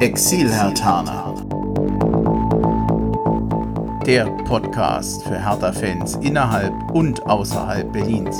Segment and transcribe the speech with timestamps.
[0.00, 1.34] Exil-Hertaner.
[4.06, 8.38] Der Podcast für Hertha-Fans innerhalb und außerhalb Berlins.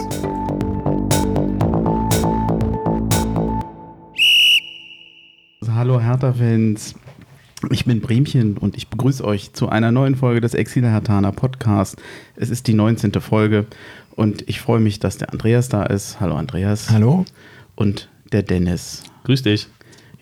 [5.71, 6.94] Hallo Hertha-Fans,
[7.71, 12.00] ich bin Bremchen und ich begrüße euch zu einer neuen Folge des Exil-Hertaner Podcast.
[12.36, 13.13] Es ist die 19.
[13.21, 13.67] Folge
[14.17, 16.20] und ich freue mich, dass der Andreas da ist.
[16.20, 16.88] Hallo Andreas.
[16.88, 17.27] Hallo.
[17.77, 19.02] Und der Dennis.
[19.24, 19.68] Grüß dich.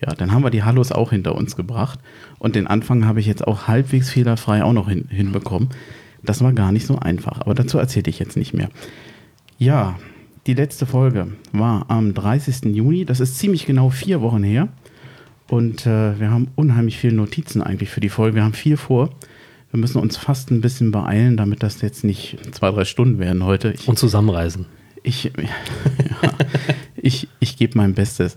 [0.01, 1.99] Ja, dann haben wir die Hallos auch hinter uns gebracht.
[2.37, 5.69] Und den Anfang habe ich jetzt auch halbwegs fehlerfrei auch noch hin, hinbekommen.
[6.23, 8.69] Das war gar nicht so einfach, aber dazu erzähle ich jetzt nicht mehr.
[9.57, 9.97] Ja,
[10.47, 12.75] die letzte Folge war am 30.
[12.75, 13.05] Juni.
[13.05, 14.69] Das ist ziemlich genau vier Wochen her.
[15.49, 18.35] Und äh, wir haben unheimlich viele Notizen eigentlich für die Folge.
[18.35, 19.09] Wir haben viel vor.
[19.71, 23.43] Wir müssen uns fast ein bisschen beeilen, damit das jetzt nicht zwei, drei Stunden werden
[23.43, 23.71] heute.
[23.71, 24.65] Ich, Und zusammenreisen.
[25.03, 25.25] Ich,
[26.23, 26.33] ja,
[26.95, 28.35] ich, ich gebe mein Bestes.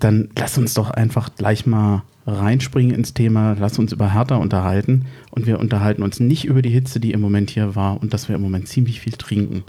[0.00, 3.56] Dann lass uns doch einfach gleich mal reinspringen ins Thema.
[3.58, 5.06] Lass uns über Hertha unterhalten.
[5.30, 8.28] Und wir unterhalten uns nicht über die Hitze, die im Moment hier war und dass
[8.28, 9.64] wir im Moment ziemlich viel trinken.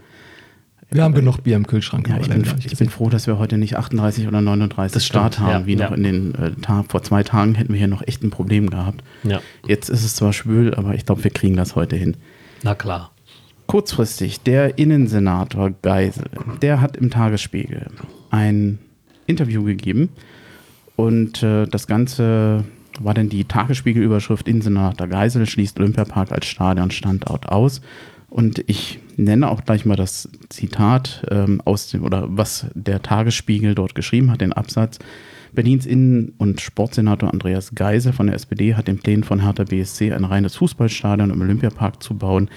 [0.91, 2.09] Wir haben genug Bier im Kühlschrank.
[2.09, 5.35] Ja, ich, bin, ich bin, froh, dass wir heute nicht 38 oder 39 das Start
[5.35, 5.85] stimmt, haben, ja, wie ja.
[5.89, 8.71] noch in den äh, Tag, vor zwei Tagen hätten wir hier noch echt ein Problem
[8.71, 9.03] gehabt.
[9.23, 9.39] Ja.
[9.67, 12.17] Jetzt ist es zwar schwül, aber ich glaube, wir kriegen das heute hin.
[12.63, 13.11] Na klar.
[13.67, 16.25] Kurzfristig, der Innensenator Geisel,
[16.63, 17.85] der hat im Tagesspiegel
[18.31, 18.79] ein
[19.29, 20.09] Interview gegeben
[20.95, 22.65] und äh, das Ganze
[22.99, 27.81] war dann die Tagesspiegelüberschrift Innensenator Geisel schließt Olympiapark als Stadionstandort aus.
[28.29, 33.75] Und ich nenne auch gleich mal das Zitat ähm, aus dem, oder was der Tagesspiegel
[33.75, 34.99] dort geschrieben hat, den Absatz.
[35.53, 40.13] Berlins Innen- und Sportsenator Andreas Geisel von der SPD hat den Plänen von Hertha BSC
[40.13, 42.49] ein reines Fußballstadion im Olympiapark zu bauen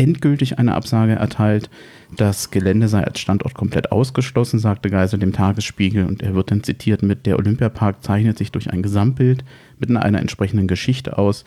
[0.00, 1.68] endgültig eine Absage erteilt.
[2.16, 6.06] Das Gelände sei als Standort komplett ausgeschlossen, sagte Geisel dem Tagesspiegel.
[6.06, 9.44] Und er wird dann zitiert mit, der Olympiapark zeichnet sich durch ein Gesamtbild
[9.78, 11.44] mit einer entsprechenden Geschichte aus,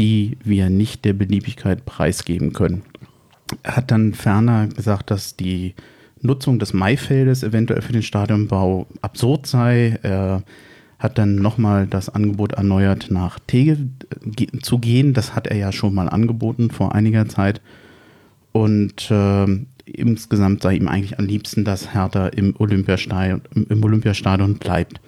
[0.00, 2.82] die wir nicht der Beliebigkeit preisgeben können.
[3.62, 5.74] Er hat dann ferner gesagt, dass die
[6.20, 10.00] Nutzung des Maifeldes eventuell für den Stadionbau absurd sei.
[10.02, 10.42] Er
[10.98, 13.90] hat dann nochmal das Angebot erneuert, nach Tegel
[14.62, 15.12] zu gehen.
[15.12, 17.60] Das hat er ja schon mal angeboten vor einiger Zeit.
[18.52, 19.46] Und äh,
[19.84, 25.00] insgesamt sei ihm eigentlich am liebsten, dass Hertha im Olympiastadion, im Olympiastadion bleibt.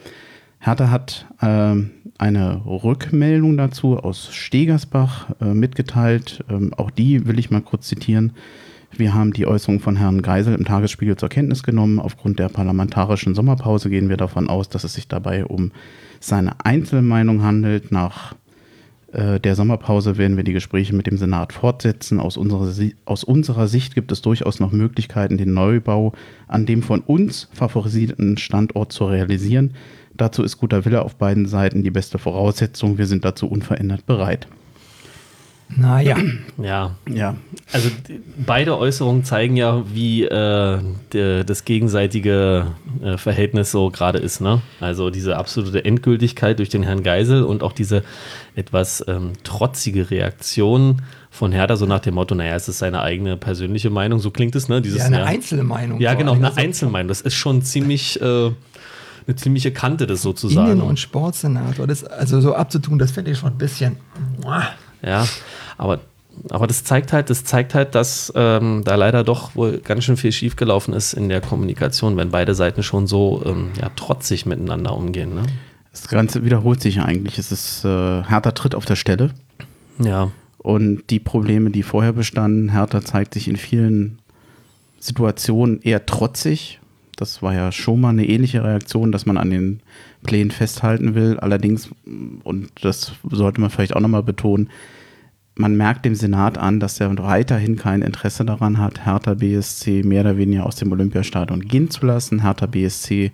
[0.60, 1.76] Hertha hat äh,
[2.18, 6.44] eine Rückmeldung dazu aus Stegersbach äh, mitgeteilt.
[6.50, 8.32] Ähm, auch die will ich mal kurz zitieren.
[8.96, 12.00] Wir haben die Äußerung von Herrn Geisel im Tagesspiegel zur Kenntnis genommen.
[12.00, 15.72] Aufgrund der parlamentarischen Sommerpause gehen wir davon aus, dass es sich dabei um
[16.20, 17.92] seine Einzelmeinung handelt.
[17.92, 18.34] Nach
[19.12, 22.18] äh, der Sommerpause werden wir die Gespräche mit dem Senat fortsetzen.
[22.18, 22.72] Aus unserer,
[23.04, 26.12] aus unserer Sicht gibt es durchaus noch Möglichkeiten, den Neubau
[26.46, 29.74] an dem von uns favorisierten Standort zu realisieren.
[30.16, 32.98] Dazu ist guter Wille auf beiden Seiten die beste Voraussetzung.
[32.98, 34.48] Wir sind dazu unverändert bereit.
[35.76, 36.16] Naja.
[36.56, 36.96] Ja.
[37.08, 37.36] Ja.
[37.72, 37.90] Also
[38.38, 40.78] beide Äußerungen zeigen ja, wie äh,
[41.12, 42.68] de, das gegenseitige
[43.02, 44.40] äh, Verhältnis so gerade ist.
[44.40, 44.62] Ne?
[44.80, 48.02] Also diese absolute Endgültigkeit durch den Herrn Geisel und auch diese
[48.56, 53.36] etwas ähm, trotzige Reaktion von Hertha, so nach dem Motto, naja, es ist seine eigene
[53.36, 54.80] persönliche Meinung, so klingt es, ne?
[54.80, 56.00] Dieses, ja, eine ja, Einzelmeinung.
[56.00, 57.08] Ja, genau, eine Einzelmeinung.
[57.08, 58.50] Das ist schon ziemlich äh,
[59.28, 60.72] eine ziemliche Kante, das sozusagen.
[60.72, 63.98] Innen- und Sportsenator, das also so abzutun, das finde ich schon ein bisschen.
[65.02, 65.26] Ja,
[65.76, 66.00] aber,
[66.50, 70.16] aber das zeigt halt, das zeigt halt, dass ähm, da leider doch wohl ganz schön
[70.16, 74.94] viel schiefgelaufen ist in der Kommunikation, wenn beide Seiten schon so ähm, ja, trotzig miteinander
[74.94, 75.34] umgehen.
[75.34, 75.42] Ne?
[75.92, 77.38] Das Ganze wiederholt sich ja eigentlich.
[77.38, 79.30] Es ist äh, Hertha tritt auf der Stelle.
[79.98, 80.30] Ja.
[80.58, 84.18] Und die Probleme, die vorher bestanden, Hertha zeigt sich in vielen
[84.98, 86.80] Situationen eher trotzig
[87.20, 89.80] das war ja schon mal eine ähnliche Reaktion, dass man an den
[90.22, 91.38] Plänen festhalten will.
[91.40, 91.90] Allerdings,
[92.44, 94.70] und das sollte man vielleicht auch nochmal betonen,
[95.56, 100.20] man merkt dem Senat an, dass er weiterhin kein Interesse daran hat, Hertha BSC mehr
[100.20, 102.42] oder weniger aus dem Olympiastadion gehen zu lassen.
[102.42, 103.32] Hertha BSC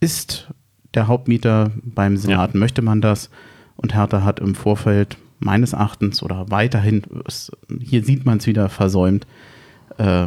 [0.00, 0.48] ist
[0.92, 2.60] der Hauptmieter beim Senat, ja.
[2.60, 3.30] möchte man das.
[3.76, 7.02] Und Hertha hat im Vorfeld meines Erachtens oder weiterhin,
[7.80, 9.26] hier sieht man es wieder versäumt,
[9.96, 10.26] äh,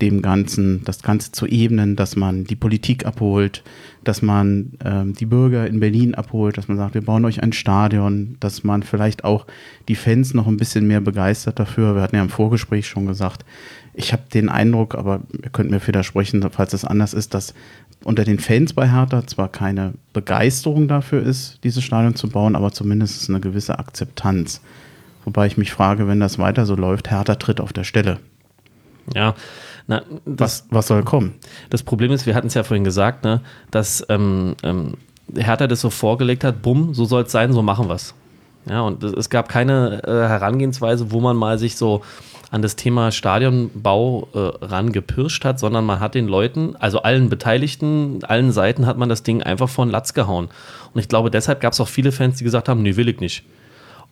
[0.00, 3.62] dem Ganzen, das Ganze zu ebnen, dass man die Politik abholt,
[4.04, 7.52] dass man ähm, die Bürger in Berlin abholt, dass man sagt, wir bauen euch ein
[7.52, 9.46] Stadion, dass man vielleicht auch
[9.88, 11.94] die Fans noch ein bisschen mehr begeistert dafür.
[11.94, 13.44] Wir hatten ja im Vorgespräch schon gesagt,
[13.92, 17.54] ich habe den Eindruck, aber ihr könnt mir widersprechen, falls es anders ist, dass
[18.04, 22.72] unter den Fans bei Hertha zwar keine Begeisterung dafür ist, dieses Stadion zu bauen, aber
[22.72, 24.60] zumindest eine gewisse Akzeptanz.
[25.24, 28.18] Wobei ich mich frage, wenn das weiter so läuft, Hertha tritt auf der Stelle.
[29.14, 29.34] Ja,
[29.90, 31.34] na, was, was soll kommen?
[31.68, 33.40] Das Problem ist, wir hatten es ja vorhin gesagt, ne,
[33.72, 34.94] dass ähm, ähm,
[35.34, 38.14] Hertha das so vorgelegt hat, bumm, so soll es sein, so machen wir es.
[38.68, 42.02] Ja, und es gab keine äh, Herangehensweise, wo man mal sich so
[42.52, 48.22] an das Thema Stadionbau äh, rangepirscht hat, sondern man hat den Leuten, also allen Beteiligten,
[48.22, 50.50] allen Seiten hat man das Ding einfach von Latz gehauen.
[50.94, 53.18] Und ich glaube, deshalb gab es auch viele Fans, die gesagt haben, nee, will ich
[53.18, 53.44] nicht.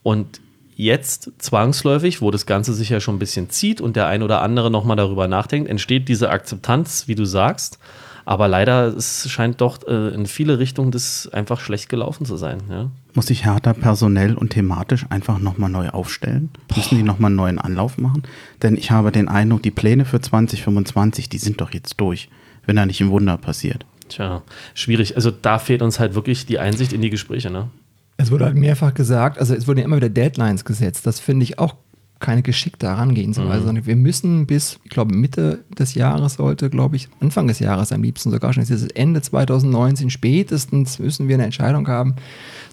[0.02, 0.40] Und
[0.78, 4.40] jetzt zwangsläufig, wo das Ganze sich ja schon ein bisschen zieht und der ein oder
[4.40, 7.78] andere nochmal darüber nachdenkt, entsteht diese Akzeptanz, wie du sagst.
[8.24, 12.58] Aber leider, es scheint doch äh, in viele Richtungen das einfach schlecht gelaufen zu sein.
[12.70, 12.90] Ja.
[13.14, 16.50] Muss sich Hertha personell und thematisch einfach nochmal neu aufstellen?
[16.68, 16.76] Boah.
[16.76, 18.22] Müssen die nochmal einen neuen Anlauf machen?
[18.62, 22.28] Denn ich habe den Eindruck, die Pläne für 2025, die sind doch jetzt durch,
[22.66, 23.84] wenn da nicht ein Wunder passiert.
[24.10, 24.42] Tja,
[24.74, 25.16] schwierig.
[25.16, 27.50] Also da fehlt uns halt wirklich die Einsicht in die Gespräche.
[27.50, 27.68] Ne?
[28.18, 31.06] Es wurde halt mehrfach gesagt, also es wurden ja immer wieder Deadlines gesetzt.
[31.06, 31.76] Das finde ich auch
[32.20, 33.72] keine geschickte Herangehensweise.
[33.72, 33.86] Mhm.
[33.86, 38.02] Wir müssen bis, ich glaube, Mitte des Jahres sollte, glaube ich, Anfang des Jahres am
[38.02, 42.16] liebsten sogar schon, ist es Ende 2019 spätestens, müssen wir eine Entscheidung haben,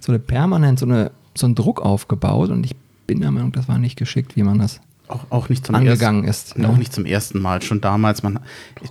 [0.02, 2.76] so eine permanent, so, eine, so einen Druck aufgebaut und ich
[3.06, 6.26] bin der Meinung, das war nicht geschickt, wie man das auch, auch nicht zum angegangen
[6.26, 6.68] ersten, ist.
[6.68, 7.62] Auch nicht zum ersten Mal.
[7.62, 8.40] Schon damals, man,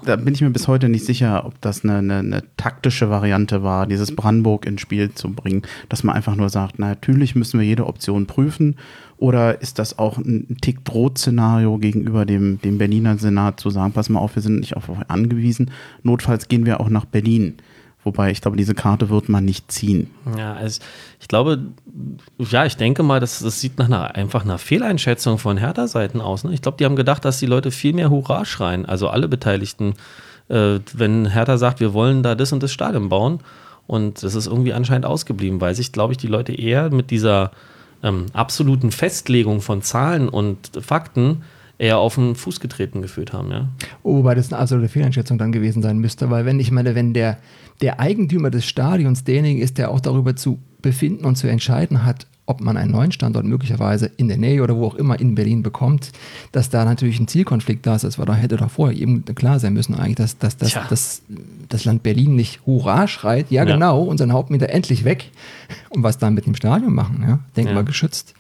[0.04, 3.62] da bin ich mir bis heute nicht sicher, ob das eine, eine, eine, taktische Variante
[3.62, 7.58] war, dieses Brandenburg ins Spiel zu bringen, dass man einfach nur sagt, na, natürlich müssen
[7.58, 8.76] wir jede Option prüfen
[9.16, 14.20] oder ist das auch ein Tick-Droht-Szenario gegenüber dem, dem Berliner Senat zu sagen, pass mal
[14.20, 15.70] auf, wir sind nicht auf euch angewiesen.
[16.02, 17.54] Notfalls gehen wir auch nach Berlin.
[18.04, 20.10] Wobei ich glaube, diese Karte wird man nicht ziehen.
[20.36, 20.80] Ja, also
[21.20, 21.58] ich glaube,
[22.38, 26.44] ja, ich denke mal, das, das sieht nach einer einfach einer Fehleinschätzung von Hertha-Seiten aus.
[26.44, 26.52] Ne?
[26.52, 29.94] Ich glaube, die haben gedacht, dass die Leute viel mehr Hurra schreien, also alle Beteiligten,
[30.48, 33.40] äh, wenn Hertha sagt, wir wollen da das und das Stadion bauen.
[33.86, 37.50] Und das ist irgendwie anscheinend ausgeblieben, weil sich, glaube ich, die Leute eher mit dieser
[38.02, 41.42] ähm, absoluten Festlegung von Zahlen und Fakten
[41.78, 43.50] eher auf den Fuß getreten gefühlt haben.
[43.50, 43.68] Ja?
[44.02, 47.12] Oh, wobei das eine absolute Fehleinschätzung dann gewesen sein müsste, weil wenn ich meine, wenn
[47.12, 47.38] der,
[47.80, 52.26] der Eigentümer des Stadions derjenige ist, der auch darüber zu befinden und zu entscheiden hat,
[52.46, 55.62] ob man einen neuen Standort möglicherweise in der Nähe oder wo auch immer in Berlin
[55.62, 56.12] bekommt,
[56.52, 58.04] dass da natürlich ein Zielkonflikt da ist.
[58.04, 61.22] Das war da hätte doch vorher eben klar sein müssen, eigentlich, dass, dass, dass, dass
[61.70, 65.30] das Land Berlin nicht Hurra schreit, ja, ja, genau, unseren Hauptmieter endlich weg.
[65.88, 67.38] Und was dann mit dem Stadion machen, ja?
[67.56, 67.82] Denkmal ja.
[67.82, 68.34] geschützt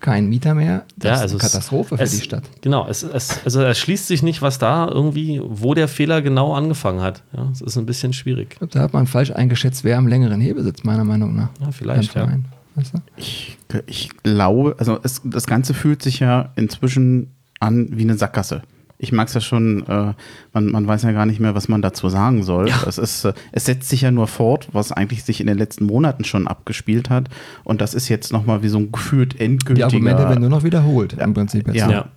[0.00, 0.84] kein Mieter mehr.
[0.96, 2.44] Das ja, also ist eine Katastrophe es, für die Stadt.
[2.60, 6.54] Genau, es, es, also es schließt sich nicht, was da irgendwie, wo der Fehler genau
[6.54, 7.22] angefangen hat.
[7.36, 8.48] Ja, das ist ein bisschen schwierig.
[8.52, 11.50] Ich glaube, da hat man falsch eingeschätzt, wer am längeren Hebel sitzt, meiner Meinung nach.
[11.60, 12.14] Ja, vielleicht.
[12.14, 12.28] Ja.
[12.74, 12.98] Weißt du?
[13.16, 18.62] ich, ich glaube, also es, das Ganze fühlt sich ja inzwischen an wie eine Sackgasse
[18.98, 20.12] ich mag es ja schon, äh,
[20.52, 22.68] man, man weiß ja gar nicht mehr, was man dazu sagen soll.
[22.68, 22.82] Ja.
[22.86, 25.84] Es, ist, äh, es setzt sich ja nur fort, was eigentlich sich in den letzten
[25.86, 27.28] Monaten schon abgespielt hat.
[27.62, 29.88] Und das ist jetzt nochmal wie so ein gefühlt endgültiger...
[29.88, 31.24] Die Argumente werden nur noch wiederholt ja.
[31.24, 31.68] im Prinzip.
[31.68, 31.76] Jetzt.
[31.76, 31.90] Ja.
[31.90, 32.08] ja.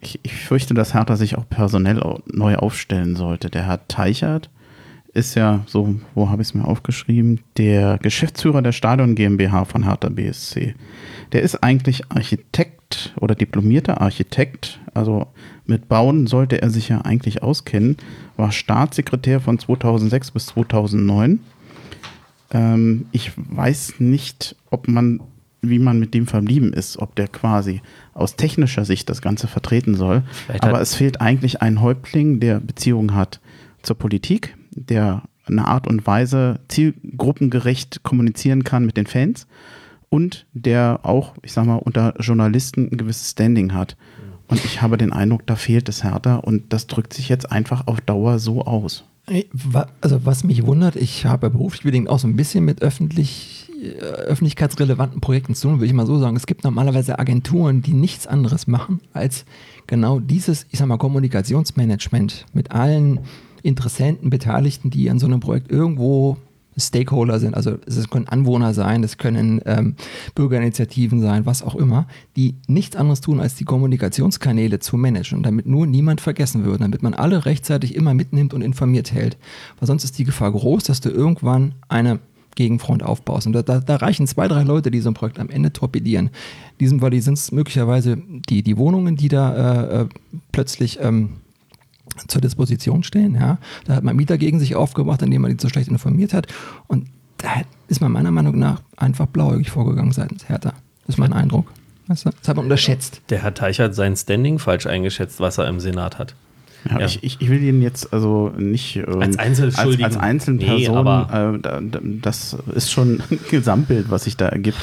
[0.00, 3.48] Ich, ich fürchte, dass Hertha sich auch personell neu aufstellen sollte.
[3.48, 4.50] Der Herr Teichert
[5.12, 9.84] ist ja, so, wo habe ich es mir aufgeschrieben, der Geschäftsführer der Stadion GmbH von
[9.84, 10.74] Hertha BSC.
[11.32, 15.26] Der ist eigentlich Architekt oder diplomierter Architekt, also
[15.70, 17.96] mit Bauen sollte er sich ja eigentlich auskennen,
[18.36, 21.40] war Staatssekretär von 2006 bis 2009.
[22.50, 25.20] Ähm, ich weiß nicht, ob man,
[25.62, 27.80] wie man mit dem verblieben ist, ob der quasi
[28.12, 30.24] aus technischer Sicht das Ganze vertreten soll.
[30.60, 33.40] Aber es fehlt eigentlich ein Häuptling, der Beziehungen hat
[33.82, 39.46] zur Politik, der eine Art und Weise zielgruppengerecht kommunizieren kann mit den Fans
[40.10, 43.96] und der auch, ich sag mal, unter Journalisten ein gewisses Standing hat.
[44.50, 47.86] Und ich habe den Eindruck, da fehlt es härter und das drückt sich jetzt einfach
[47.86, 49.04] auf Dauer so aus.
[50.00, 54.00] Also was mich wundert, ich habe beruflich bedingt auch so ein bisschen mit öffentlich, äh,
[54.00, 56.36] öffentlichkeitsrelevanten Projekten zu tun, würde ich mal so sagen.
[56.36, 59.44] Es gibt normalerweise Agenturen, die nichts anderes machen, als
[59.86, 63.20] genau dieses, ich sag mal, Kommunikationsmanagement mit allen
[63.62, 66.38] Interessenten, Beteiligten, die an so einem Projekt irgendwo
[66.80, 69.96] Stakeholder sind, also es können Anwohner sein, es können ähm,
[70.34, 72.06] Bürgerinitiativen sein, was auch immer,
[72.36, 77.02] die nichts anderes tun, als die Kommunikationskanäle zu managen, damit nur niemand vergessen wird, damit
[77.02, 79.36] man alle rechtzeitig immer mitnimmt und informiert hält.
[79.78, 82.20] Weil sonst ist die Gefahr groß, dass du irgendwann eine
[82.56, 83.46] Gegenfront aufbaust.
[83.46, 86.26] Und da, da, da, reichen zwei, drei Leute, die so ein Projekt am Ende torpedieren.
[86.26, 88.18] In diesem Fall sind es möglicherweise
[88.48, 90.06] die, die Wohnungen, die da äh, äh
[90.52, 91.30] plötzlich ähm,
[92.28, 93.34] zur Disposition stehen.
[93.34, 93.58] Ja.
[93.84, 96.46] Da hat man Mieter gegen sich aufgebracht, indem man die so schlecht informiert hat.
[96.86, 100.70] Und da ist man meiner Meinung nach einfach blauäugig vorgegangen seitens Hertha.
[101.06, 101.72] Das ist mein Eindruck.
[102.06, 102.30] Weißt du?
[102.30, 103.22] Das hat man unterschätzt.
[103.30, 106.34] Der Herr Teich hat sein Standing falsch eingeschätzt, was er im Senat hat.
[106.88, 107.06] Ja, ja.
[107.06, 110.04] Ich, ich, will ihn jetzt also nicht ähm, als, Einzelschuldigen.
[110.04, 114.78] als, als Einzelperson, nee, äh, das ist schon ein Gesamtbild, was sich da ergibt.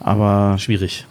[0.00, 1.06] Aber schwierig.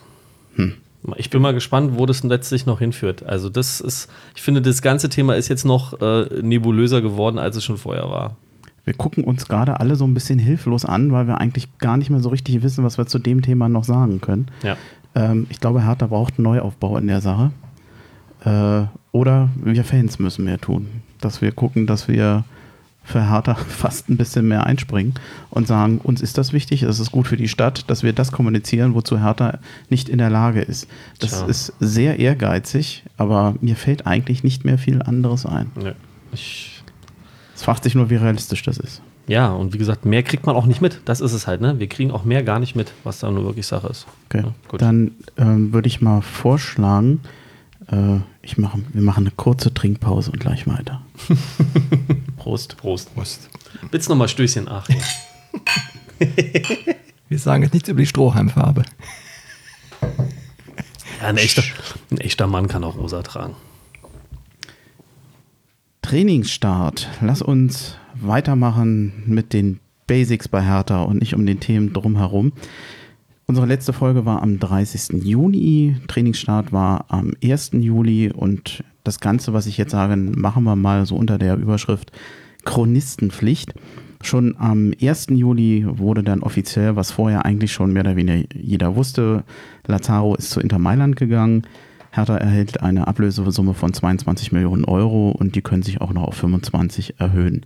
[0.55, 0.75] Hm.
[1.15, 3.24] Ich bin mal gespannt, wo das letztlich noch hinführt.
[3.24, 7.56] Also, das ist, ich finde, das ganze Thema ist jetzt noch äh, nebulöser geworden, als
[7.56, 8.36] es schon vorher war.
[8.84, 12.10] wir gucken uns gerade alle so ein bisschen hilflos an, weil wir eigentlich gar nicht
[12.10, 14.48] mehr so richtig wissen, was wir zu dem Thema noch sagen können.
[14.63, 14.75] Ja.
[15.15, 17.51] Ähm, ich glaube, Hertha braucht einen Neuaufbau in der Sache.
[18.44, 20.88] Äh, oder wir Fans müssen mehr tun.
[21.22, 22.44] Dass wir gucken, dass wir
[23.09, 25.13] für Hertha fast ein bisschen mehr einspringen
[25.49, 28.31] und sagen, uns ist das wichtig, es ist gut für die Stadt, dass wir das
[28.31, 30.87] kommunizieren, wozu Hertha nicht in der Lage ist.
[31.19, 31.47] Das Tja.
[31.47, 35.71] ist sehr ehrgeizig, aber mir fällt eigentlich nicht mehr viel anderes ein.
[35.75, 35.93] Nee.
[36.31, 39.01] es fragt sich nur, wie realistisch das ist.
[39.27, 41.01] Ja, und wie gesagt, mehr kriegt man auch nicht mit.
[41.05, 41.77] Das ist es halt, ne?
[41.77, 44.07] Wir kriegen auch mehr gar nicht mit, was da nur wirklich Sache ist.
[44.27, 44.43] Okay.
[44.43, 47.19] Ja, Dann ähm, würde ich mal vorschlagen,
[47.91, 51.01] äh, ich mache, wir machen eine kurze Trinkpause und gleich weiter.
[52.38, 52.77] Prost.
[52.77, 53.13] Prost.
[53.13, 53.50] Prost.
[53.91, 54.67] Willst du nochmal Stößchen?
[54.67, 54.96] Ach, ja.
[57.29, 58.84] wir sagen jetzt nichts über die Strohhalmfarbe.
[61.22, 61.63] Ja, ein echter,
[62.12, 63.55] ein echter Mann kann auch rosa tragen.
[66.01, 67.08] Trainingsstart.
[67.22, 72.53] Lass uns weitermachen mit den Basics bei Hertha und nicht um den Themen drumherum.
[73.50, 75.24] Unsere letzte Folge war am 30.
[75.24, 77.72] Juni, Trainingsstart war am 1.
[77.74, 82.12] Juli und das Ganze, was ich jetzt sage, machen wir mal so unter der Überschrift
[82.63, 83.74] Chronistenpflicht.
[84.22, 85.29] Schon am 1.
[85.32, 89.44] Juli wurde dann offiziell, was vorher eigentlich schon mehr oder weniger jeder wusste,
[89.88, 91.63] Lazaro ist zu Inter Mailand gegangen.
[92.12, 96.36] Hertha erhält eine Ablösesumme von 22 Millionen Euro und die können sich auch noch auf
[96.36, 97.65] 25 erhöhen.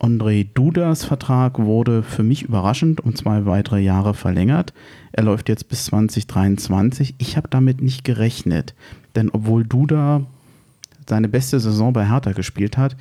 [0.00, 4.72] André Dudas Vertrag wurde für mich überraschend um zwei weitere Jahre verlängert.
[5.12, 7.14] Er läuft jetzt bis 2023.
[7.18, 8.74] Ich habe damit nicht gerechnet,
[9.16, 10.22] denn obwohl Duda
[11.08, 12.96] seine beste Saison bei Hertha gespielt hat,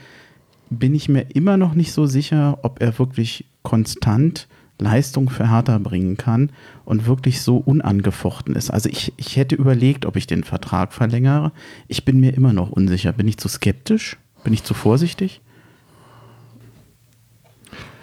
[0.70, 4.48] bin ich mir immer noch nicht so sicher, ob er wirklich konstant
[4.80, 6.50] Leistung für Hertha bringen kann
[6.84, 8.72] und wirklich so unangefochten ist.
[8.72, 11.52] Also ich, ich hätte überlegt, ob ich den Vertrag verlängere.
[11.88, 13.14] Ich bin mir immer noch unsicher.
[13.14, 14.18] Bin ich zu skeptisch?
[14.44, 15.42] Bin ich zu vorsichtig?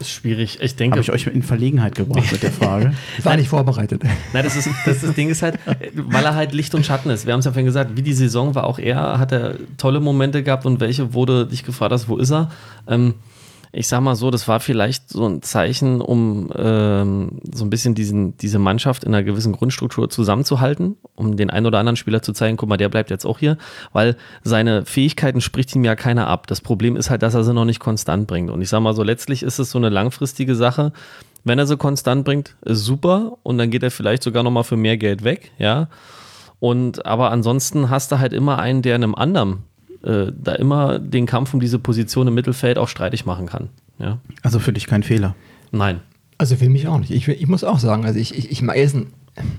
[0.00, 0.59] Ist schwierig.
[0.61, 0.99] Ich denke.
[0.99, 2.92] Habe ich euch in Verlegenheit gebracht mit der Frage?
[3.23, 4.02] War nicht vorbereitet.
[4.33, 5.59] Nein, das ist das, das Ding ist halt,
[5.95, 7.26] weil er halt Licht und Schatten ist.
[7.26, 10.00] Wir haben es ja vorhin gesagt, wie die Saison war auch er, hat er tolle
[10.00, 12.50] Momente gehabt und welche wurde dich gefragt hast, wo ist er?
[12.88, 13.14] Ähm,
[13.73, 17.95] ich sag mal so, das war vielleicht so ein Zeichen, um ähm, so ein bisschen
[17.95, 22.33] diesen, diese Mannschaft in einer gewissen Grundstruktur zusammenzuhalten, um den einen oder anderen Spieler zu
[22.33, 23.59] zeigen, guck mal, der bleibt jetzt auch hier,
[23.93, 26.49] weil seine Fähigkeiten spricht ihm ja keiner ab.
[26.49, 28.50] Das Problem ist halt, dass er sie noch nicht konstant bringt.
[28.50, 30.93] Und ich sag mal so, letztlich ist es so eine langfristige Sache.
[31.45, 34.77] Wenn er sie konstant bringt, ist super und dann geht er vielleicht sogar nochmal für
[34.77, 35.89] mehr Geld weg, ja.
[36.59, 39.65] Und aber ansonsten hast du halt immer einen, der einem anderen
[40.02, 43.69] äh, da immer den Kampf um diese Position im Mittelfeld auch streitig machen kann.
[43.99, 44.19] Ja?
[44.42, 45.35] Also für dich kein Fehler?
[45.73, 46.00] Nein.
[46.38, 47.11] Also für mich auch nicht.
[47.11, 49.09] Ich, ich muss auch sagen, also ich, ich, ich er ist ein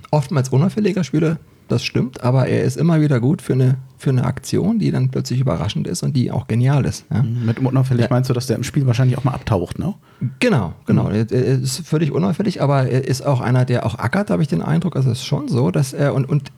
[0.09, 4.25] oftmals unauffälliger Spieler, das stimmt, aber er ist immer wieder gut für eine, für eine
[4.25, 7.05] Aktion, die dann plötzlich überraschend ist und die auch genial ist.
[7.09, 7.23] Ja.
[7.23, 7.45] Mhm.
[7.45, 8.07] Mit unauffällig ja.
[8.09, 9.93] meinst du, dass der im Spiel wahrscheinlich auch mal abtaucht, ne?
[10.39, 11.05] Genau, genau.
[11.05, 11.11] Mhm.
[11.15, 14.49] Er, er ist völlig unauffällig, aber er ist auch einer, der auch ackert, habe ich
[14.49, 14.97] den Eindruck.
[14.97, 16.51] Also es ist schon so, dass er und, und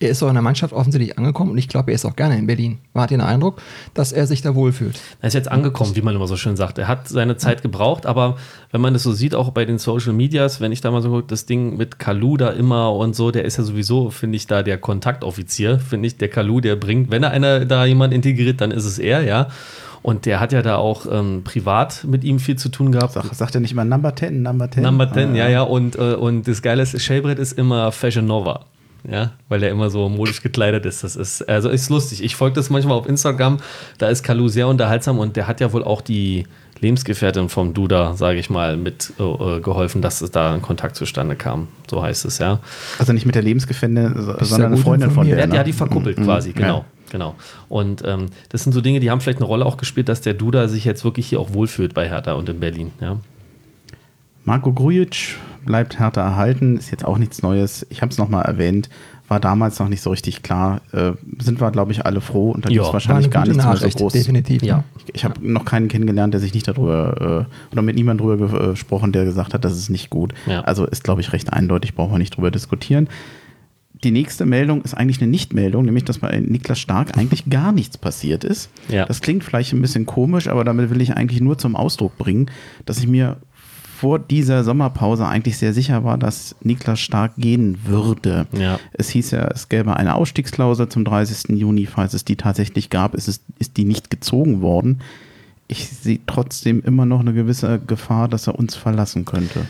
[0.00, 2.38] er ist auch in der Mannschaft offensichtlich angekommen und ich glaube, er ist auch gerne
[2.38, 2.78] in Berlin.
[2.94, 3.60] Man hat den Eindruck,
[3.94, 5.00] dass er sich da wohlfühlt.
[5.20, 6.78] Er ist jetzt angekommen, wie man immer so schön sagt.
[6.78, 8.36] Er hat seine Zeit gebraucht, aber
[8.70, 11.10] wenn man das so sieht, auch bei den Social Medias, wenn ich da mal so
[11.10, 14.46] gucke, das Ding mit Kalu da immer und so, der ist ja sowieso, finde ich,
[14.46, 18.60] da der Kontaktoffizier, finde ich, der Kalu, der bringt, wenn er einer da jemand integriert,
[18.60, 19.48] dann ist es er, ja.
[20.00, 23.14] Und der hat ja da auch ähm, privat mit ihm viel zu tun gehabt.
[23.14, 24.84] Sag, sagt er nicht immer Number 10, Number 10?
[24.84, 25.62] Number 10, ah, ja, ja.
[25.62, 28.64] Und, äh, und das Geile ist, Shelbrett ist immer Fashion Nova
[29.08, 31.04] ja, weil er immer so modisch gekleidet ist.
[31.04, 32.22] Das ist, also ist lustig.
[32.22, 33.58] Ich folge das manchmal auf Instagram,
[33.98, 36.46] da ist Kalu sehr unterhaltsam und der hat ja wohl auch die
[36.80, 41.36] Lebensgefährtin vom Duda, sage ich mal, mit äh, geholfen, dass es da ein Kontakt zustande
[41.36, 41.68] kam.
[41.90, 42.60] So heißt es, ja.
[42.98, 45.46] Also nicht mit der Lebensgefährtin, sondern eine Freundin von, von der.
[45.46, 45.56] Ne?
[45.56, 46.24] Ja, die verkuppelt mhm.
[46.24, 46.78] quasi, genau.
[46.78, 46.84] Ja.
[47.10, 47.36] Genau.
[47.70, 50.34] Und ähm, das sind so Dinge, die haben vielleicht eine Rolle auch gespielt, dass der
[50.34, 52.92] Duda sich jetzt wirklich hier auch wohlfühlt bei Hertha und in Berlin.
[53.00, 53.16] Ja.
[54.48, 55.36] Marco Grujic
[55.66, 57.86] bleibt Hertha erhalten, ist jetzt auch nichts Neues.
[57.90, 58.88] Ich habe es nochmal erwähnt,
[59.28, 60.80] war damals noch nicht so richtig klar.
[60.90, 63.76] Äh, sind wir, glaube ich, alle froh und da gibt es wahrscheinlich gar nichts mehr
[63.76, 64.14] so groß.
[64.14, 64.62] Definitiv.
[64.62, 64.84] Ja.
[64.96, 68.64] Ich, ich habe noch keinen kennengelernt, der sich nicht darüber äh, oder mit niemandem darüber
[68.64, 70.32] äh, gesprochen, der gesagt hat, das ist nicht gut.
[70.46, 70.62] Ja.
[70.62, 73.10] Also ist, glaube ich, recht eindeutig, brauchen wir nicht drüber diskutieren.
[74.02, 77.98] Die nächste Meldung ist eigentlich eine Nichtmeldung, nämlich dass bei Niklas Stark eigentlich gar nichts
[77.98, 78.70] passiert ist.
[78.88, 79.04] Ja.
[79.04, 82.50] Das klingt vielleicht ein bisschen komisch, aber damit will ich eigentlich nur zum Ausdruck bringen,
[82.86, 83.36] dass ich mir
[83.98, 88.46] vor dieser Sommerpause eigentlich sehr sicher war, dass Niklas Stark gehen würde.
[88.52, 88.78] Ja.
[88.92, 91.58] Es hieß ja, es gäbe eine Ausstiegsklausel zum 30.
[91.58, 91.86] Juni.
[91.86, 95.00] Falls es die tatsächlich gab, ist, es, ist die nicht gezogen worden.
[95.66, 99.66] Ich sehe trotzdem immer noch eine gewisse Gefahr, dass er uns verlassen könnte.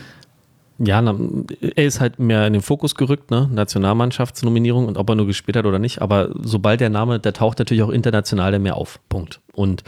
[0.77, 1.15] Ja, na,
[1.75, 3.49] er ist halt mehr in den Fokus gerückt, ne?
[3.51, 6.03] Nationalmannschaftsnominierung und ob er nur gespielt hat oder nicht.
[6.03, 8.99] Aber sobald der Name, der taucht natürlich auch international mehr auf.
[9.09, 9.41] Punkt.
[9.53, 9.83] Und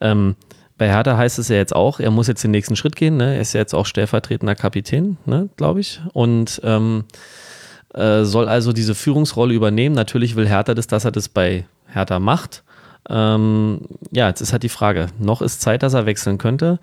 [0.00, 0.36] ähm,
[0.80, 3.18] bei Hertha heißt es ja jetzt auch, er muss jetzt den nächsten Schritt gehen.
[3.18, 3.34] Ne?
[3.34, 5.50] Er ist ja jetzt auch stellvertretender Kapitän, ne?
[5.58, 6.00] glaube ich.
[6.14, 7.04] Und ähm,
[7.92, 9.94] äh, soll also diese Führungsrolle übernehmen.
[9.94, 12.64] Natürlich will Hertha das, dass er das bei Hertha macht.
[13.10, 15.08] Ähm, ja, jetzt ist halt die Frage.
[15.18, 16.78] Noch ist Zeit, dass er wechseln könnte.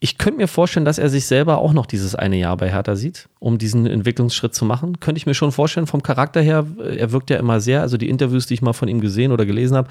[0.00, 2.96] Ich könnte mir vorstellen, dass er sich selber auch noch dieses eine Jahr bei Hertha
[2.96, 4.98] sieht, um diesen Entwicklungsschritt zu machen.
[4.98, 8.08] Könnte ich mir schon vorstellen, vom Charakter her, er wirkt ja immer sehr, also die
[8.08, 9.88] Interviews, die ich mal von ihm gesehen oder gelesen habe,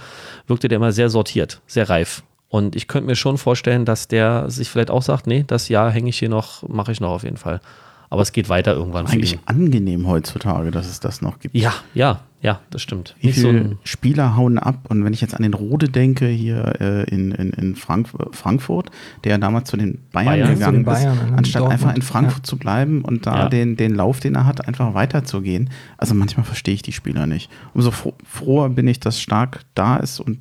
[0.47, 2.23] wirkte der immer sehr sortiert, sehr reif.
[2.51, 5.89] Und ich könnte mir schon vorstellen, dass der sich vielleicht auch sagt, nee, das Jahr
[5.89, 7.61] hänge ich hier noch, mache ich noch auf jeden Fall.
[8.09, 9.07] Aber es geht weiter irgendwann.
[9.07, 11.55] Eigentlich angenehm heutzutage, dass es das noch gibt.
[11.55, 13.15] Ja, ja, ja, das stimmt.
[13.21, 14.79] Wie viele so Spieler hauen ab?
[14.89, 18.91] Und wenn ich jetzt an den Rode denke, hier äh, in, in, in Frank Frankfurt,
[19.23, 21.81] der damals zu den Bayern, Bayern gegangen Bayern, ist, anstatt Dortmund.
[21.81, 22.49] einfach in Frankfurt ja.
[22.49, 23.49] zu bleiben und da ja.
[23.49, 25.69] den, den Lauf, den er hat, einfach weiterzugehen.
[25.97, 27.49] Also manchmal verstehe ich die Spieler nicht.
[27.73, 30.39] Umso froher bin ich, dass Stark da ist und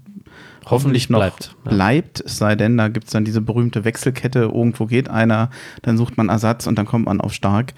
[0.71, 1.57] hoffentlich noch bleibt.
[1.65, 1.71] Ja.
[1.71, 2.21] bleibt.
[2.21, 5.51] Es sei denn, da gibt es dann diese berühmte Wechselkette, irgendwo geht einer,
[5.83, 7.75] dann sucht man Ersatz und dann kommt man auf Stark.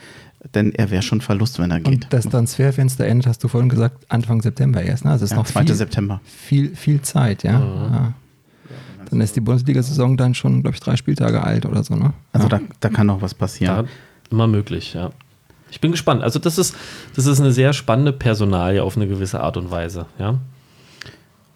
[0.54, 2.04] Denn er wäre schon Verlust, wenn er geht.
[2.04, 5.04] Und das Transferfenster endet, hast du vorhin gesagt, Anfang September erst.
[5.04, 5.12] Ne?
[5.12, 5.66] Also es ist ja, noch 2.
[5.66, 6.20] Viel, September.
[6.25, 7.58] Viel, viel Zeit, ja.
[7.58, 7.94] Mhm.
[7.94, 8.14] ja.
[9.08, 11.94] Dann ist die Bundesliga-Saison dann schon, glaube ich, drei Spieltage alt oder so.
[11.94, 12.12] Ne?
[12.32, 13.87] Also da, da kann noch was passieren.
[13.87, 13.90] Da,
[14.30, 15.11] immer möglich, ja.
[15.70, 16.22] Ich bin gespannt.
[16.22, 16.75] Also das ist,
[17.14, 20.38] das ist eine sehr spannende Personalie auf eine gewisse Art und Weise, ja.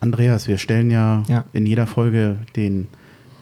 [0.00, 1.45] Andreas, wir stellen ja, ja.
[1.53, 2.88] in jeder Folge den,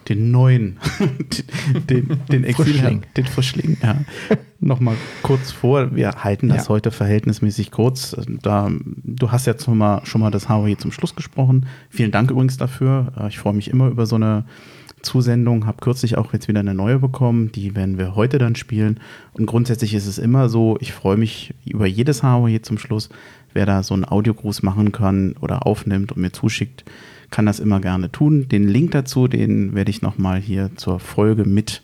[0.08, 0.78] den neuen,
[1.90, 3.96] den, den Exil, den Frischling, ja,
[4.60, 5.94] nochmal kurz vor.
[5.94, 6.68] Wir halten das ja.
[6.68, 8.16] heute verhältnismäßig kurz.
[8.42, 8.70] Da,
[9.02, 11.66] du hast jetzt schon mal, schon mal das Hawaii zum Schluss gesprochen.
[11.90, 13.12] Vielen Dank übrigens dafür.
[13.28, 14.44] Ich freue mich immer über so eine
[15.04, 17.52] Zusendung, habe kürzlich auch jetzt wieder eine neue bekommen.
[17.52, 19.00] Die werden wir heute dann spielen.
[19.32, 23.10] Und grundsätzlich ist es immer so, ich freue mich über jedes Hawaii zum Schluss
[23.54, 26.84] wer da so einen Audiogruß machen kann oder aufnimmt und mir zuschickt,
[27.30, 28.48] kann das immer gerne tun.
[28.48, 31.82] Den Link dazu, den werde ich nochmal hier zur Folge mit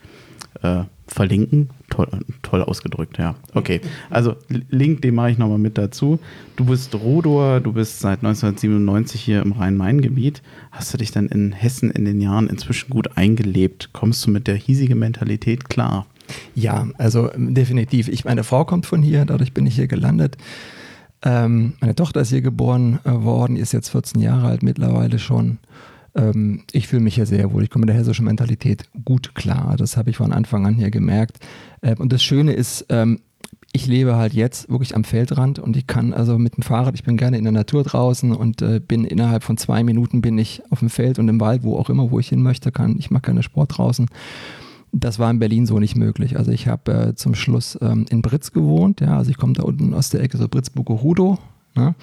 [0.63, 1.71] äh, verlinken.
[1.89, 2.09] Toll,
[2.43, 3.35] toll ausgedrückt, ja.
[3.55, 6.21] Okay, also Link, den mache ich nochmal mit dazu.
[6.57, 10.43] Du bist Rodor, du bist seit 1997 hier im Rhein-Main-Gebiet.
[10.71, 13.91] Hast du dich dann in Hessen in den Jahren inzwischen gut eingelebt?
[13.93, 16.07] Kommst du mit der hiesigen Mentalität klar?
[16.55, 18.07] Ja, also definitiv.
[18.07, 20.37] Ich, meine Frau kommt von hier, dadurch bin ich hier gelandet.
[21.23, 25.59] Ähm, meine Tochter ist hier geboren äh, worden, ist jetzt 14 Jahre alt mittlerweile schon.
[26.15, 27.63] Ähm, ich fühle mich hier sehr wohl.
[27.63, 29.77] Ich komme mit der hessischen Mentalität gut klar.
[29.77, 31.39] Das habe ich von Anfang an hier gemerkt.
[31.83, 33.21] Äh, und das Schöne ist, ähm,
[33.73, 37.05] ich lebe halt jetzt wirklich am Feldrand und ich kann also mit dem Fahrrad, ich
[37.05, 40.63] bin gerne in der Natur draußen und äh, bin innerhalb von zwei Minuten bin ich
[40.71, 42.97] auf dem Feld und im Wald, wo auch immer, wo ich hin möchte, kann.
[42.99, 44.09] Ich mache gerne Sport draußen.
[44.93, 46.37] Das war in Berlin so nicht möglich.
[46.37, 49.63] Also ich habe äh, zum Schluss ähm, in Britz gewohnt, ja, also ich komme da
[49.63, 51.39] unten aus der Ecke, so Britzburger-Hudo.
[51.77, 51.95] Ne?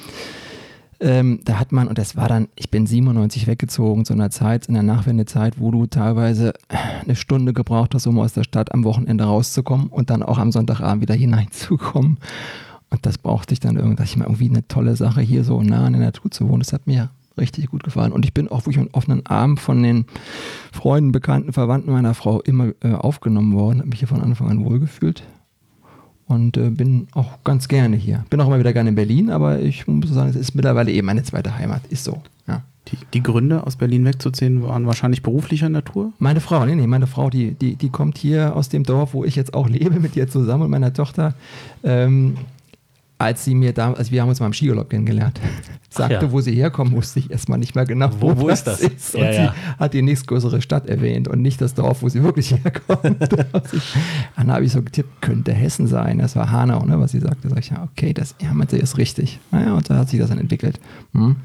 [1.00, 4.66] Ähm, da hat man, und das war dann, ich bin 97 weggezogen zu einer Zeit,
[4.66, 8.84] in der Nachwendezeit, wo du teilweise eine Stunde gebraucht hast, um aus der Stadt am
[8.84, 12.18] Wochenende rauszukommen und dann auch am Sonntagabend wieder hineinzukommen.
[12.90, 15.62] Und das brauchte ich dann irgendwie, dachte ich mal, irgendwie eine tolle Sache, hier so
[15.62, 16.62] nah in der Natur zu wohnen.
[16.62, 18.12] Das hat mir richtig gut gefallen.
[18.12, 20.06] Und ich bin auch wirklich mit offenen Armen von den
[20.72, 24.66] Freunden, Bekannten, Verwandten meiner Frau immer äh, aufgenommen worden, habe mich hier von Anfang an
[24.66, 25.24] wohlgefühlt
[26.28, 28.26] und äh, bin auch ganz gerne hier.
[28.30, 31.08] Bin auch immer wieder gerne in Berlin, aber ich muss sagen, es ist mittlerweile eben
[31.08, 31.82] meine zweite Heimat.
[31.90, 32.64] Ist so, ja.
[32.90, 36.14] Die, die, Gründe, aus Berlin wegzuziehen, waren wahrscheinlich beruflicher Natur?
[36.20, 39.26] Meine Frau, nee, nee, meine Frau, die, die, die kommt hier aus dem Dorf, wo
[39.26, 41.34] ich jetzt auch lebe, mit ihr zusammen und meiner Tochter.
[41.84, 42.38] Ähm,
[43.18, 45.40] als sie mir da, also wir haben uns mal im Skiurlaub kennengelernt,
[45.90, 46.32] sagte, ja.
[46.32, 49.16] wo sie herkommen, wusste ich erstmal nicht mehr genau, wo, wo, wo ist das ist.
[49.16, 49.56] Und ja, sie ja.
[49.80, 53.04] hat die nächstgrößere Stadt erwähnt und nicht das Dorf, wo sie wirklich herkommt.
[54.36, 56.20] dann habe ich so getippt, könnte Hessen sein.
[56.20, 57.50] Das war Hanau, ne, was sie sagte.
[57.50, 59.40] Sag ich, ja, okay, das ja, meinte, ist richtig.
[59.52, 60.80] Naja, und da hat sich das dann entwickelt.
[61.14, 61.38] Hm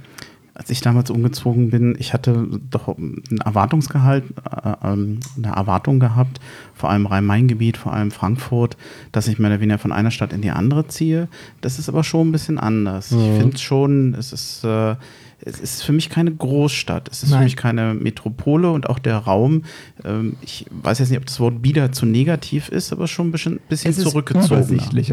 [0.55, 6.41] als ich damals umgezogen bin, ich hatte doch ein Erwartungsgehalt, äh, ähm, eine Erwartung gehabt,
[6.75, 8.77] vor allem Rhein-Main-Gebiet, vor allem Frankfurt,
[9.13, 11.29] dass ich mehr oder weniger von einer Stadt in die andere ziehe.
[11.63, 13.13] Das ist aber schon ein bisschen anders.
[13.13, 13.21] Mhm.
[13.21, 14.97] Ich finde schon, es ist äh,
[15.45, 17.41] es ist für mich keine Großstadt, es ist Nein.
[17.41, 19.63] für mich keine Metropole und auch der Raum,
[20.05, 23.33] ähm, ich weiß jetzt nicht, ob das Wort bieder zu negativ ist, aber schon ein
[23.33, 24.69] bisschen, bisschen zurückgezogen.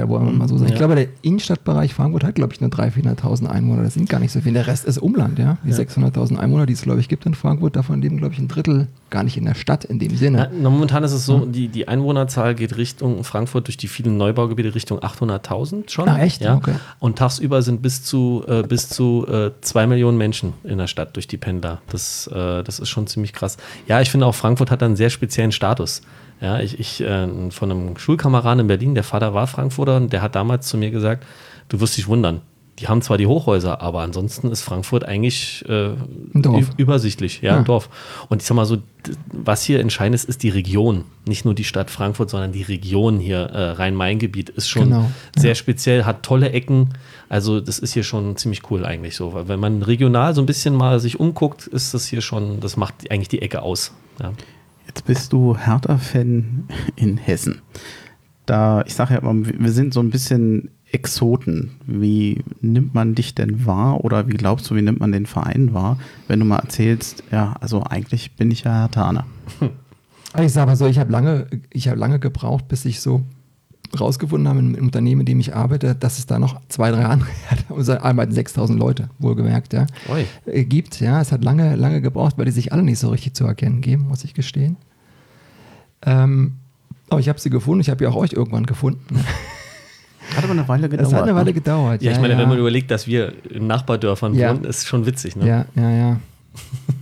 [0.10, 0.70] Wollen wir mal so sagen.
[0.70, 0.74] Ja.
[0.74, 3.84] Ich glaube, der Innenstadtbereich Frankfurt hat, glaube ich, nur 300.000, 400.000 Einwohner.
[3.84, 4.54] Das sind gar nicht so viele.
[4.56, 5.58] Der Rest ist Umland, ja.
[5.64, 5.78] Die ja.
[5.78, 8.88] 600.000 Einwohner, die es, glaube ich, gibt in Frankfurt, davon leben, glaube ich, ein Drittel
[9.10, 10.52] gar nicht in der Stadt in dem Sinne.
[10.62, 14.76] Na, momentan ist es so, die, die Einwohnerzahl geht Richtung Frankfurt durch die vielen Neubaugebiete
[14.76, 16.08] Richtung 800.000 schon.
[16.08, 16.42] Ah, echt?
[16.42, 16.56] Ja?
[16.56, 16.76] Okay.
[17.00, 21.16] Und tagsüber sind bis zu, äh, bis zu äh, zwei Millionen Menschen in der Stadt
[21.16, 21.82] durch die Pendler.
[21.90, 23.58] Das, äh, das ist schon ziemlich krass.
[23.88, 26.02] Ja, ich finde auch Frankfurt hat einen sehr speziellen Status.
[26.42, 30.22] Ja, ich, ich äh, von einem Schulkameraden in Berlin, der Vater war Frankfurter und der
[30.22, 31.26] hat damals zu mir gesagt,
[31.70, 32.42] du wirst dich wundern,
[32.80, 35.92] die haben zwar die Hochhäuser, aber ansonsten ist Frankfurt eigentlich äh,
[36.78, 37.90] übersichtlich, ja, ja, Dorf.
[38.30, 38.78] Und ich sag mal so,
[39.32, 41.04] was hier entscheidend ist, ist die Region.
[41.28, 45.12] Nicht nur die Stadt Frankfurt, sondern die Region hier, äh, Rhein-Main-Gebiet, ist schon genau.
[45.36, 45.56] sehr ja.
[45.56, 46.90] speziell, hat tolle Ecken.
[47.28, 49.34] Also, das ist hier schon ziemlich cool eigentlich so.
[49.34, 52.78] Weil wenn man regional so ein bisschen mal sich umguckt, ist das hier schon, das
[52.78, 53.94] macht eigentlich die Ecke aus.
[54.22, 54.34] Ja.
[54.88, 57.62] Jetzt bist du Hertha-Fan in Hessen.
[58.46, 61.72] Da, ich sage ja immer, wir sind so ein bisschen Exoten.
[61.86, 65.74] Wie nimmt man dich denn wahr oder wie glaubst du, wie nimmt man den Verein
[65.74, 69.26] wahr, wenn du mal erzählst, ja, also eigentlich bin ich ja Hertaner.
[70.44, 73.24] Ich sage mal so, ich habe lange, ich habe lange gebraucht, bis ich so
[74.00, 77.30] rausgefunden habe im, Unternehmen, in dem ich arbeite, dass es da noch zwei, drei andere,
[77.70, 80.26] unser arbeiten 6000 Leute, wohlgemerkt, ja, Oi.
[80.46, 81.00] Äh, gibt.
[81.00, 83.82] Ja, es hat lange, lange gebraucht, weil die sich alle nicht so richtig zu erkennen
[83.82, 84.78] geben, muss ich gestehen.
[86.04, 86.58] Ähm,
[87.10, 89.20] aber ich habe sie gefunden, ich habe ja auch euch irgendwann gefunden.
[90.36, 91.08] Hat aber eine Weile gedauert.
[91.08, 91.54] Es hat eine Weile ne?
[91.54, 92.02] gedauert.
[92.02, 92.40] Ja, ich meine, ja.
[92.40, 94.54] wenn man überlegt, dass wir in Nachbardörfern ja.
[94.54, 95.36] wohnen, ist schon witzig.
[95.36, 95.48] Ne?
[95.48, 96.20] Ja, ja, ja.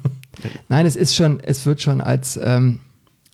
[0.70, 2.80] Nein, es ist schon, es wird schon als ähm,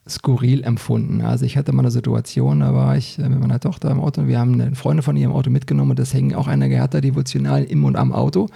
[0.08, 1.22] skurril empfunden.
[1.22, 4.22] Also ich hatte mal eine Situation, da war ich äh, mit meiner Tochter im Auto
[4.22, 6.76] und wir haben eine Freundin von ihr im Auto mitgenommen und das hängen auch einige
[6.76, 8.50] Hertha-Devotionalen im und am Auto.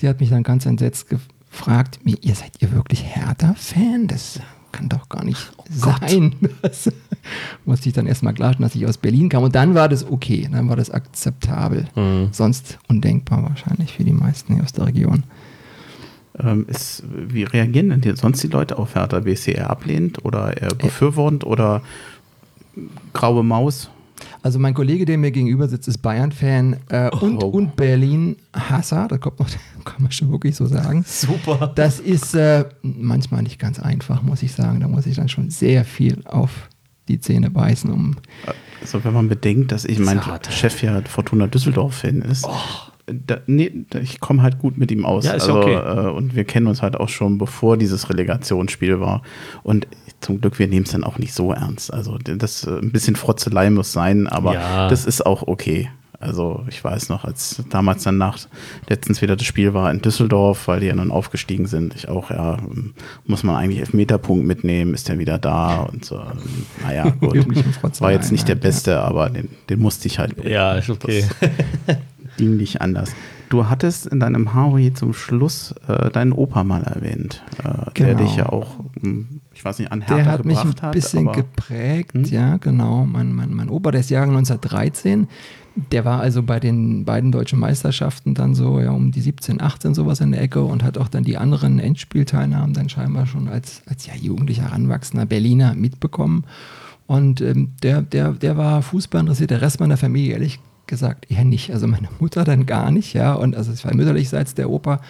[0.00, 4.06] Die hat mich dann ganz entsetzt gefragt, ihr seid ihr wirklich Hertha-Fan?
[4.06, 4.40] Das
[4.72, 6.34] kann doch gar nicht oh sein.
[6.62, 6.90] Das
[7.64, 9.42] musste ich dann erstmal klarstellen, dass ich aus Berlin kam.
[9.42, 11.86] Und dann war das okay, dann war das akzeptabel.
[11.94, 12.28] Mhm.
[12.32, 15.24] Sonst undenkbar wahrscheinlich für die meisten hier aus der Region.
[16.38, 19.52] Ähm, ist, wie reagieren denn sonst die Leute auf Hertha BSC?
[19.52, 21.82] Eher ablehnend oder eher befürwortend oder
[23.12, 23.90] graue Maus?
[24.42, 27.18] Also mein Kollege, der mir gegenüber sitzt, ist Bayern-Fan äh, oh.
[27.24, 29.08] und, und Berlin-Hasser.
[29.08, 29.48] Das kommt noch,
[29.84, 31.04] kann man schon wirklich so sagen.
[31.06, 31.72] Super.
[31.74, 34.80] Das ist äh, manchmal nicht ganz einfach, muss ich sagen.
[34.80, 36.68] Da muss ich dann schon sehr viel auf
[37.08, 38.16] die Zähne beißen, um.
[38.80, 40.20] Also wenn man bedenkt, dass ich mein
[40.50, 42.44] Chef ja Fortuna Düsseldorf-Fan ist.
[42.44, 42.54] Oh.
[43.10, 45.24] Da, nee, ich komme halt gut mit ihm aus.
[45.24, 45.74] Ja, ist also, okay.
[45.74, 49.22] Äh, und wir kennen uns halt auch schon, bevor dieses Relegationsspiel war.
[49.62, 49.86] Und
[50.20, 51.92] zum Glück, wir nehmen es dann auch nicht so ernst.
[51.92, 54.88] Also das äh, ein bisschen Frotzelei muss sein, aber ja.
[54.88, 55.90] das ist auch okay.
[56.20, 58.38] Also ich weiß noch, als damals dann nach
[58.88, 62.30] letztens wieder das Spiel war in Düsseldorf, weil die ja nun aufgestiegen sind, ich auch,
[62.30, 62.58] ja,
[63.24, 66.20] muss man eigentlich Elfmeterpunkt mitnehmen, ist der wieder da und so.
[66.82, 67.46] Naja, gut.
[68.00, 70.44] War jetzt nicht der Beste, aber den, den musste ich halt.
[70.44, 71.24] Ja, ist okay.
[72.36, 73.12] ging nicht anders.
[73.48, 77.90] Du hattest in deinem Haui zum Schluss äh, deinen Opa mal erwähnt, äh, genau.
[77.94, 81.26] der dich ja auch hm, ich weiß nicht, an Hertha Der hat mich ein bisschen
[81.26, 82.24] hat, geprägt, hm?
[82.26, 83.04] ja, genau.
[83.04, 85.26] Mein, mein, mein Opa, der ist Jahrgang 1913.
[85.90, 89.94] Der war also bei den beiden deutschen Meisterschaften dann so ja, um die 17, 18
[89.94, 93.82] sowas in der Ecke und hat auch dann die anderen Endspielteilnahmen dann scheinbar schon als,
[93.86, 96.44] als ja, jugendlicher heranwachsender Berliner mitbekommen.
[97.08, 101.44] Und ähm, der, der, der war Fußball interessiert, der Rest meiner Familie ehrlich gesagt eher
[101.44, 101.72] nicht.
[101.72, 103.34] Also meine Mutter dann gar nicht, ja.
[103.34, 105.00] Und also es war mütterlichseits der Opa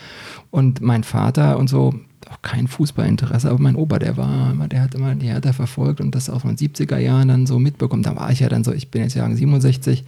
[0.51, 1.95] und mein Vater und so,
[2.31, 6.15] auch kein Fußballinteresse, aber mein Opa, der war, der hat immer die Hertha verfolgt und
[6.15, 8.03] das auch in den 70er Jahren dann so mitbekommen.
[8.03, 10.05] Da war ich ja dann so, ich bin jetzt Jahren 67.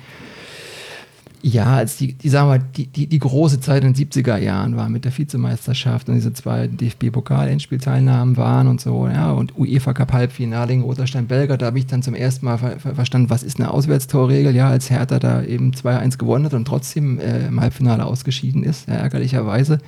[1.42, 4.76] Ja, als die, die sagen wir, die, die, die große Zeit in den 70er Jahren
[4.76, 10.12] war mit der Vizemeisterschaft und diese zwei DFB-Pokal-Endspielteilnahmen waren und so, ja, und UEFA Cup
[10.12, 13.42] Halbfinale in Roterstein Belger, da habe ich dann zum ersten Mal ver ver verstanden, was
[13.42, 17.61] ist eine Auswärtstorregel, ja, als Hertha da eben 2-1 gewonnen hat und trotzdem äh, im
[17.61, 19.79] Halbfinale ausgeschieden ist, ja, ärgerlicherweise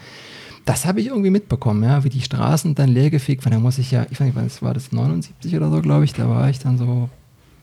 [0.65, 3.53] das habe ich irgendwie mitbekommen, ja, wie die Straßen dann leergefegt waren.
[3.53, 6.13] Da muss ich ja, ich weiß nicht, was war das, 79 oder so, glaube ich,
[6.13, 7.09] da war ich dann so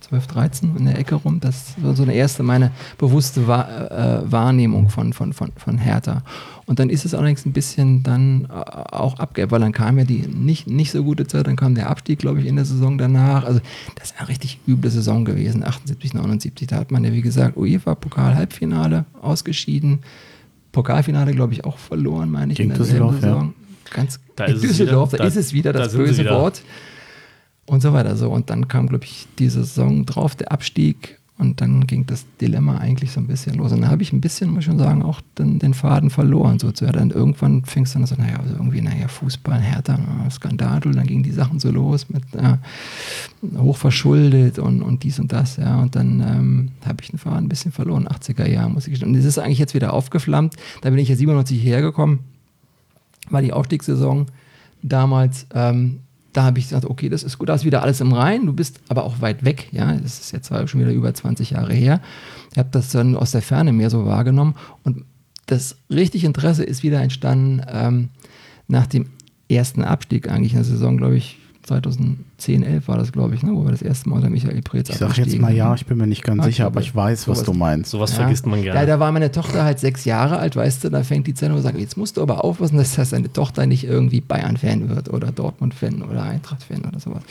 [0.09, 1.39] 12, 13 in der Ecke rum.
[1.39, 6.23] Das war so eine erste meine bewusste Wahr, äh, Wahrnehmung von, von, von, von Hertha.
[6.65, 10.05] Und dann ist es allerdings ein bisschen dann äh, auch abgeebbt, weil dann kam ja
[10.05, 12.97] die nicht, nicht so gute Zeit, dann kam der Abstieg, glaube ich, in der Saison
[12.97, 13.45] danach.
[13.45, 13.59] Also
[13.95, 16.67] das ist eine richtig üble Saison gewesen, 78, 79.
[16.67, 19.99] Da hat man ja, wie gesagt, UEFA-Pokal-Halbfinale ausgeschieden.
[20.71, 23.53] Pokalfinale, glaube ich, auch verloren, meine ich, Gegen in der Düsseldorf, Saison.
[23.53, 23.93] Ja.
[23.95, 26.63] Ganz da in Düsseldorf, wieder, da, ist es wieder das böse Wort.
[27.69, 28.15] Und so weiter.
[28.15, 28.31] So.
[28.31, 31.19] Und dann kam, glaube ich, die Saison drauf, der Abstieg.
[31.37, 33.71] Und dann ging das Dilemma eigentlich so ein bisschen los.
[33.71, 36.57] Und dann habe ich ein bisschen, muss ich schon sagen, auch den, den Faden verloren.
[36.57, 39.99] So, dann irgendwann fängst du dann so, naja, also irgendwie, naja, Fußball, härter,
[40.31, 40.81] Skandal.
[40.83, 42.57] Und dann gingen die Sachen so los mit äh,
[43.55, 45.57] hochverschuldet und, und dies und das.
[45.57, 45.79] Ja.
[45.79, 49.09] Und dann ähm, habe ich den Faden ein bisschen verloren, 80er Jahre, muss ich gestehen.
[49.09, 50.55] Und das ist eigentlich jetzt wieder aufgeflammt.
[50.81, 52.19] Da bin ich ja 97 hergekommen,
[53.29, 54.25] war die Aufstiegssaison
[54.81, 55.45] damals.
[55.53, 55.99] Ähm,
[56.33, 58.53] da habe ich gesagt, okay, das ist gut, da ist wieder alles im Rhein, du
[58.53, 62.01] bist aber auch weit weg, ja, das ist jetzt schon wieder über 20 Jahre her.
[62.51, 64.55] Ich habe das dann aus der Ferne mehr so wahrgenommen.
[64.83, 65.05] Und
[65.47, 68.09] das richtige Interesse ist wieder entstanden ähm,
[68.67, 69.07] nach dem
[69.49, 71.38] ersten Abstieg eigentlich in der Saison, glaube ich,
[71.69, 74.89] 2010, 11 war das, glaube ich, ne, wo wir das erste Mal unter Michael Preetz
[74.89, 76.95] Ich sage jetzt mal ja, ich bin mir nicht ganz Ja, sicher, ich aber ich
[76.95, 77.91] weiß, was du meinst.
[77.91, 78.17] Sowas Ja.
[78.17, 78.79] vergisst man gerne.
[78.79, 81.51] Ja, da war meine Tochter halt sechs Jahre alt, weißt du, da fängt die an
[81.51, 85.09] und sagt, jetzt musst du aber aufpassen, dass das deine Tochter nicht irgendwie Bayern-Fan wird
[85.13, 87.21] oder Dortmund-Fan oder Eintracht-Fan oder sowas.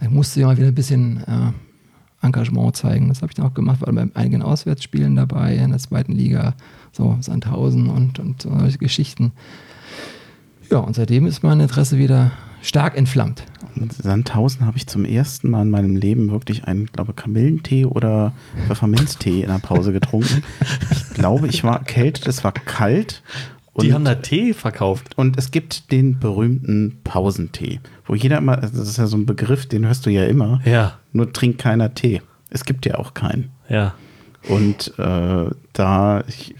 [0.00, 3.08] Dann musst du ja mal wieder ein bisschen äh, Engagement zeigen.
[3.08, 6.54] Das habe ich dann auch gemacht, war bei einigen Auswärtsspielen dabei in der zweiten Liga,
[6.92, 9.32] so Sandhausen und, und solche Geschichten.
[10.70, 12.32] Ja, und seitdem ist mein Interesse wieder
[12.66, 13.44] stark entflammt.
[13.76, 18.32] In Sandhausen habe ich zum ersten Mal in meinem Leben wirklich einen, glaube Kamillentee oder
[18.66, 20.42] Pfefferminztee in der Pause getrunken.
[20.90, 23.22] Ich glaube, ich war erkältet, es war kalt.
[23.80, 25.16] die haben da Tee verkauft.
[25.16, 29.26] Und es gibt den berühmten Pausentee, wo jeder immer, also das ist ja so ein
[29.26, 32.22] Begriff, den hörst du ja immer, Ja, nur trinkt keiner Tee.
[32.50, 33.50] Es gibt ja auch keinen.
[33.68, 33.94] ja.
[34.48, 36.54] Und äh, da, ich,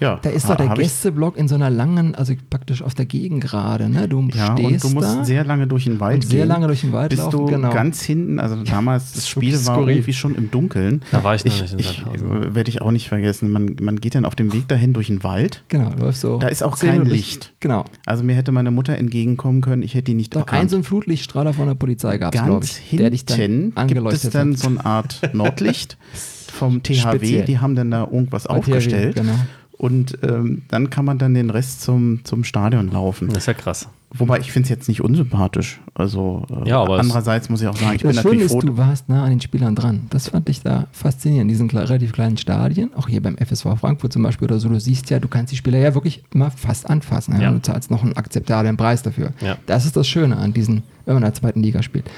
[0.00, 0.18] ja.
[0.22, 3.06] Da ist doch der hab ich- Gästeblock in so einer langen, also praktisch auf der
[3.06, 4.08] Gegengrade, ne?
[4.08, 6.48] Du Ja, stehst und du musst da sehr lange durch den Wald und sehr gehen,
[6.48, 7.70] lange durch den Wald bis laufen, du genau.
[7.72, 9.94] ganz hinten, also damals, das ist Spiel wirklich war skurril.
[9.96, 11.02] irgendwie schon im Dunkeln.
[11.10, 12.54] Da war ich noch ich, nicht in ich.
[12.54, 13.50] Werde ich auch nicht vergessen.
[13.50, 15.62] Man, man geht dann auf dem Weg dahin durch den Wald.
[15.68, 16.38] Genau, läufst so.
[16.38, 17.52] Da ist auch kein Minuten- Licht.
[17.60, 17.84] Genau.
[18.06, 20.70] Also mir hätte meine Mutter entgegenkommen können, ich hätte die nicht Doch ein erkannt.
[20.70, 22.96] so ein Flutlichtstrahler von der Polizei gab es, glaube Ganz ich.
[22.98, 24.58] Der dich dann hinten gibt angeleuchtet es dann hat.
[24.58, 25.96] so eine Art Nordlicht
[26.52, 26.94] vom THW.
[27.00, 27.44] Speziell.
[27.44, 29.16] Die haben dann da irgendwas Bei THW, aufgestellt.
[29.16, 29.32] Genau.
[29.76, 33.28] Und ähm, dann kann man dann den Rest zum, zum Stadion laufen.
[33.28, 33.88] Das ist ja krass.
[34.16, 35.80] Wobei ich finde es jetzt nicht unsympathisch.
[35.92, 38.60] Also äh, Ja, andererseits muss ich auch sagen, ich bin Das Schöne natürlich ist, froh.
[38.60, 40.06] du warst nah an den Spielern dran.
[40.10, 44.12] Das fand ich da faszinierend, in diesen relativ kleinen Stadien, auch hier beim FSV Frankfurt
[44.12, 44.68] zum Beispiel oder so.
[44.68, 47.34] Du siehst ja, du kannst die Spieler ja wirklich immer fast anfassen.
[47.34, 47.42] Ja.
[47.42, 47.50] Ja.
[47.50, 49.32] Du zahlst noch einen akzeptablen Preis dafür.
[49.40, 49.56] Ja.
[49.66, 52.08] Das ist das Schöne an diesen, wenn man in der zweiten Liga spielt.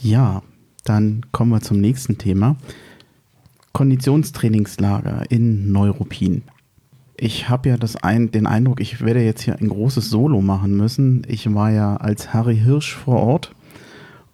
[0.00, 0.42] Ja,
[0.84, 2.56] dann kommen wir zum nächsten Thema.
[3.72, 6.42] Konditionstrainingslager in Neuruppin.
[7.16, 10.76] Ich habe ja das ein, den Eindruck, ich werde jetzt hier ein großes Solo machen
[10.76, 11.24] müssen.
[11.28, 13.54] Ich war ja als Harry Hirsch vor Ort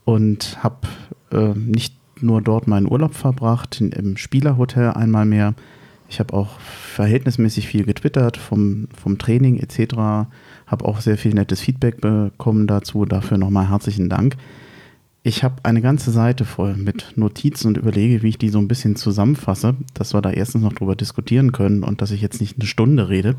[0.05, 0.87] und habe
[1.33, 5.55] äh, nicht nur dort meinen Urlaub verbracht, im Spielerhotel einmal mehr.
[6.09, 9.94] Ich habe auch verhältnismäßig viel getwittert vom, vom Training etc.
[10.66, 13.05] Habe auch sehr viel nettes Feedback bekommen dazu.
[13.05, 14.37] Dafür nochmal herzlichen Dank.
[15.26, 18.68] Ich habe eine ganze Seite voll mit Notizen und überlege, wie ich die so ein
[18.68, 22.58] bisschen zusammenfasse, dass wir da erstens noch drüber diskutieren können und dass ich jetzt nicht
[22.58, 23.34] eine Stunde rede.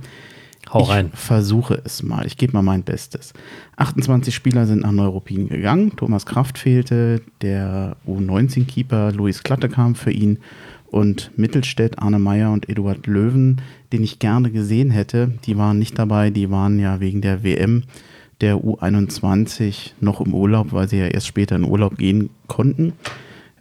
[0.73, 1.11] Hau ich rein.
[1.13, 2.25] versuche es mal.
[2.25, 3.33] Ich gebe mal mein Bestes.
[3.75, 5.95] 28 Spieler sind nach Neuruppin gegangen.
[5.95, 10.39] Thomas Kraft fehlte, der U19-Keeper Luis Klatte kam für ihn
[10.87, 13.61] und Mittelstädt, Arne Meyer und Eduard Löwen,
[13.93, 16.31] den ich gerne gesehen hätte, die waren nicht dabei.
[16.31, 17.83] Die waren ja wegen der WM
[18.41, 22.93] der U21 noch im Urlaub, weil sie ja erst später in Urlaub gehen konnten.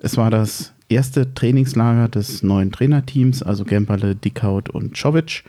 [0.03, 5.45] Es war das erste Trainingslager des neuen Trainerteams, also Gemperle, Dickhaut und Czovic.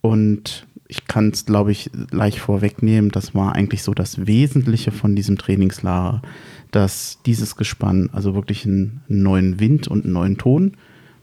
[0.00, 5.14] Und ich kann es, glaube ich, leicht vorwegnehmen, das war eigentlich so das Wesentliche von
[5.14, 6.22] diesem Trainingslager,
[6.70, 10.72] dass dieses Gespann also wirklich einen neuen Wind und einen neuen Ton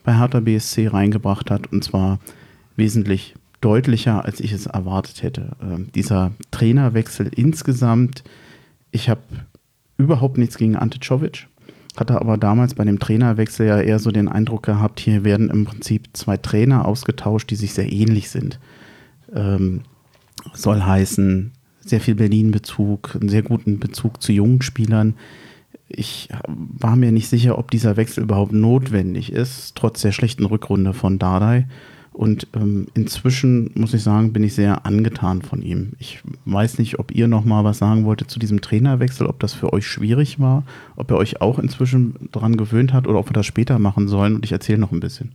[0.04, 2.20] bei Hertha BSC reingebracht hat und zwar
[2.76, 5.54] wesentlich deutlicher, als ich es erwartet hätte.
[5.60, 8.24] Ähm, dieser Trainerwechsel insgesamt,
[8.92, 9.22] ich habe
[9.98, 11.48] überhaupt nichts gegen Ante Czovic,
[11.98, 15.66] hatte aber damals bei dem Trainerwechsel ja eher so den Eindruck gehabt, hier werden im
[15.66, 18.60] Prinzip zwei Trainer ausgetauscht, die sich sehr ähnlich sind.
[19.34, 19.82] Ähm,
[20.54, 25.16] soll heißen, sehr viel Berlin-Bezug, einen sehr guten Bezug zu jungen Spielern.
[25.88, 30.94] Ich war mir nicht sicher, ob dieser Wechsel überhaupt notwendig ist, trotz der schlechten Rückrunde
[30.94, 31.68] von Dardai.
[32.16, 35.92] Und ähm, inzwischen, muss ich sagen, bin ich sehr angetan von ihm.
[36.00, 39.54] Ich weiß nicht, ob ihr noch mal was sagen wolltet zu diesem Trainerwechsel, ob das
[39.54, 40.64] für euch schwierig war,
[40.96, 44.36] ob ihr euch auch inzwischen daran gewöhnt habt oder ob wir das später machen sollen.
[44.36, 45.34] Und ich erzähle noch ein bisschen.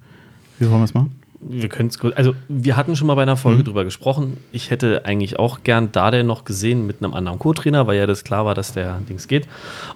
[0.58, 1.20] Wie wollen wir es machen?
[1.42, 2.16] Wir können es kurz.
[2.16, 4.38] Also, wir hatten schon mal bei einer Folge drüber gesprochen.
[4.50, 8.24] Ich hätte eigentlich auch gern Dade noch gesehen mit einem anderen Co-Trainer, weil ja das
[8.24, 9.46] klar war, dass der Dings geht.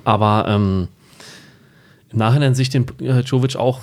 [0.04, 0.88] Aber ähm,
[2.12, 3.80] im Nachhinein sich den äh, Jovic auch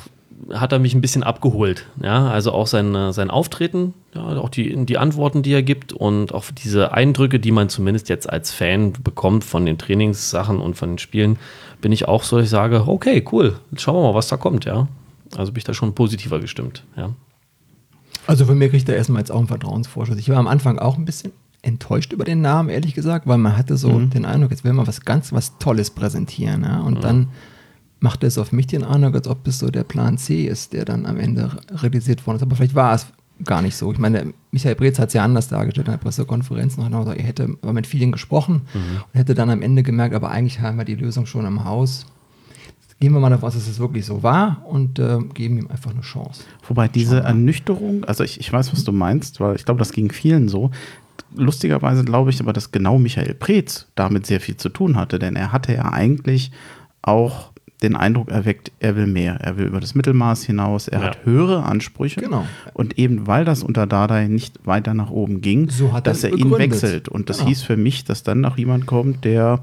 [0.53, 1.85] hat er mich ein bisschen abgeholt.
[2.01, 5.93] Ja, also auch sein, äh, sein Auftreten, ja, auch die, die Antworten, die er gibt
[5.93, 10.75] und auch diese Eindrücke, die man zumindest jetzt als Fan bekommt von den Trainingssachen und
[10.75, 11.37] von den Spielen,
[11.81, 14.87] bin ich auch so, ich sage, okay, cool, schauen wir mal, was da kommt, ja.
[15.37, 17.11] Also bin ich da schon positiver gestimmt, ja.
[18.27, 20.17] Also von mir kriegt er erstmal jetzt auch einen Vertrauensvorschuss.
[20.17, 21.31] Ich war am Anfang auch ein bisschen
[21.63, 24.09] enttäuscht über den Namen, ehrlich gesagt, weil man hatte so Mhm.
[24.09, 26.63] den Eindruck, jetzt will man was ganz was Tolles präsentieren.
[26.63, 26.81] Ja?
[26.81, 27.29] Und dann
[28.01, 30.85] macht es auf mich den Eindruck, als ob es so der Plan C ist, der
[30.85, 32.41] dann am Ende realisiert worden ist.
[32.41, 33.05] Aber vielleicht war es
[33.45, 33.91] gar nicht so.
[33.91, 37.07] Ich meine, Michael Breetz hat es ja anders dargestellt in der Pressekonferenz noch.
[37.07, 40.85] Er hätte mit vielen gesprochen und hätte dann am Ende gemerkt, aber eigentlich haben wir
[40.85, 42.05] die Lösung schon im Haus.
[42.99, 45.89] Gehen wir mal davon aus, dass es wirklich so war und äh, geben ihm einfach
[45.89, 46.43] eine Chance.
[46.67, 50.11] Wobei diese Ernüchterung, also ich, ich weiß, was du meinst, weil ich glaube, das ging
[50.11, 50.69] vielen so.
[51.35, 55.35] lustigerweise glaube ich aber, dass genau Michael Preetz damit sehr viel zu tun hatte, denn
[55.35, 56.51] er hatte ja eigentlich
[57.01, 57.51] auch
[57.83, 59.35] den Eindruck erweckt, er will mehr.
[59.41, 61.05] Er will über das Mittelmaß hinaus, er ja.
[61.07, 62.21] hat höhere Ansprüche.
[62.21, 62.45] Genau.
[62.73, 66.37] Und eben weil das unter Dardai nicht weiter nach oben ging, so dass er, er
[66.37, 67.09] ihn wechselt.
[67.09, 67.49] Und das genau.
[67.49, 69.61] hieß für mich, dass dann noch jemand kommt, der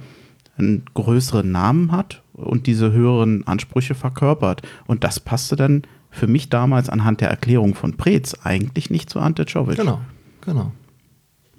[0.57, 4.63] einen größeren Namen hat und diese höheren Ansprüche verkörpert.
[4.87, 9.21] Und das passte dann für mich damals anhand der Erklärung von Preetz eigentlich nicht zu
[9.21, 9.77] Ante Czovic.
[9.77, 10.01] Genau,
[10.41, 10.73] genau.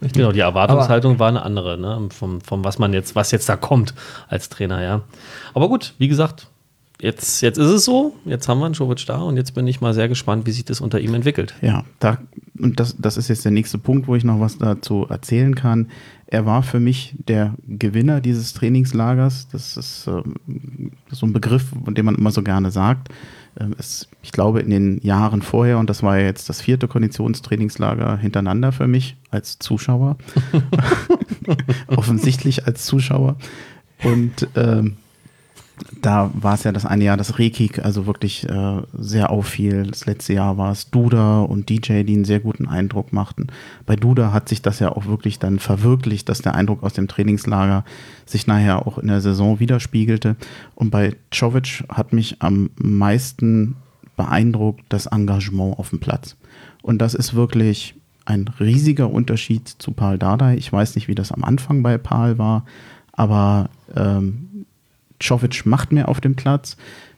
[0.01, 2.07] Genau, die Erwartungshaltung Aber war eine andere, ne?
[2.12, 3.93] Vom, vom was man jetzt, was jetzt da kommt
[4.27, 5.01] als Trainer, ja.
[5.53, 6.47] Aber gut, wie gesagt,
[7.01, 9.81] jetzt, jetzt ist es so, jetzt haben wir einen Jovic da und jetzt bin ich
[9.81, 11.53] mal sehr gespannt, wie sich das unter ihm entwickelt.
[11.62, 12.17] Ja, da,
[12.57, 15.89] und das, das ist jetzt der nächste Punkt, wo ich noch was dazu erzählen kann.
[16.27, 19.47] Er war für mich der Gewinner dieses Trainingslagers.
[19.51, 20.21] Das ist, äh,
[21.09, 23.09] so ein Begriff, dem man immer so gerne sagt.
[23.60, 26.88] Ähm, es, ich glaube, in den Jahren vorher, und das war ja jetzt das vierte
[26.88, 30.17] Konditionstrainingslager hintereinander für mich als Zuschauer,
[31.88, 33.36] offensichtlich als Zuschauer.
[34.04, 34.98] Und ähm,
[36.01, 39.83] da war es ja das eine Jahr, das Rekik also wirklich äh, sehr auffiel.
[39.83, 43.47] Das letzte Jahr war es Duda und DJ, die einen sehr guten Eindruck machten.
[43.85, 47.07] Bei Duda hat sich das ja auch wirklich dann verwirklicht, dass der Eindruck aus dem
[47.07, 47.83] Trainingslager
[48.25, 50.35] sich nachher auch in der Saison widerspiegelte.
[50.75, 53.75] Und bei Czovic hat mich am meisten
[54.15, 56.35] beeindruckt das Engagement auf dem Platz.
[56.81, 60.55] Und das ist wirklich ein riesiger Unterschied zu Paul Dardai.
[60.55, 62.65] Ich weiß nicht, wie das am Anfang bei Paul war,
[63.13, 64.48] aber ähm,
[65.19, 66.77] Czovic macht mehr auf dem Platz.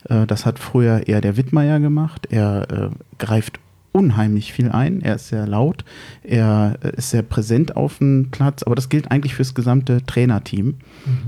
[0.10, 2.28] Äh, das hat früher eher der Wittmeier gemacht.
[2.30, 3.60] Er äh, greift
[3.92, 5.02] unheimlich viel ein.
[5.02, 5.84] Er ist sehr laut.
[6.24, 8.64] Er äh, ist sehr präsent auf dem Platz.
[8.64, 10.76] Aber das gilt eigentlich fürs gesamte Trainerteam, mhm.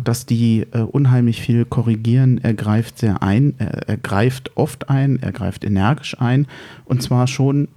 [0.03, 2.39] dass die äh, unheimlich viel korrigieren.
[2.41, 3.55] Er greift sehr ein.
[3.57, 5.21] Er, er, greift oft ein.
[5.21, 6.47] Er greift energisch ein.
[6.85, 7.67] Und zwar schon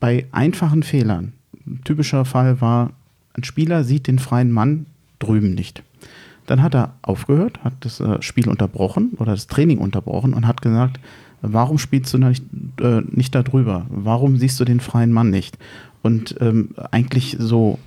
[0.00, 1.32] bei einfachen Fehlern.
[1.66, 2.92] Ein typischer Fall war,
[3.34, 4.86] ein Spieler sieht den freien Mann
[5.18, 5.82] drüben nicht.
[6.48, 10.62] Dann hat er aufgehört, hat das äh, Spiel unterbrochen oder das Training unterbrochen und hat
[10.62, 10.98] gesagt,
[11.42, 12.42] warum spielst du nicht,
[12.80, 13.84] äh, nicht darüber?
[13.90, 15.58] Warum siehst du den freien Mann nicht?
[16.00, 17.78] Und ähm, eigentlich so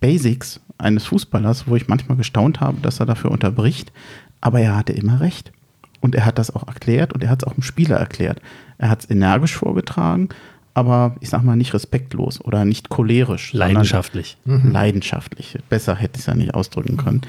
[0.00, 3.92] Basics eines Fußballers, wo ich manchmal gestaunt habe, dass er dafür unterbricht,
[4.40, 5.52] aber er hatte immer recht.
[6.00, 8.40] Und er hat das auch erklärt und er hat es auch dem Spieler erklärt.
[8.78, 10.30] Er hat es energisch vorgetragen,
[10.72, 13.52] aber ich sag mal nicht respektlos oder nicht cholerisch.
[13.52, 14.38] Leidenschaftlich.
[14.72, 15.58] Leidenschaftlich.
[15.68, 17.22] Besser hätte ich es ja nicht ausdrücken können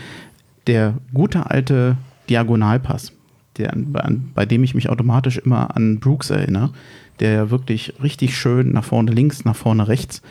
[0.69, 1.97] der gute alte
[2.29, 3.11] Diagonalpass,
[3.57, 3.73] der,
[4.35, 6.69] bei dem ich mich automatisch immer an Brooks erinnere,
[7.19, 10.21] der ja wirklich richtig schön nach vorne links, nach vorne rechts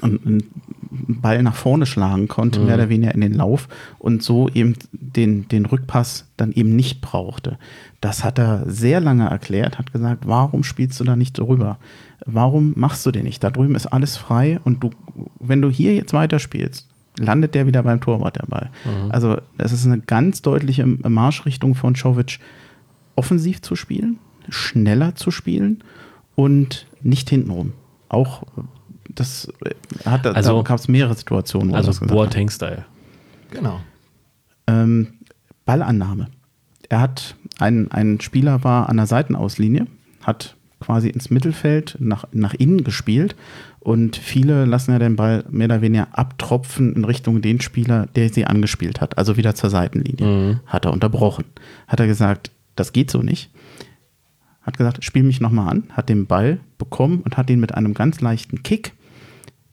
[0.00, 0.44] einen
[0.90, 2.66] Ball nach vorne schlagen konnte, mhm.
[2.66, 7.00] mehr oder weniger in den Lauf und so eben den, den Rückpass dann eben nicht
[7.00, 7.58] brauchte.
[8.00, 11.78] Das hat er sehr lange erklärt, hat gesagt, warum spielst du da nicht drüber?
[12.24, 13.42] Warum machst du den nicht?
[13.44, 14.90] Da drüben ist alles frei und du,
[15.40, 18.70] wenn du hier jetzt weiterspielst, landet der wieder beim Torwart der Ball.
[18.84, 19.10] Mhm.
[19.10, 22.38] Also es ist eine ganz deutliche Marschrichtung von Czovic,
[23.16, 25.82] offensiv zu spielen, schneller zu spielen
[26.34, 27.72] und nicht hintenrum.
[28.08, 28.44] Auch
[29.08, 29.52] das
[30.04, 31.74] hat also, da gab es mehrere Situationen.
[31.74, 32.84] also Boateng-Style.
[33.50, 33.80] Genau.
[34.66, 35.14] Ähm,
[35.64, 36.28] Ballannahme.
[36.88, 39.86] Er hat ein, ein Spieler war an der Seitenauslinie,
[40.22, 43.34] hat quasi ins Mittelfeld nach, nach innen gespielt
[43.88, 48.28] und viele lassen ja den Ball mehr oder weniger abtropfen in Richtung den Spieler, der
[48.28, 50.26] sie angespielt hat, also wieder zur Seitenlinie.
[50.26, 50.60] Mhm.
[50.66, 51.46] Hat er unterbrochen.
[51.86, 53.50] Hat er gesagt, das geht so nicht.
[54.60, 57.94] Hat gesagt, spiel mich nochmal an, hat den Ball bekommen und hat ihn mit einem
[57.94, 58.92] ganz leichten Kick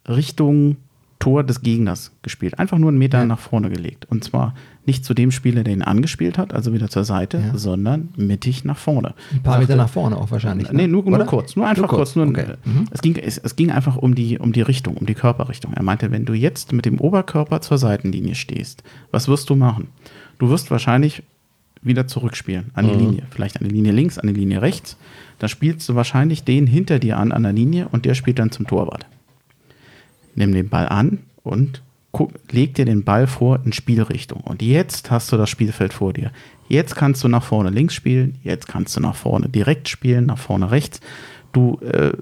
[0.08, 0.78] Richtung
[1.25, 2.59] Tor des Gegners gespielt.
[2.59, 3.25] Einfach nur einen Meter ja.
[3.25, 4.05] nach vorne gelegt.
[4.11, 4.53] Und zwar
[4.85, 7.57] nicht zu dem Spieler, der ihn angespielt hat, also wieder zur Seite, ja.
[7.57, 9.15] sondern mittig nach vorne.
[9.33, 10.69] Ein paar Meter nach vorne auch wahrscheinlich.
[10.69, 10.83] Ne?
[10.83, 11.55] Nee, nur, nur kurz.
[11.55, 12.13] Nur einfach nur kurz.
[12.13, 12.53] kurz nur, okay.
[12.63, 12.85] mhm.
[12.91, 15.73] es, ging, es, es, ging einfach um die, um die Richtung, um die Körperrichtung.
[15.73, 19.88] Er meinte, wenn du jetzt mit dem Oberkörper zur Seitenlinie stehst, was wirst du machen?
[20.38, 21.23] Du wirst wahrscheinlich
[21.81, 22.99] wieder zurückspielen an die mhm.
[22.99, 23.23] Linie.
[23.31, 24.95] Vielleicht an die Linie links, an die Linie rechts.
[25.39, 28.51] Da spielst du wahrscheinlich den hinter dir an, an der Linie und der spielt dann
[28.51, 29.07] zum Torwart
[30.35, 31.81] nimm den Ball an und
[32.51, 34.41] leg dir den Ball vor in Spielrichtung.
[34.41, 36.31] Und jetzt hast du das Spielfeld vor dir.
[36.69, 40.37] Jetzt kannst du nach vorne links spielen, jetzt kannst du nach vorne direkt spielen, nach
[40.37, 41.01] vorne rechts.
[41.51, 42.13] Du äh,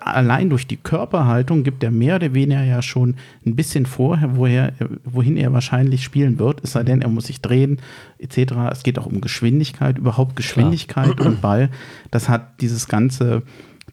[0.00, 4.72] allein durch die Körperhaltung gibt er mehr oder weniger ja schon ein bisschen vorher, woher,
[5.04, 7.80] wohin er wahrscheinlich spielen wird, es sei denn, er muss sich drehen,
[8.18, 8.54] etc.
[8.72, 11.28] Es geht auch um Geschwindigkeit, überhaupt Geschwindigkeit Klar.
[11.28, 11.70] und Ball.
[12.10, 13.42] Das hat dieses ganze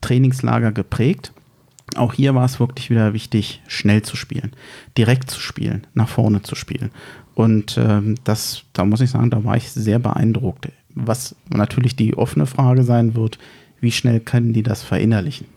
[0.02, 1.34] Trainingslager geprägt.
[1.96, 4.52] Auch hier war es wirklich wieder wichtig, schnell zu spielen,
[4.98, 6.92] direkt zu spielen, nach vorne zu spielen.
[7.36, 10.70] Und ähm, das, da muss ich sagen, da war ich sehr beeindruckt.
[10.94, 13.40] Was natürlich die offene Frage sein wird,
[13.80, 15.48] wie schnell können die das verinnerlichen?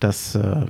[0.00, 0.66] Das, äh,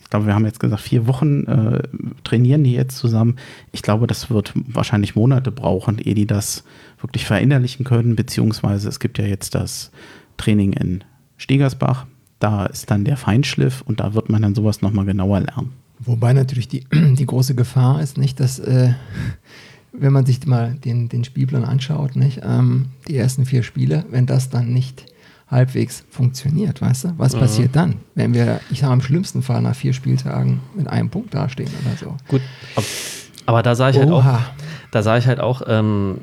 [0.00, 1.82] Ich glaube, wir haben jetzt gesagt, vier Wochen äh,
[2.24, 3.36] trainieren die jetzt zusammen.
[3.72, 6.64] Ich glaube, das wird wahrscheinlich Monate brauchen, ehe die das
[7.00, 9.90] wirklich verinnerlichen können, beziehungsweise es gibt ja jetzt das
[10.38, 11.04] Training in
[11.36, 12.06] Stegersbach.
[12.38, 15.72] Da ist dann der Feinschliff und da wird man dann sowas nochmal genauer lernen.
[15.98, 18.92] Wobei natürlich die, die große Gefahr ist nicht, dass, äh,
[19.92, 24.26] wenn man sich mal den, den Spielplan anschaut, nicht, ähm, die ersten vier Spiele, wenn
[24.26, 25.06] das dann nicht
[25.50, 27.14] halbwegs funktioniert, weißt du?
[27.16, 27.40] Was mhm.
[27.40, 31.34] passiert dann, wenn wir, ich sage im schlimmsten Fall nach vier Spieltagen mit einem Punkt
[31.34, 32.16] dastehen oder so?
[32.28, 32.42] Gut,
[33.46, 34.24] aber da sah ich halt auch,
[34.90, 36.18] da sah ich halt auch, ähm,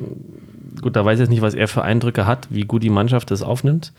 [0.81, 3.31] gut, da weiß ich jetzt nicht, was er für Eindrücke hat, wie gut die Mannschaft
[3.31, 3.93] das aufnimmt,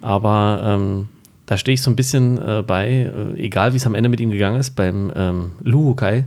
[0.00, 1.08] aber ähm,
[1.50, 4.20] da stehe ich so ein bisschen äh, bei, äh, egal wie es am Ende mit
[4.20, 6.24] ihm gegangen ist, beim ähm, Luhukai,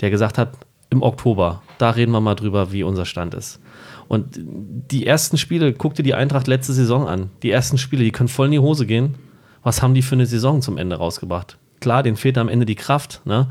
[0.00, 0.58] der gesagt hat,
[0.90, 3.60] im Oktober, da reden wir mal drüber, wie unser Stand ist.
[4.08, 7.30] Und die ersten Spiele, guck dir die Eintracht letzte Saison an.
[7.44, 9.14] Die ersten Spiele, die können voll in die Hose gehen.
[9.62, 11.56] Was haben die für eine Saison zum Ende rausgebracht?
[11.78, 13.46] Klar, denen fehlt am Ende die Kraft, ne?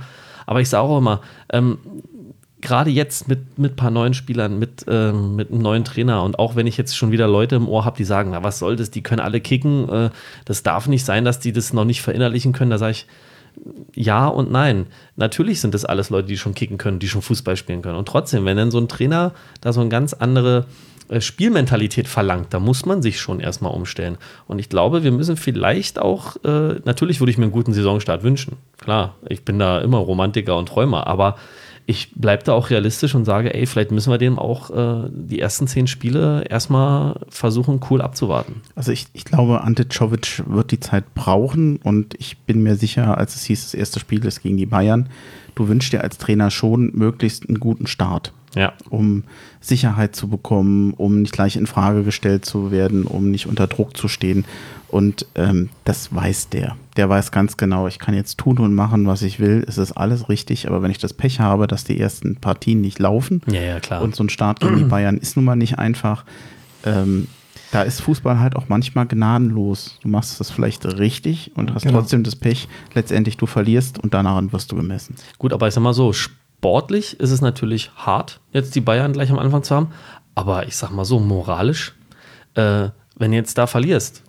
[0.45, 1.21] Aber ich sage auch immer,
[1.53, 1.77] ähm,
[2.63, 6.55] gerade jetzt mit, ein paar neuen Spielern, mit, ähm, mit einem neuen Trainer und auch
[6.55, 8.89] wenn ich jetzt schon wieder Leute im Ohr habe, die sagen, na was soll das,
[8.89, 10.09] die können alle kicken, äh,
[10.45, 13.07] das darf nicht sein, dass die das noch nicht verinnerlichen können, da sage ich,
[13.93, 14.87] ja und nein.
[15.15, 17.97] Natürlich sind das alles Leute, die schon kicken können, die schon Fußball spielen können.
[17.97, 20.65] Und trotzdem, wenn dann so ein Trainer da so eine ganz andere
[21.09, 24.17] äh, Spielmentalität verlangt, da muss man sich schon erstmal umstellen.
[24.47, 28.23] Und ich glaube, wir müssen vielleicht auch, äh, natürlich würde ich mir einen guten Saisonstart
[28.23, 28.57] wünschen.
[28.77, 31.35] Klar, ich bin da immer Romantiker und Träumer, aber
[31.85, 35.39] ich bleibe da auch realistisch und sage, ey, vielleicht müssen wir dem auch äh, die
[35.39, 38.61] ersten zehn Spiele erstmal versuchen, cool abzuwarten.
[38.75, 43.17] Also ich, ich glaube, Ante Czovic wird die Zeit brauchen und ich bin mir sicher,
[43.17, 45.09] als es hieß, das erste Spiel ist gegen die Bayern,
[45.55, 48.31] du wünschst dir als Trainer schon möglichst einen guten Start.
[48.55, 48.73] Ja.
[48.89, 49.23] Um
[49.61, 53.97] Sicherheit zu bekommen, um nicht gleich in Frage gestellt zu werden, um nicht unter Druck
[53.97, 54.45] zu stehen.
[54.93, 56.77] Und ähm, das weiß der.
[56.97, 59.65] Der weiß ganz genau, ich kann jetzt tun und machen, was ich will.
[59.67, 62.99] Es ist alles richtig, aber wenn ich das Pech habe, dass die ersten Partien nicht
[62.99, 64.03] laufen ja, ja, klar.
[64.03, 66.25] und so ein Start gegen die Bayern ist nun mal nicht einfach,
[66.85, 67.27] ähm,
[67.71, 69.97] da ist Fußball halt auch manchmal gnadenlos.
[70.03, 71.97] Du machst das vielleicht richtig und hast genau.
[71.97, 72.67] trotzdem das Pech.
[72.93, 75.15] Letztendlich du verlierst und danach wirst du gemessen.
[75.39, 79.31] Gut, aber ich sag mal so, sportlich ist es natürlich hart, jetzt die Bayern gleich
[79.31, 79.87] am Anfang zu haben.
[80.35, 81.95] Aber ich sag mal so, moralisch,
[82.53, 84.21] äh, wenn du jetzt da verlierst,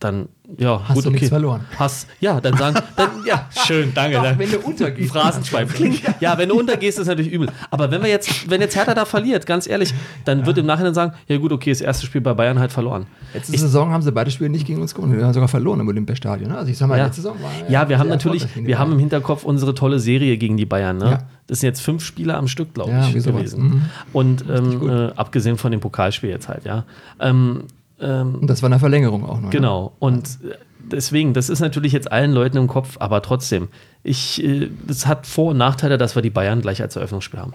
[0.00, 0.28] dann
[0.58, 1.16] ja, hast gut, du okay.
[1.16, 1.60] nichts verloren.
[1.78, 4.16] Hast, ja, dann sagen, dann, ja, schön, danke.
[4.16, 5.12] Doch, dann, wenn du untergehst.
[5.12, 5.78] Phrasenschweif.
[6.20, 7.48] Ja, wenn du untergehst, ist natürlich übel.
[7.70, 9.94] Aber wenn wir jetzt, wenn jetzt Hertha da verliert, ganz ehrlich,
[10.24, 10.46] dann ja.
[10.46, 13.06] wird im Nachhinein sagen, ja gut, okay, das erste Spiel bei Bayern halt verloren.
[13.32, 15.16] Letzte ich, Saison haben sie beide Spiele nicht gegen uns gewonnen.
[15.16, 16.50] Wir haben sogar verloren im Olympiastadion.
[16.50, 16.58] Ne?
[16.58, 17.04] Also ich sag mal, ja.
[17.04, 20.56] letzte Saison war Ja, wir haben natürlich, wir haben im Hinterkopf unsere tolle Serie gegen
[20.56, 20.96] die Bayern.
[20.96, 21.18] Ne?
[21.46, 23.62] Das sind jetzt fünf Spiele am Stück, glaube ich, gewesen.
[23.62, 23.82] Mhm.
[24.12, 26.84] Und ähm, äh, abgesehen von dem Pokalspiel jetzt halt, ja.
[27.18, 27.64] Ähm,
[28.00, 29.44] ähm, und das war eine Verlängerung auch noch.
[29.44, 29.50] Ne?
[29.50, 29.84] Genau.
[29.84, 29.90] Ne?
[29.98, 30.54] Und äh,
[30.90, 33.68] deswegen, das ist natürlich jetzt allen Leuten im Kopf, aber trotzdem,
[34.02, 37.54] ich, äh, das hat Vor- und Nachteile, dass wir die Bayern gleich als Eröffnungsspiel haben.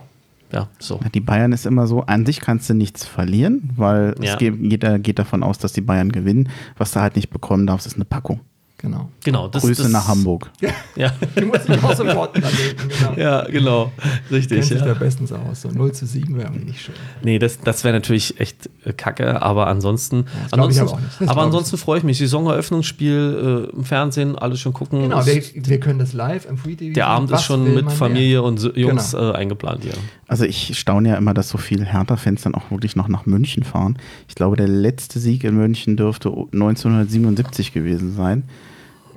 [0.52, 1.00] Ja, so.
[1.14, 4.36] Die Bayern ist immer so, an sich kannst du nichts verlieren, weil ja.
[4.36, 6.50] geht, jeder geht davon aus, dass die Bayern gewinnen.
[6.78, 8.42] Was du halt nicht bekommen darfst, ist eine Packung.
[8.78, 9.10] Genau.
[9.24, 10.52] genau das, Grüße das, nach Hamburg.
[10.60, 10.70] Ja.
[10.96, 11.14] ja.
[11.36, 13.14] Du musst mich auch supporten genau.
[13.16, 13.92] Ja, genau.
[14.30, 14.60] Richtig.
[14.60, 14.86] Kennt sich ja.
[14.86, 15.62] da bestens aus.
[15.62, 16.96] So 0 zu 7 wäre nicht schön.
[17.24, 20.26] Nee, das, das wäre natürlich echt äh, kacke, aber ansonsten.
[20.52, 20.82] Ja, ansonsten
[21.20, 22.18] aber, aber ansonsten freue ich mich.
[22.18, 25.04] Saisoneröffnungsspiel äh, im Fernsehen, alles schon gucken.
[25.04, 26.94] Genau, wir, wir, können das live im Free TV.
[26.94, 28.44] Der Abend ist schon mit Familie mehr?
[28.44, 29.32] und Jungs genau.
[29.32, 29.94] äh, eingeplant hier.
[30.28, 33.64] Also ich staune ja immer, dass so viele Hertha-Fans dann auch wirklich noch nach München
[33.64, 33.98] fahren.
[34.28, 38.44] Ich glaube, der letzte Sieg in München dürfte 1977 gewesen sein.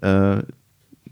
[0.00, 0.42] Äh,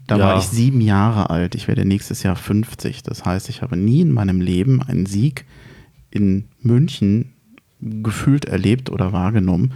[0.07, 0.25] da ja.
[0.25, 1.53] war ich sieben Jahre alt.
[1.55, 3.03] Ich werde nächstes Jahr 50.
[3.03, 5.45] Das heißt, ich habe nie in meinem Leben einen Sieg
[6.11, 7.33] in München
[7.81, 9.73] gefühlt erlebt oder wahrgenommen.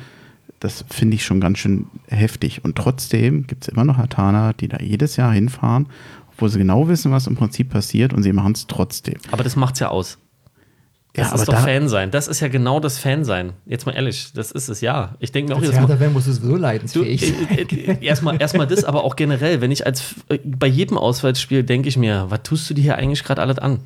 [0.59, 2.63] Das finde ich schon ganz schön heftig.
[2.63, 5.87] Und trotzdem gibt es immer noch Hatana, die da jedes Jahr hinfahren,
[6.31, 9.17] obwohl sie genau wissen, was im Prinzip passiert und sie machen es trotzdem.
[9.31, 10.17] Aber das macht es ja aus.
[11.13, 12.09] Das ja, ist doch da, Fan sein.
[12.09, 13.51] Das ist ja genau das Fan sein.
[13.65, 15.15] Jetzt mal ehrlich, das ist es ja.
[15.19, 15.97] Ich denke mir auch jetzt mal.
[15.97, 19.85] Fan musst du sowieso leidensfähig äh, äh, Erstmal erst das, aber auch generell, wenn ich
[19.85, 23.41] als äh, bei jedem Auswärtsspiel denke ich mir, was tust du dir hier eigentlich gerade
[23.41, 23.79] alles an?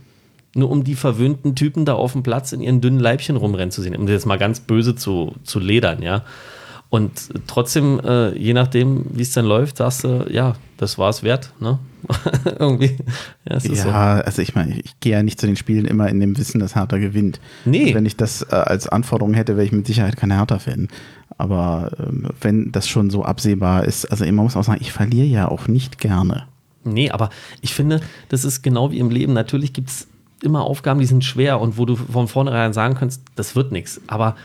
[0.53, 3.81] Nur um die verwöhnten Typen da auf dem Platz in ihren dünnen Leibchen rumrennen zu
[3.81, 6.23] sehen, um das jetzt mal ganz böse zu, zu ledern, ja.
[6.89, 11.23] Und trotzdem, äh, je nachdem, wie es dann läuft, sagst du, ja, das war es
[11.23, 11.79] wert, ne?
[12.59, 12.97] Irgendwie.
[13.49, 13.89] Ja, ja so.
[13.89, 16.75] also ich meine, ich gehe ja nicht zu den Spielen immer in dem Wissen, dass
[16.75, 17.39] Hertha gewinnt.
[17.65, 17.93] Nee.
[17.95, 20.87] Wenn ich das äh, als Anforderung hätte, wäre ich mit Sicherheit kein Hertha-Fan.
[21.37, 25.25] Aber ähm, wenn das schon so absehbar ist, also man muss auch sagen, ich verliere
[25.25, 26.45] ja auch nicht gerne.
[26.83, 27.31] Nee, aber
[27.61, 29.33] ich finde, das ist genau wie im Leben.
[29.33, 30.07] Natürlich gibt es
[30.43, 33.99] immer Aufgaben, die sind schwer und wo du von vornherein sagen kannst, das wird nichts.
[34.07, 34.35] Aber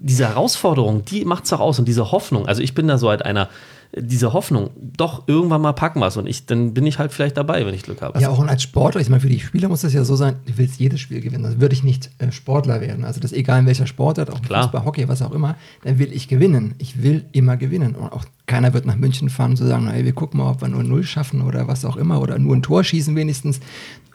[0.00, 2.46] diese Herausforderung, die macht es auch aus und diese Hoffnung.
[2.46, 3.48] Also ich bin da so halt einer,
[3.96, 7.64] diese Hoffnung, doch irgendwann mal packen was und ich, dann bin ich halt vielleicht dabei,
[7.64, 8.20] wenn ich Glück habe.
[8.20, 10.36] Ja, auch und als Sportler, ich meine, für die Spieler muss das ja so sein,
[10.46, 13.04] du willst jedes Spiel gewinnen, dann würde ich nicht äh, Sportler werden.
[13.04, 14.64] Also das egal in welcher Sportart, auch Klar.
[14.64, 16.74] Fußball, Hockey, was auch immer, dann will ich gewinnen.
[16.78, 17.94] Ich will immer gewinnen.
[17.94, 20.60] Und auch keiner wird nach München fahren und zu sagen, hey, wir gucken mal, ob
[20.62, 23.60] wir nur Null schaffen oder was auch immer oder nur ein Tor schießen wenigstens.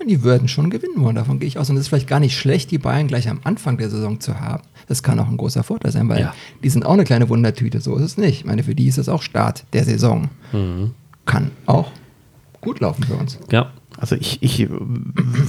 [0.10, 1.70] Die würden schon gewinnen wollen, davon gehe ich aus.
[1.70, 4.38] Und es ist vielleicht gar nicht schlecht, die Bayern gleich am Anfang der Saison zu
[4.42, 4.64] haben.
[4.88, 6.34] Das kann auch ein großer Vorteil sein, weil Ja.
[6.62, 8.40] die sind auch eine kleine Wundertüte, so ist es nicht.
[8.40, 10.28] Ich meine, für die ist es auch Start der Saison.
[11.26, 11.92] Kann auch
[12.60, 13.40] gut laufen für uns.
[13.52, 14.68] Ja, Also ich, ich,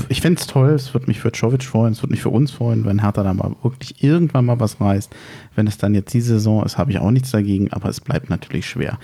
[0.09, 2.51] ich fände es toll, es würde mich für Czovic freuen, es würde mich für uns
[2.51, 5.15] freuen, wenn Hertha da mal wirklich irgendwann mal was reißt.
[5.55, 8.31] Wenn es dann jetzt die Saison ist, habe ich auch nichts dagegen, aber es bleibt
[8.31, 8.99] natürlich schwer.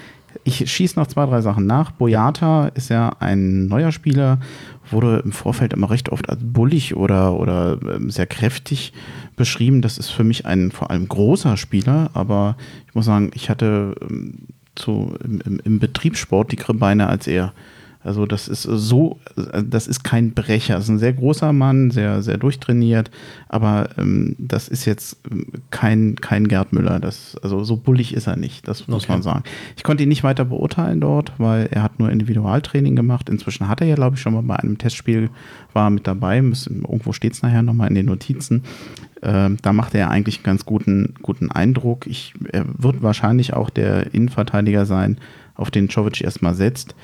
[0.45, 1.91] Ich schieße noch zwei, drei Sachen nach.
[1.91, 4.39] Boyata ist ja ein neuer Spieler,
[4.91, 8.93] wurde im Vorfeld immer recht oft als bullig oder, oder ähm, sehr kräftig
[9.37, 9.83] beschrieben.
[9.83, 13.95] Das ist für mich ein vor allem großer Spieler, aber ich muss sagen, ich hatte
[14.09, 17.53] ähm, zu, im, im, Betriebssport dickere Beine als er.
[18.03, 19.19] Also das ist so,
[19.63, 20.75] das ist kein Brecher.
[20.75, 23.11] Das ist ein sehr großer Mann, sehr, sehr durchtrainiert,
[23.49, 26.99] aber ähm, das ist jetzt ähm, kein, kein Gerd Müller.
[26.99, 29.13] Das, also so bullig ist er nicht, das muss Okay.
[29.13, 29.45] man sagen.
[29.77, 33.29] Ich konnte ihn nicht weiter beurteilen dort, weil er hat nur Individualtraining gemacht.
[33.29, 35.29] Inzwischen hat er ja, glaube ich, schon mal bei einem Testspiel
[35.75, 36.41] war mit dabei.
[36.41, 38.63] Müssen, irgendwo steht es nachher nochmal in den Notizen.
[39.23, 42.07] Ähm, da macht er eigentlich einen ganz guten, guten Eindruck.
[42.07, 45.19] Ich, er wird wahrscheinlich auch der Innenverteidiger sein,
[45.55, 46.95] auf den Czovic erstmal setzt.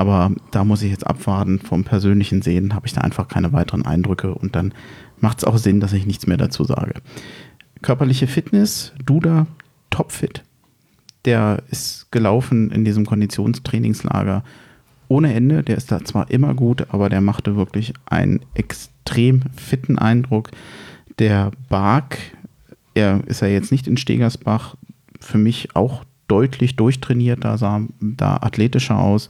[0.00, 1.58] Aber da muss ich jetzt abwarten.
[1.58, 4.72] Vom persönlichen Sehen habe ich da einfach keine weiteren Eindrücke und dann
[5.20, 6.94] macht es auch Sinn, dass ich nichts mehr dazu sage.
[7.82, 9.46] Körperliche Fitness, Duda,
[9.90, 10.42] topfit.
[11.26, 14.42] Der ist gelaufen in diesem Konditionstrainingslager
[15.08, 15.62] ohne Ende.
[15.62, 20.50] Der ist da zwar immer gut, aber der machte wirklich einen extrem fitten Eindruck.
[21.18, 22.16] Der Bark,
[22.94, 24.76] er ist ja jetzt nicht in Stegersbach,
[25.20, 29.28] für mich auch deutlich durchtrainiert, da sah da athletischer aus.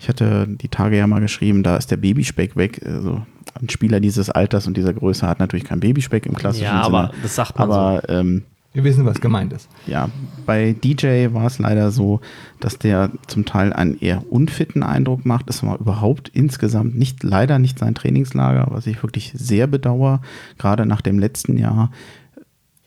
[0.00, 2.80] Ich hatte die Tage ja mal geschrieben, da ist der Babyspeck weg.
[2.84, 3.22] Also
[3.60, 6.96] ein Spieler dieses Alters und dieser Größe hat natürlich kein Babyspeck im klassischen ja Sinne.
[6.96, 9.68] aber das sagt man Aber ähm, Wir wissen, was gemeint ist.
[9.86, 10.08] ja,
[10.46, 12.20] bei DJ war es leider so,
[12.60, 15.50] dass der zum Teil einen eher unfitten Eindruck macht.
[15.50, 20.22] Es war überhaupt insgesamt nicht, leider nicht sein Trainingslager, was ich wirklich sehr bedauere,
[20.56, 21.90] gerade nach dem letzten Jahr.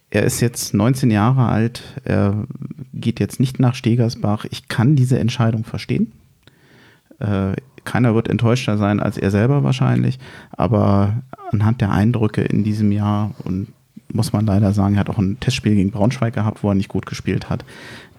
[0.09, 2.45] Er ist jetzt 19 Jahre alt, er
[2.93, 4.45] geht jetzt nicht nach Stegersbach.
[4.49, 6.11] Ich kann diese Entscheidung verstehen.
[7.23, 7.55] Äh,
[7.85, 10.19] keiner wird enttäuschter sein als er selber wahrscheinlich,
[10.51, 13.67] aber anhand der Eindrücke in diesem Jahr und
[14.13, 16.87] muss man leider sagen, er hat auch ein Testspiel gegen Braunschweig gehabt, wo er nicht
[16.87, 17.65] gut gespielt hat.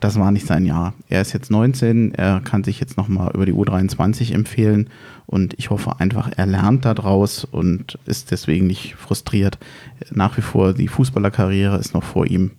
[0.00, 0.92] Das war nicht sein Jahr.
[1.08, 4.90] Er ist jetzt 19, er kann sich jetzt nochmal über die U23 empfehlen
[5.26, 9.58] und ich hoffe einfach, er lernt daraus und ist deswegen nicht frustriert.
[10.10, 12.50] Nach wie vor, die Fußballerkarriere ist noch vor ihm.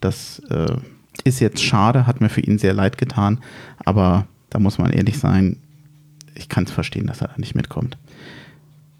[0.00, 0.76] Das äh,
[1.24, 3.38] ist jetzt schade, hat mir für ihn sehr leid getan,
[3.84, 5.58] aber da muss man ehrlich sein,
[6.38, 7.98] ich kann es verstehen, dass er da nicht mitkommt.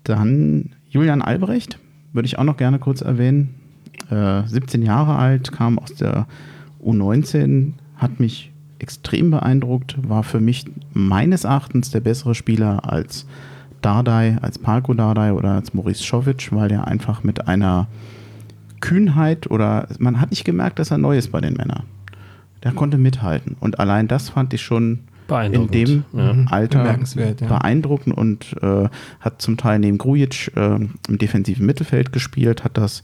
[0.05, 1.79] Dann Julian Albrecht,
[2.13, 3.55] würde ich auch noch gerne kurz erwähnen.
[4.11, 6.27] Äh, 17 Jahre alt, kam aus der
[6.85, 13.27] U19, hat mich extrem beeindruckt, war für mich meines Erachtens der bessere Spieler als
[13.83, 17.87] Dardai, als Parko Dardai oder als Maurice Schovic, weil er einfach mit einer
[18.81, 21.85] Kühnheit oder man hat nicht gemerkt, dass er neu ist bei den Männern.
[22.63, 23.57] Der konnte mithalten.
[23.61, 25.01] Und allein das fand ich schon
[25.31, 26.35] in dem ja.
[26.47, 27.49] Alter Bemerkenswert, ja.
[27.49, 28.89] beeindruckend und äh,
[29.21, 33.03] hat zum Teil neben Grujic äh, im defensiven Mittelfeld gespielt, hat das,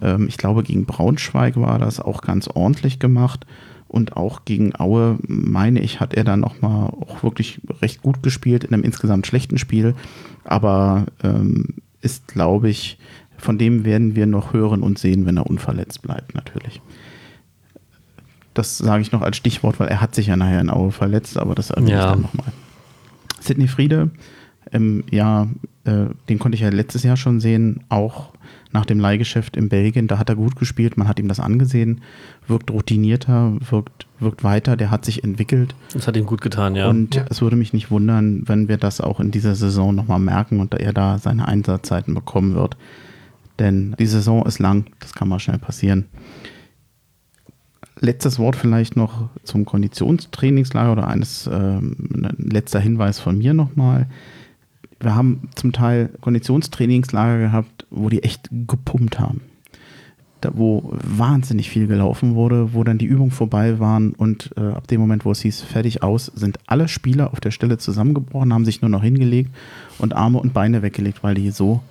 [0.00, 3.46] ähm, ich glaube, gegen Braunschweig war das auch ganz ordentlich gemacht
[3.88, 8.64] und auch gegen Aue, meine ich, hat er dann nochmal auch wirklich recht gut gespielt
[8.64, 9.94] in einem insgesamt schlechten Spiel,
[10.44, 12.98] aber ähm, ist, glaube ich,
[13.38, 16.80] von dem werden wir noch hören und sehen, wenn er unverletzt bleibt, natürlich.
[18.58, 21.38] Das sage ich noch als Stichwort, weil er hat sich ja nachher in Aue verletzt,
[21.38, 22.10] aber das erwähne ich Ja.
[22.10, 22.52] dann nochmal.
[23.40, 24.10] Sidney Friede,
[24.72, 25.48] im Jahr,
[25.84, 28.30] äh, den konnte ich ja letztes Jahr schon sehen, auch
[28.72, 30.08] nach dem Leihgeschäft in Belgien.
[30.08, 32.00] Da hat er gut gespielt, man hat ihm das angesehen,
[32.48, 35.74] wirkt routinierter, wirkt, wirkt weiter, der hat sich entwickelt.
[35.94, 36.88] Das hat ihm gut getan, ja.
[36.88, 37.24] Und Ja.
[37.30, 40.74] es würde mich nicht wundern, wenn wir das auch in dieser Saison nochmal merken und
[40.74, 42.76] er da seine Einsatzzeiten bekommen wird.
[43.60, 46.06] Denn die Saison ist lang, das kann mal schnell passieren.
[48.00, 54.06] Letztes Wort vielleicht noch zum Konditionstrainingslager oder eines ähm, ein letzter Hinweis von mir nochmal.
[55.00, 59.40] Wir haben zum Teil Konditionstrainingslager gehabt, wo die echt gepumpt haben.
[60.40, 64.86] Da, wo wahnsinnig viel gelaufen wurde, wo dann die Übungen vorbei waren und äh, ab
[64.86, 68.64] dem Moment, wo es hieß, fertig aus, sind alle Spieler auf der Stelle zusammengebrochen, haben
[68.64, 69.50] sich nur noch hingelegt
[69.98, 71.82] und Arme und Beine weggelegt, weil die so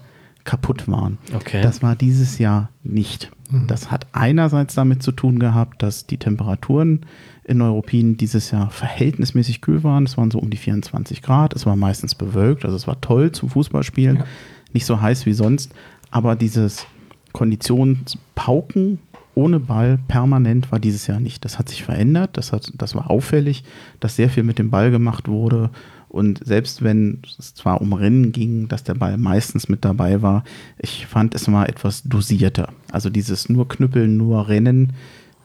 [0.47, 1.19] kaputt waren.
[1.35, 1.61] Okay.
[1.61, 3.29] Das war dieses Jahr nicht.
[3.51, 3.67] Mhm.
[3.67, 7.05] Das hat einerseits damit zu tun gehabt, dass die Temperaturen
[7.43, 10.05] in Europien dieses Jahr verhältnismäßig kühl waren.
[10.05, 11.53] Es waren so um die 24 Grad.
[11.53, 14.17] Es war meistens bewölkt, also es war toll zum Fußballspielen.
[14.17, 14.25] Ja.
[14.73, 15.73] Nicht so heiß wie sonst,
[16.11, 16.87] aber dieses
[17.33, 18.99] Konditionspauken
[19.35, 21.45] ohne Ball permanent war dieses Jahr nicht.
[21.45, 22.37] Das hat sich verändert.
[22.37, 23.63] Das, hat, das war auffällig,
[23.99, 25.69] dass sehr viel mit dem Ball gemacht wurde.
[26.17, 30.43] Und selbst wenn es zwar um Rennen ging, dass der Ball meistens mit dabei war,
[30.79, 32.73] ich fand es mal etwas dosierter.
[32.91, 34.93] Also dieses nur Knüppeln, nur Rennen,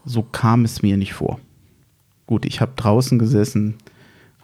[0.06, 1.40] so kam es mir nicht vor.
[2.26, 3.74] Gut, ich habe draußen gesessen,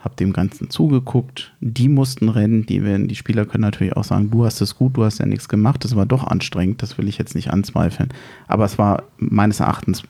[0.01, 1.55] habe dem Ganzen zugeguckt.
[1.63, 2.67] Die mussten rennen.
[2.67, 5.25] Die, werden, die Spieler können natürlich auch sagen, du hast es gut, du hast ja
[5.25, 5.83] nichts gemacht.
[5.83, 6.83] Das war doch anstrengend.
[6.83, 8.11] Das will ich jetzt nicht anzweifeln.
[8.49, 10.03] Aber es war meines Erachtens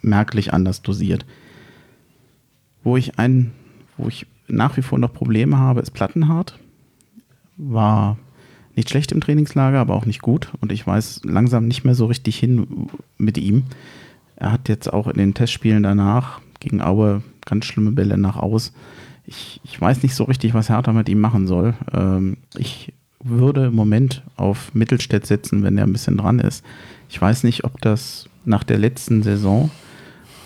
[0.00, 1.24] merklich anders dosiert.
[2.82, 3.52] Wo ich ein,
[3.96, 6.58] wo ich nach wie vor noch Probleme habe, ist Plattenhart.
[7.56, 8.16] War
[8.76, 10.52] nicht schlecht im Trainingslager, aber auch nicht gut.
[10.60, 12.88] Und ich weiß langsam nicht mehr so richtig hin
[13.18, 13.64] mit ihm.
[14.36, 18.72] Er hat jetzt auch in den Testspielen danach gegen Aue ganz schlimme Bälle nach aus.
[19.26, 21.74] Ich, ich weiß nicht so richtig, was Hertha mit ihm machen soll.
[21.92, 22.92] Ähm, ich
[23.22, 26.64] würde im Moment auf Mittelstädt setzen, wenn er ein bisschen dran ist.
[27.08, 29.70] Ich weiß nicht, ob das nach der letzten Saison,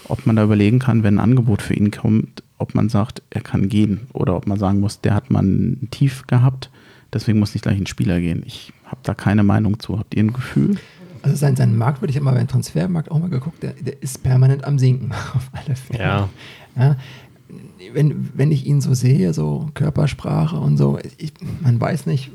[0.09, 3.41] ob man da überlegen kann, wenn ein Angebot für ihn kommt, ob man sagt, er
[3.41, 6.71] kann gehen oder ob man sagen muss, der hat mal ein Tief gehabt,
[7.13, 8.43] deswegen muss nicht gleich ein Spieler gehen.
[8.47, 9.99] Ich habe da keine Meinung zu.
[9.99, 10.77] Habt ihr ein Gefühl?
[11.23, 14.23] Also sein, sein Markt würde ich immer beim Transfermarkt auch mal geguckt, der, der ist
[14.23, 16.03] permanent am Sinken, auf alle Fälle.
[16.03, 16.29] Ja.
[16.77, 16.97] ja
[17.93, 22.31] wenn, wenn ich ihn so sehe, so Körpersprache und so, ich, man weiß nicht,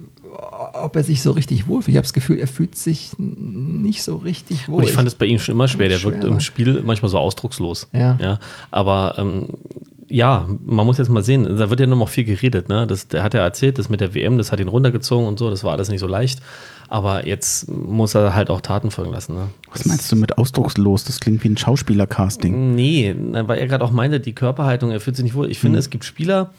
[0.74, 1.90] ob er sich so richtig wohlfühlt.
[1.90, 4.78] Ich habe das Gefühl, er fühlt sich nicht so richtig wohl.
[4.78, 5.90] Und ich fand es bei ihm schon immer schwer.
[5.90, 6.42] Der Schwer, wirkt im ne?
[6.42, 7.90] Spiel manchmal so ausdruckslos.
[7.92, 8.18] Ja.
[8.22, 9.48] ja aber ähm,
[10.12, 12.70] ja, man muss jetzt mal sehen, da wird ja noch mal viel geredet.
[12.70, 12.86] Ne?
[12.86, 15.50] Das, der hat ja erzählt, das mit der WM, das hat ihn runtergezogen und so,
[15.50, 16.42] das war alles nicht so leicht.
[16.90, 19.34] Aber jetzt muss er halt auch Taten folgen lassen.
[19.34, 19.48] Ne?
[19.72, 21.06] Was meinst du mit ausdruckslos?
[21.06, 22.76] Das klingt wie ein Schauspieler-Casting.
[22.76, 25.50] Nee, na, weil er gerade auch meinte, die Körperhaltung, er fühlt sich nicht wohl.
[25.50, 26.52] Ich finde, es gibt Spieler,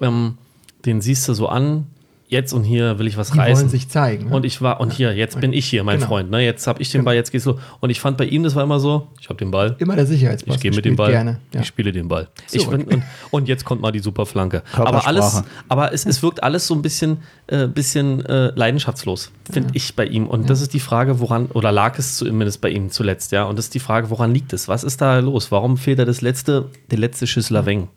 [0.00, 0.38] ähm,
[0.86, 1.86] den siehst du so an,
[2.32, 3.56] jetzt und hier will ich was Die reißen.
[3.56, 4.30] wollen sich zeigen.
[4.30, 4.34] ne?
[4.34, 6.08] Und ich war, und hier, jetzt bin ich hier, mein Genau.
[6.08, 6.30] Freund.
[6.30, 6.40] Ne?
[6.44, 7.60] Jetzt habe ich den Ball, jetzt geht's los.
[7.80, 10.06] Und ich fand bei ihm, das war immer so, ich habe den Ball, Immer der
[10.06, 10.54] Sicherheitsposten.
[10.56, 11.38] ich gehe mit dem Ball, Gerne.
[11.54, 11.60] Ja.
[11.60, 12.26] ich spiele den Ball.
[12.50, 14.62] Ich find, und, und jetzt kommt mal die super Flanke.
[14.72, 19.70] Aber alles, aber es, es wirkt alles so ein bisschen, äh, bisschen äh, leidenschaftslos, finde
[19.74, 20.26] ich bei ihm.
[20.26, 23.44] Und das ist die Frage, woran, oder lag es zumindest bei ihm zuletzt, ja.
[23.44, 24.66] Und das ist die Frage, woran liegt es?
[24.68, 25.52] Was ist da los?
[25.52, 27.88] Warum fehlt da das letzte, der letzte Schüssel Weng?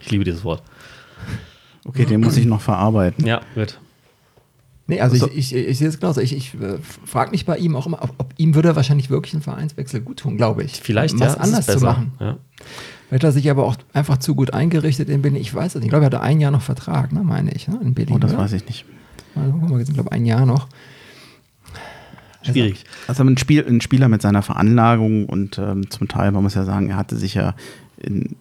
[0.00, 0.62] Ich liebe dieses Wort.
[1.84, 3.26] Okay, den muss ich noch verarbeiten.
[3.26, 3.80] Ja, wird.
[4.92, 5.28] Nee, also So.
[5.28, 6.20] ich, ich, ich sehe es genauso.
[6.20, 6.76] Ich, ich äh,
[7.06, 10.18] frage mich bei ihm auch immer, ob, ob ihm würde wahrscheinlich wirklich ein Vereinswechsel gut
[10.18, 10.80] tun, glaube ich.
[10.82, 12.12] Vielleicht, was ja, anders zu machen.
[12.20, 12.36] Ja.
[13.08, 15.40] Vielleicht hat er sich aber auch einfach zu gut eingerichtet in Berlin.
[15.40, 15.84] Ich weiß es nicht.
[15.84, 18.16] Ich glaube, er hatte ein Jahr noch Vertrag, ne, meine ich, ne, in Berlin.
[18.16, 18.42] Oh, das oder?
[18.42, 18.84] weiß ich nicht.
[19.34, 20.68] Also, guck mal, sind, glaube ein Jahr noch.
[22.42, 22.84] Schwierig.
[23.06, 26.64] Also ein, Spiel, ein Spieler mit seiner Veranlagung und ähm, zum Teil, man muss ja
[26.64, 27.54] sagen, er hatte sich ja
[27.98, 28.36] in,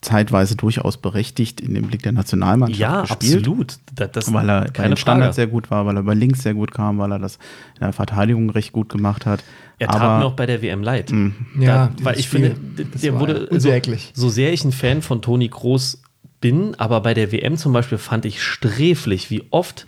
[0.00, 3.36] zeitweise durchaus berechtigt in dem Blick der Nationalmannschaft Ja, gespielt.
[3.38, 3.76] absolut.
[3.94, 6.54] Das, das Weil er bei den Standards sehr gut war, weil er über links sehr
[6.54, 7.36] gut kam, weil er das
[7.74, 9.44] in der Verteidigung recht gut gemacht hat.
[9.78, 11.12] Er tat Aber mir auch bei der WM leid.
[11.58, 14.10] Ja, da, weil ich Spiel, finde, der wurde unsäglich.
[14.14, 16.02] so sehr ich ein Fan von Toni Kroos
[16.40, 19.86] bin, aber bei der WM zum Beispiel fand ich sträflich, wie oft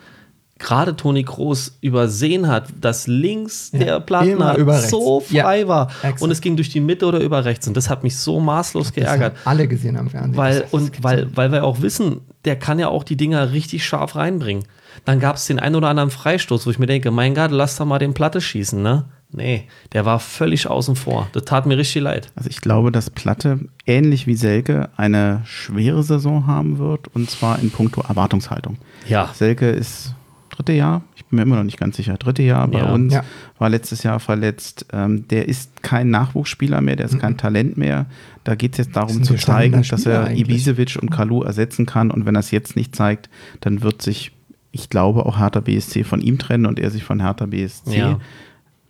[0.59, 6.23] gerade Toni Kroos übersehen hat, dass links Ja, der Plattenhardt so frei Ja, war exakt.
[6.23, 8.87] und es ging durch die Mitte oder über rechts und das hat mich so maßlos
[8.87, 9.35] Das geärgert.
[9.35, 10.37] haben alle gesehen am Fernsehen.
[10.37, 14.17] Weil, und weil, weil wir auch wissen, der kann ja auch die Dinger richtig scharf
[14.17, 14.65] reinbringen.
[15.05, 17.77] Dann gab es den einen oder anderen Freistoß, wo ich mir denke, mein Gott, lass
[17.77, 19.07] da mal den Platte schießen, ne?
[19.33, 21.27] Nee, der war völlig außen vor.
[21.33, 22.29] Das tat mir richtig leid.
[22.37, 27.59] Also ich glaube, dass Platte ähnlich wie Selke eine schwere Saison haben wird und zwar
[27.59, 28.77] in puncto Erwartungshaltung.
[29.09, 29.31] Ja.
[29.35, 30.15] Selke ist
[30.57, 32.93] dritte Jahr, ich bin mir immer noch nicht ganz sicher, dritte Jahr bei Ja.
[32.93, 33.23] uns, Ja.
[33.59, 34.87] war letztes Jahr verletzt.
[34.93, 38.07] Ähm, der ist kein Nachwuchsspieler mehr, der ist kein Talent mehr.
[38.45, 40.41] Da geht es jetzt darum zu zeigen, dass er eigentlich.
[40.41, 43.29] Ibisevic und Kalu ersetzen kann und wenn er es jetzt nicht zeigt,
[43.61, 44.33] dann wird sich,
[44.71, 47.97] ich glaube, auch Hertha BSC von ihm trennen und er sich von Hertha BSC.
[47.99, 48.19] Ja.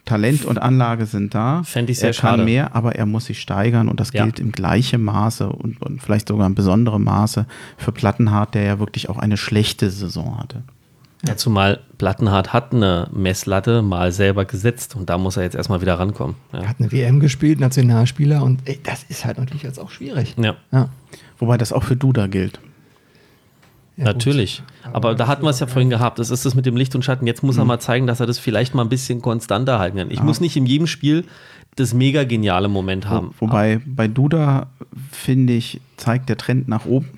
[0.06, 1.62] Talent und Anlage sind da.
[1.62, 2.44] Fänd ich sehr er kann schade.
[2.44, 4.24] mehr, aber er muss sich steigern und das Ja.
[4.24, 7.46] gilt im gleichen Maße und, und vielleicht sogar in besonderem Maße
[7.78, 10.62] für Plattenhardt, der ja wirklich auch eine schlechte Saison hatte.
[11.26, 15.80] Ja, zumal Plattenhardt hat eine Messlatte mal selber gesetzt und da muss er jetzt erstmal
[15.80, 16.36] wieder rankommen.
[16.52, 16.68] Er Ja.
[16.68, 20.34] hat eine WM gespielt, Nationalspieler und ey, das ist halt natürlich jetzt auch schwierig.
[20.38, 20.54] ja.
[20.72, 20.88] Ja.
[21.38, 22.60] Wobei das auch für Duda gilt.
[23.96, 24.62] Ja, Natürlich.
[24.84, 24.94] gut.
[24.94, 26.18] Aber, da hatten wir es ja vorhin gehabt.
[26.18, 27.26] Das ist das mit dem Licht und Schatten.
[27.28, 27.62] Jetzt muss Mhm.
[27.62, 30.10] er mal zeigen, dass er das vielleicht mal ein bisschen konstanter halten kann.
[30.10, 31.24] Ich muss nicht in jedem Spiel
[31.76, 33.34] das mega geniale Moment haben.
[33.38, 34.66] Wo, wobei bei Duda,
[35.12, 37.08] finde ich, zeigt der Trend nach oben.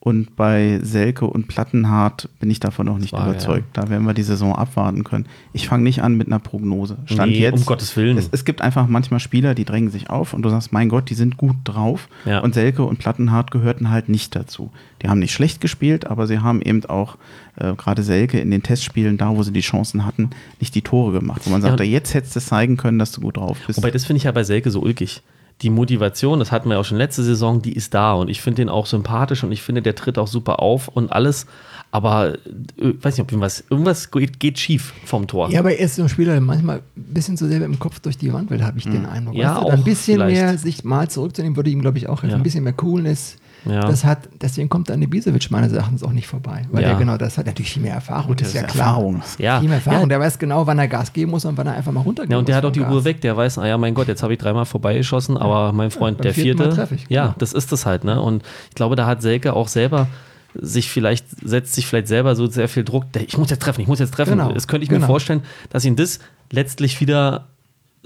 [0.00, 3.76] Und bei Selke und Plattenhardt bin ich davon noch nicht war, überzeugt.
[3.76, 3.82] Ja.
[3.82, 5.26] Da werden wir die Saison abwarten können.
[5.52, 6.98] Ich fange nicht an mit einer Prognose.
[7.06, 7.58] Stand nee, jetzt.
[7.58, 8.16] Um Gottes Willen.
[8.16, 11.10] Es, es, gibt einfach manchmal Spieler, die drängen sich auf und du sagst, mein Gott,
[11.10, 12.08] die sind gut drauf.
[12.24, 12.38] Ja.
[12.38, 14.70] Und Selke und Plattenhardt gehörten halt nicht dazu.
[15.02, 17.18] Die haben nicht schlecht gespielt, aber sie haben eben auch
[17.56, 20.30] äh, gerade Selke in den Testspielen, da wo sie die Chancen hatten,
[20.60, 21.42] nicht die Tore gemacht.
[21.44, 23.78] Wo man sagt, ja, jetzt hättest du zeigen können, dass du gut drauf bist.
[23.78, 25.22] Wobei, das finde ich ja bei Selke so ulkig
[25.62, 28.40] die Motivation, das hatten wir ja auch schon letzte Saison, die ist da und ich
[28.40, 31.46] finde den auch sympathisch und ich finde, der tritt auch super auf und alles.
[31.90, 32.34] Aber
[32.76, 35.50] ich äh, weiß nicht, ob irgendwas, irgendwas geht, schief vom Tor.
[35.50, 37.98] Ja, aber er ist so ein Spieler, der manchmal ein bisschen zu sehr im Kopf
[38.00, 38.92] durch die Wand will, habe ich hm.
[38.92, 39.34] den Eindruck.
[39.34, 40.36] Ja, weißt du, ein bisschen vielleicht.
[40.36, 42.30] mehr sich mal zurückzunehmen, würde ihm, glaube ich, auch helfen.
[42.30, 42.36] Ja.
[42.36, 43.36] Ein bisschen mehr Coolness
[43.68, 43.80] ja.
[43.80, 46.62] Das hat, deswegen kommt dann Ibisevic meines Erachtens auch nicht vorbei.
[46.70, 46.88] Weil ja.
[46.90, 48.28] der genau, das hat natürlich viel mehr Erfahrung.
[48.28, 48.88] Gut, das ist ja klar.
[48.88, 49.22] Erfahrung.
[49.38, 49.60] Ja.
[49.60, 50.02] Viel mehr Erfahrung.
[50.02, 50.06] Ja.
[50.06, 52.32] Der weiß genau, wann er Gas geben muss und wann er einfach mal runtergeht.
[52.32, 52.92] Ja, und der hat auch die Gas.
[52.92, 53.20] Uhr weg.
[53.20, 56.34] Der weiß, ah ja, mein Gott, jetzt habe ich dreimal vorbeigeschossen, aber mein Freund, der
[56.34, 56.88] vierte.
[56.94, 57.34] Ich, ja, genau.
[57.38, 58.04] das ist das halt.
[58.04, 58.20] Ne?
[58.20, 60.08] Und ich glaube, da hat Selke auch selber
[60.54, 63.04] sich vielleicht, setzt sich vielleicht selber so sehr viel Druck.
[63.18, 64.38] Ich muss jetzt treffen, ich muss jetzt treffen.
[64.38, 64.52] Genau.
[64.52, 65.02] Das könnte ich genau.
[65.02, 67.48] mir vorstellen, dass ihn das letztlich wieder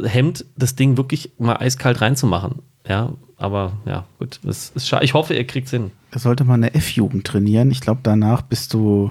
[0.03, 2.63] hemmt, das Ding wirklich mal eiskalt reinzumachen.
[2.89, 4.39] Ja, aber ja, gut.
[4.47, 5.05] Es ist schade.
[5.05, 5.91] Ich hoffe, ihr kriegt es hin.
[6.13, 7.71] Da sollte man eine F-Jugend trainieren.
[7.71, 9.11] Ich glaube, danach bist du.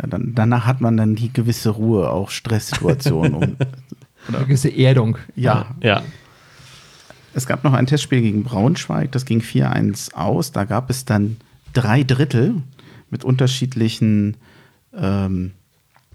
[0.00, 3.34] Ja, dann, danach hat man dann die gewisse Ruhe, auch Stresssituationen.
[3.34, 3.56] um,
[4.28, 5.18] Eine gewisse Erdung.
[5.36, 5.66] Ja.
[5.82, 6.02] ja.
[7.34, 10.52] Es gab noch ein Testspiel gegen Braunschweig, das ging 4-1 aus.
[10.52, 11.36] Da gab es dann
[11.72, 12.62] drei Drittel
[13.10, 14.36] mit unterschiedlichen
[14.96, 15.52] ähm,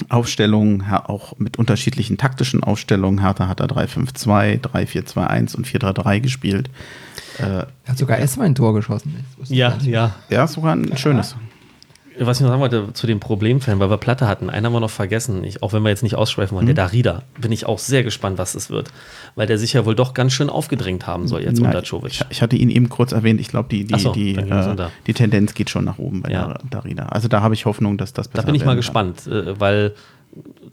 [0.10, 3.22] Aufstellungen, auch mit unterschiedlichen taktischen Aufstellungen.
[3.22, 6.70] Hertha hat da 3-5-2, 3-4-2-1 und 4-3-3 gespielt.
[7.38, 9.26] Äh, er hat sogar erstmal ein Tor geschossen.
[9.46, 10.16] Ja, ja.
[10.30, 11.36] Ja, sogar ein schönes
[12.20, 14.80] was ich noch sagen wollte zu den Problemfällen, weil wir Platte hatten, einen haben wir
[14.80, 16.76] noch vergessen, ich, auch wenn wir jetzt nicht ausschweifen wollen, mhm.
[16.76, 17.24] der Darida.
[17.40, 18.92] Bin ich auch sehr gespannt, was es wird.
[19.36, 22.12] Weil der sich ja wohl doch ganz schön aufgedrängt haben soll jetzt unter Czovic.
[22.12, 24.76] Ich, ich, hatte ihn eben kurz erwähnt, ich glaube, die, die, so, die, äh,
[25.08, 26.58] die Tendenz geht schon nach oben bei ja.
[26.70, 27.08] Darida.
[27.08, 29.94] Also da habe ich Hoffnung, dass das besser Da bin ich mal gespannt, äh, weil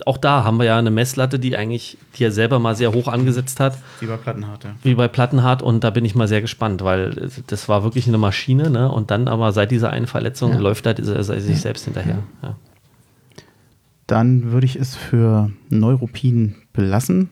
[0.05, 3.09] auch da haben wir ja eine Messlatte, die eigentlich, die er selber mal sehr hoch
[3.09, 3.78] angesetzt hat.
[4.01, 4.74] Wie bei Plattenhardt, ja.
[4.82, 8.18] Wie bei Plattenhardt und da bin ich mal sehr gespannt, weil das war wirklich eine
[8.18, 8.90] Maschine, ne?
[8.90, 10.59] Und dann aber seit dieser einen Verletzung ja.
[10.59, 12.18] läuft er sich selbst hinterher.
[12.42, 12.57] Ja.
[14.07, 17.30] Dann würde ich es für Neuropin belassen.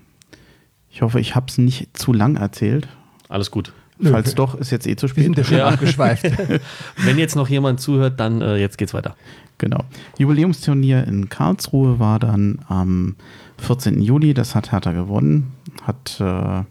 [0.91, 2.89] Ich hoffe, ich habe es nicht zu lang erzählt.
[3.29, 3.73] Alles gut.
[4.03, 4.35] Falls Nö.
[4.35, 5.19] doch, ist jetzt eh zu spät.
[5.19, 6.25] Wir sind ja schon abgeschweift.
[6.97, 9.17] Wenn jetzt noch jemand zuhört, dann äh, jetzt geht's weiter.
[9.59, 9.85] Genau.
[10.19, 13.15] Jubiläumsturnier in Karlsruhe war dann am
[13.59, 14.03] 14.
[14.03, 14.35] Juli.
[14.35, 15.53] Das hat Hertha gewonnen.
[15.83, 16.65] Hat äh,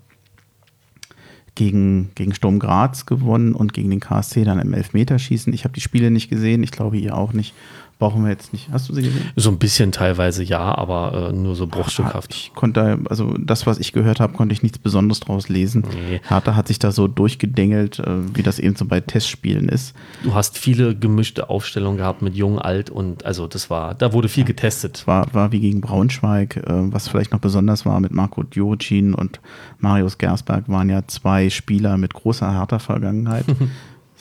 [1.56, 5.54] gegen, gegen Sturm Graz gewonnen und gegen den KSC dann im Elfmeterschießen.
[5.54, 6.64] Ich habe die Spiele nicht gesehen.
[6.64, 7.54] Ich glaube, ihr auch nicht
[8.00, 8.70] brauchen wir jetzt nicht.
[8.72, 9.30] Hast du sie gesehen?
[9.36, 12.34] So ein bisschen teilweise ja, aber äh, nur so bruchstückhaft.
[12.34, 15.86] Ich konnte, also das, was ich gehört habe, konnte ich nichts Besonderes draus lesen.
[15.94, 16.22] Nee.
[16.28, 19.96] Hertha hat sich da so durchgedengelt, äh, wie das eben so bei Testspielen ist.
[20.24, 24.28] Du hast viele gemischte Aufstellungen gehabt mit jung, alt und also das war, da wurde
[24.28, 24.48] viel ja.
[24.48, 25.08] getestet.
[25.08, 29.40] War, war wie gegen Braunschweig, äh, was vielleicht noch besonders war mit Marco Diocin und
[29.80, 33.46] Marius Gersberg waren ja zwei Spieler mit großer Hertha-Vergangenheit.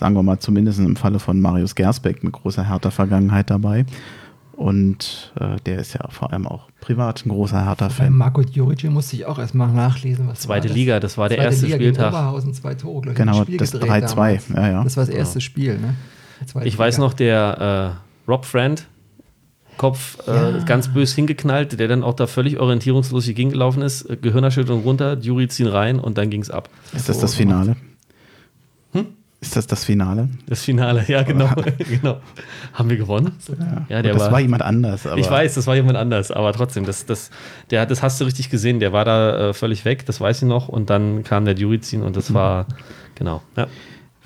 [0.02, 3.86] sagen wir mal zumindest im Falle von Marius Gersbeck mit großer Hertha-Vergangenheit dabei.
[4.56, 8.12] Und äh, der ist ja vor allem auch privat ein großer Hertha-Fan.
[8.12, 10.26] Marco Juric musste ich auch erstmal nachlesen.
[10.26, 12.08] Was Zweite war Liga, das war der erste Liga Spieltag.
[12.08, 14.40] Oberhausen, zwei Tore, ich, Genau, das 3-2.
[14.56, 14.82] Ja, ja.
[14.82, 15.40] Das war das erste ja.
[15.40, 15.78] Spiel.
[15.78, 15.94] Ne?
[16.44, 16.78] Ich Liga.
[16.78, 17.94] weiß noch, der
[18.26, 18.84] äh, Rob Friend,
[19.76, 20.64] Kopf äh, ja.
[20.64, 25.46] ganz bös hingeknallt, der dann auch da völlig orientierungslos hier gelaufen ist, Gehirnerschütterung runter, Juri
[25.46, 26.68] ziehen rein und dann ging es ab.
[26.92, 27.76] Ist das das Finale?
[29.42, 30.28] Ist das das Finale?
[30.46, 31.50] Das Finale, ja, genau.
[31.78, 32.20] genau.
[32.72, 33.32] Haben wir gewonnen?
[33.48, 35.06] Ja, ja der das war, war jemand anders.
[35.16, 37.30] ich weiß, das war jemand anders, aber trotzdem, das, das,
[37.70, 38.78] der, das hast du richtig gesehen.
[38.78, 40.68] Der war da äh, völlig weg, das weiß ich noch.
[40.68, 42.34] Und dann kam der Jurizin und das mhm.
[42.34, 42.66] war,
[43.16, 43.42] genau.
[43.56, 43.66] Ja.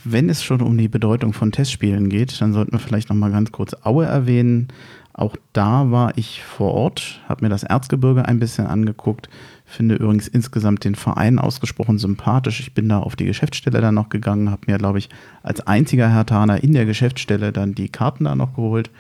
[0.05, 3.33] Wenn es schon um die Bedeutung von Testspielen geht, dann sollten wir vielleicht noch mal
[3.33, 4.69] ganz kurz Aue erwähnen.
[5.15, 9.31] Auch da war ich vor Ort, habe mir das Erzgebirge ein bisschen angeguckt.
[9.69, 12.61] Finde übrigens insgesamt den Verein ausgesprochen sympathisch.
[12.61, 15.09] Ich bin da auf die Geschäftsstelle dann noch gegangen, habe mir, glaube ich,
[15.43, 18.91] als einziger Hertaner in der Geschäftsstelle dann die Karten da noch geholt.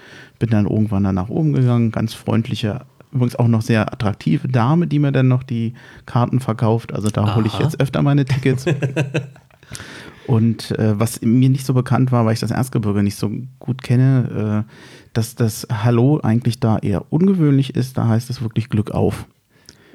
[0.41, 1.93] Bin dann irgendwann dann nach oben gegangen.
[1.93, 6.93] Ganz freundliche, übrigens auch noch sehr attraktive Dame, die mir dann noch die Karten verkauft.
[6.93, 8.65] Also da hole ich jetzt öfter meine Tickets.
[10.27, 13.83] Und äh, was mir nicht so bekannt war, weil ich das Erzgebirge nicht so gut
[13.83, 14.73] kenne, äh,
[15.13, 17.97] dass das Hallo eigentlich da eher ungewöhnlich ist.
[17.97, 19.27] Da heißt es wirklich Glück auf.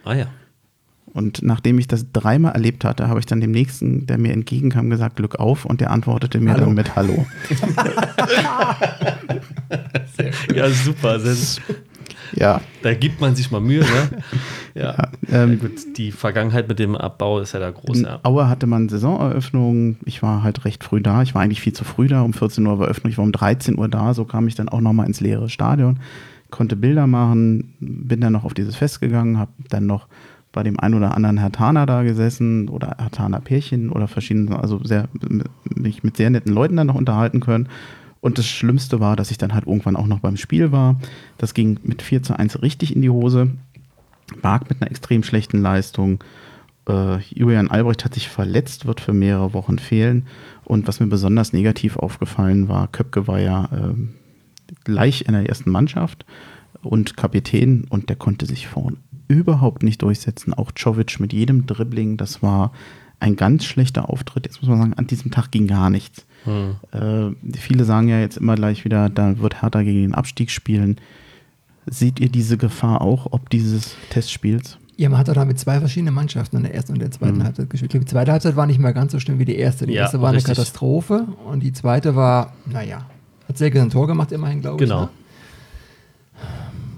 [0.06, 0.28] Ah ja.
[1.14, 4.90] Und nachdem ich das dreimal erlebt hatte, habe ich dann dem nächsten, der mir entgegenkam,
[4.90, 6.66] gesagt, Glück auf und der antwortete mir Hallo.
[6.66, 7.26] dann mit Hallo.
[10.56, 11.20] ja, super.
[12.34, 12.62] Ja.
[12.82, 14.24] Da gibt man sich mal Mühe, ne?
[14.74, 14.84] Ja.
[14.84, 15.12] ja,
[15.44, 18.00] ähm, ja gut, die Vergangenheit mit dem Abbau ist ja da groß.
[18.00, 18.20] In ja.
[18.24, 19.98] Aue hatte man Saisoneröffnung.
[20.06, 21.24] Ich war halt recht früh da.
[21.24, 22.22] Ich war eigentlich viel zu früh da.
[22.22, 23.12] Um 14 Uhr war Eröffnung.
[23.12, 24.14] Ich war um 13 Uhr da.
[24.14, 26.00] So kam ich dann auch nochmal ins leere Stadion.
[26.50, 27.74] Konnte Bilder machen.
[27.82, 29.38] Bin dann noch auf dieses Fest gegangen.
[29.38, 30.08] Habe dann noch
[30.52, 35.08] bei dem einen oder anderen Hertaner da gesessen oder Hertaner Pärchen oder verschiedene, also sehr,
[35.64, 37.70] mich mit sehr netten Leuten dann noch unterhalten können.
[38.20, 41.00] Und das Schlimmste war, dass ich dann halt irgendwann auch noch beim Spiel war.
[41.38, 43.52] Das ging mit 4 zu 1 richtig in die Hose.
[44.42, 46.24] Bark mit einer extrem schlechten Leistung.
[46.88, 50.28] Äh, Julian Albrecht hat sich verletzt, wird für mehrere Wochen fehlen.
[50.66, 53.96] Und was mir besonders negativ aufgefallen war, Köpke war ja äh,
[54.84, 56.26] gleich in der ersten Mannschaft
[56.84, 58.98] und Kapitän und der konnte sich vorn
[59.32, 60.54] überhaupt nicht durchsetzen.
[60.54, 62.72] Auch Czovic mit jedem Dribbling, das war
[63.20, 64.46] ein ganz schlechter Auftritt.
[64.46, 66.26] Jetzt muss man sagen, an diesem Tag ging gar nichts.
[66.44, 66.76] Hm.
[66.92, 70.98] Äh, viele sagen ja jetzt immer gleich wieder, da wird Hertha gegen den Abstieg spielen.
[71.86, 74.78] Seht ihr diese Gefahr auch, ob dieses Testspiels?
[74.98, 77.44] Ja, man hat da mit zwei verschiedenen Mannschaften in der ersten und der zweiten mhm.
[77.44, 77.94] Halbzeit gespielt.
[77.94, 79.88] Die zweite Halbzeit war nicht mehr ganz so schlimm wie die erste.
[79.88, 80.50] Die ja, erste war richtig.
[80.50, 83.06] eine Katastrophe und die zweite war, naja,
[83.48, 85.04] hat Selke ein Tor gemacht, immerhin, glaube genau.
[85.04, 85.10] ich.
[85.10, 85.12] Genau.
[85.12, 85.21] Ne?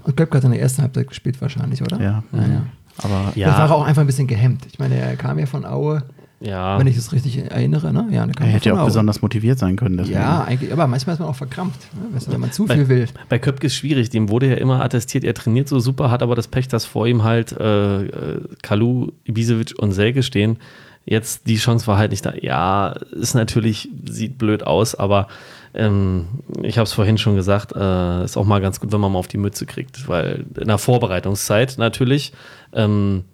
[0.04, 2.00] Und Köpke hat in der ersten Halbzeit gespielt wahrscheinlich, oder?
[2.00, 2.22] Ja.
[2.30, 2.62] Naja.
[2.98, 3.48] Aber ja.
[3.48, 4.66] Das war auch einfach ein bisschen gehemmt.
[4.70, 6.04] Ich meine, er kam ja von Aue
[6.44, 6.78] ja.
[6.78, 8.08] Wenn ich es richtig erinnere, ne?
[8.10, 9.96] Ja, er hätte ja auch besonders motiviert sein können.
[9.96, 10.18] Deswegen.
[10.18, 12.20] Ja, eigentlich, aber manchmal ist man auch verkrampft, ne?
[12.26, 13.08] wenn man zu viel will.
[13.28, 16.34] Bei Köpke ist schwierig, dem wurde ja immer attestiert, er trainiert so super, hat aber
[16.34, 20.58] das Pech, dass vor ihm halt äh, äh Kalu, Ibisevic und Selke stehen.
[21.06, 22.34] Jetzt die Chance war halt nicht da.
[22.34, 25.28] Ja, ist natürlich, sieht blöd aus, aber
[25.74, 26.26] ähm,
[26.62, 29.18] ich habe es vorhin schon gesagt, äh, ist auch mal ganz gut, wenn man mal
[29.18, 32.32] auf die Mütze kriegt, weil in der Vorbereitungszeit natürlich.
[32.72, 33.24] Ähm,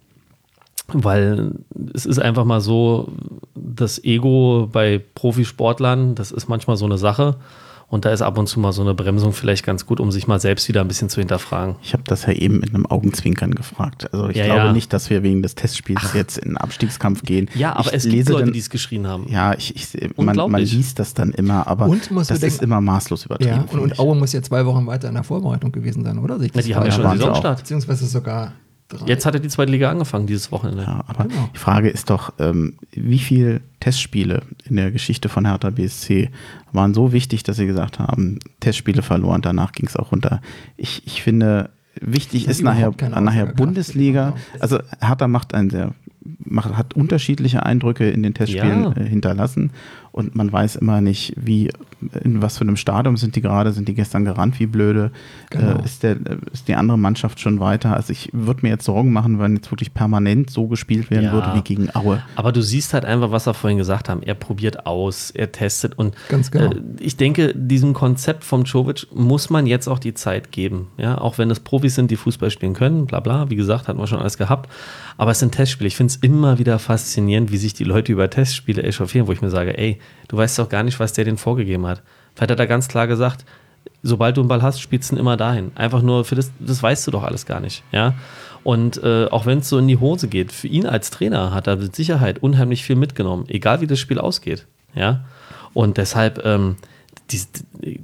[0.93, 1.53] weil
[1.95, 3.13] es ist einfach mal so,
[3.55, 7.37] das Ego bei Profisportlern, das ist manchmal so eine Sache.
[7.91, 10.29] Und da ist ab und zu mal so eine Bremsung vielleicht ganz gut, um sich
[10.29, 11.75] mal selbst wieder ein bisschen zu hinterfragen.
[11.83, 14.15] Ich habe das ja eben mit einem Augenzwinkern gefragt.
[14.15, 14.73] Also ich ja, glaube ja.
[14.73, 16.15] nicht, dass wir wegen des Testspiels Ach.
[16.15, 17.51] jetzt in den Abstiegskampf gehen.
[17.57, 19.27] Ja, aber ich es gibt Leute, die es geschrien haben.
[19.29, 23.27] Ja, ich, ich man, man, liest das dann immer, aber das denken, ist immer maßlos
[23.27, 23.65] übertrieben.
[23.67, 26.37] Ja, und, und Aue muss ja zwei Wochen weiter in der Vorbereitung gewesen sein, oder?
[26.41, 27.59] Ja, die haben ja schon Saisonstart.
[27.59, 28.53] Beziehungsweise sogar
[28.91, 29.07] Drei.
[29.07, 30.83] Jetzt hat er die zweite Liga angefangen dieses Wochenende.
[30.83, 31.49] Ja, aber genau.
[31.55, 36.31] die Frage ist doch, ähm, wie viele Testspiele in der Geschichte von Hertha BSC
[36.73, 40.43] waren so wichtig, dass sie gesagt haben, Testspiele verloren, danach ging es auch runter.
[40.77, 41.71] Ich, ich finde,
[42.01, 44.31] wichtig ist nachher, nachher Bundesliga.
[44.31, 44.63] Genau.
[44.63, 45.95] Also Hertha macht einen sehr
[46.45, 48.97] macht, hat unterschiedliche Eindrücke in den Testspielen ja.
[48.97, 49.71] äh, hinterlassen
[50.13, 51.71] und man weiß immer nicht, wie,
[52.23, 55.11] in was für einem Stadium sind die gerade, sind die gestern gerannt, wie blöde,
[55.51, 55.79] genau.
[55.79, 56.17] äh, ist, der,
[56.53, 57.95] ist die andere Mannschaft schon weiter.
[57.95, 61.33] Also ich würde mir jetzt Sorgen machen, wenn jetzt wirklich permanent so gespielt werden ja.
[61.33, 62.23] würde wie gegen Aue.
[62.37, 64.23] Aber du siehst halt einfach, was wir vorhin gesagt haben.
[64.23, 66.73] Er probiert aus, er testet und Ganz genau.
[66.73, 70.89] Äh, ich denke, diesem Konzept vom Jovic muss man jetzt auch die Zeit geben.
[70.97, 73.99] Ja, auch wenn es Profis sind, die Fußball spielen können, bla bla, wie gesagt, hatten
[73.99, 74.71] wir schon alles gehabt.
[75.17, 75.89] Aber es sind Testspiele.
[75.89, 79.43] Ich finde es immer wieder faszinierend, wie sich die Leute über Testspiele echauffieren, wo ich
[79.43, 79.99] mir sage, ey,
[80.29, 81.90] du weißt doch gar nicht, was der denen vorgegeben hat.
[82.35, 83.45] Vielleicht hat er ganz klar gesagt,
[84.03, 85.73] sobald du einen Ball hast, spielst du ihn immer dahin.
[85.75, 87.83] Einfach nur für das, das weißt du doch alles gar nicht.
[87.93, 88.15] Ja.
[88.63, 91.67] Und äh, auch wenn es so in die Hose geht, für ihn als Trainer hat
[91.67, 94.67] er mit Sicherheit unheimlich viel mitgenommen, egal wie das Spiel ausgeht.
[94.95, 95.25] Ja.
[95.73, 96.77] Und deshalb, ähm,
[97.31, 97.41] die,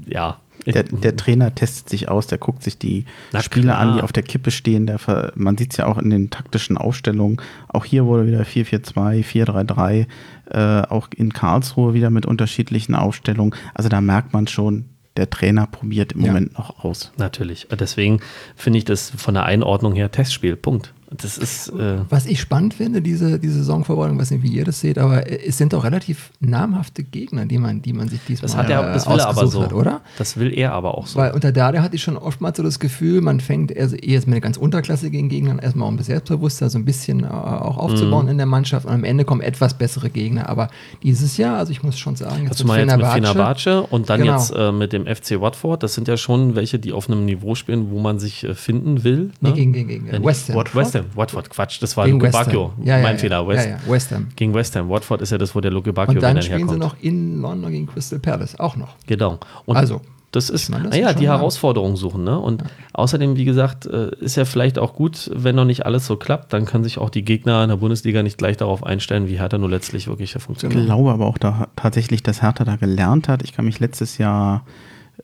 [0.06, 3.78] ja, der, der, Trainer testet sich aus, der guckt sich die Na Spiele klar.
[3.78, 4.86] an, die auf der Kippe stehen.
[4.86, 4.98] Der,
[5.36, 7.40] man sieht es ja auch in den taktischen Aufstellungen.
[7.68, 10.06] Auch hier wurde wieder 4-4-2, 4-3-3,
[10.50, 13.54] äh, auch in Karlsruhe wieder mit unterschiedlichen Aufstellungen.
[13.74, 14.86] Also da merkt man schon,
[15.16, 16.28] der Trainer probiert im ja.
[16.28, 17.12] Moment noch aus.
[17.16, 17.68] Natürlich.
[17.70, 18.20] Deswegen
[18.54, 20.56] finde ich das von der Einordnung her Testspiel.
[20.56, 20.92] Punkt.
[21.10, 24.80] Das ist, äh Was ich spannend finde, diese, diese Saisonvorbereitung, weiß nicht, wie ihr das
[24.80, 28.56] seht, aber es sind doch relativ namhafte Gegner, die man, die man sich diesmal das
[28.56, 29.62] hat er, das will er aber so.
[29.62, 30.00] hat, oder?
[30.18, 31.18] Das will er aber auch so.
[31.18, 34.34] Weil unter Dada hatte ich schon oftmals so das Gefühl, man fängt erst, erst mit
[34.34, 38.30] einer ganz unterklassigen Gegnern erstmal um das Selbstbewusstsein so ein bisschen äh, auch aufzubauen mm.
[38.30, 40.48] in der Mannschaft und am Ende kommen etwas bessere Gegner.
[40.48, 40.68] Aber
[41.04, 44.22] dieses Jahr, also ich muss schon sagen, jetzt, also mit, jetzt mit Fenerbahce und dann
[44.22, 44.38] genau.
[44.38, 47.54] jetzt äh, mit dem FC Watford, das sind ja schon welche, die auf einem Niveau
[47.54, 49.30] spielen, wo man sich äh, finden will.
[49.40, 49.50] Ne?
[49.50, 50.64] Nee, gegen, gegen, gegen West Ham.
[50.74, 51.06] West Ham.
[51.14, 52.72] Watford, Quatsch, das war Luke Bacchio.
[52.82, 53.46] Ja, mein ja, Fehler.
[53.46, 54.28] West, ja, West Ham.
[54.36, 54.88] Gegen West Ham.
[54.88, 56.72] Watford ist ja das, wo der Luke Bacchio Und dann spielen herkommt.
[56.72, 58.94] sie noch in London gegen Crystal Palace, auch noch.
[59.06, 59.38] Genau.
[59.64, 60.00] Und also.
[60.32, 62.24] Das ist, meine, das naja, die Herausforderung suchen.
[62.24, 62.38] Ne?
[62.38, 62.68] Und ja.
[62.92, 66.52] außerdem, wie gesagt, äh, ist ja vielleicht auch gut, wenn noch nicht alles so klappt,
[66.52, 69.56] dann können sich auch die Gegner in der Bundesliga nicht gleich darauf einstellen, wie Hertha
[69.56, 70.78] nur letztlich wirklich funktioniert.
[70.78, 73.42] Ich glaube aber auch da, tatsächlich, dass Hertha da gelernt hat.
[73.44, 74.66] Ich kann mich letztes Jahr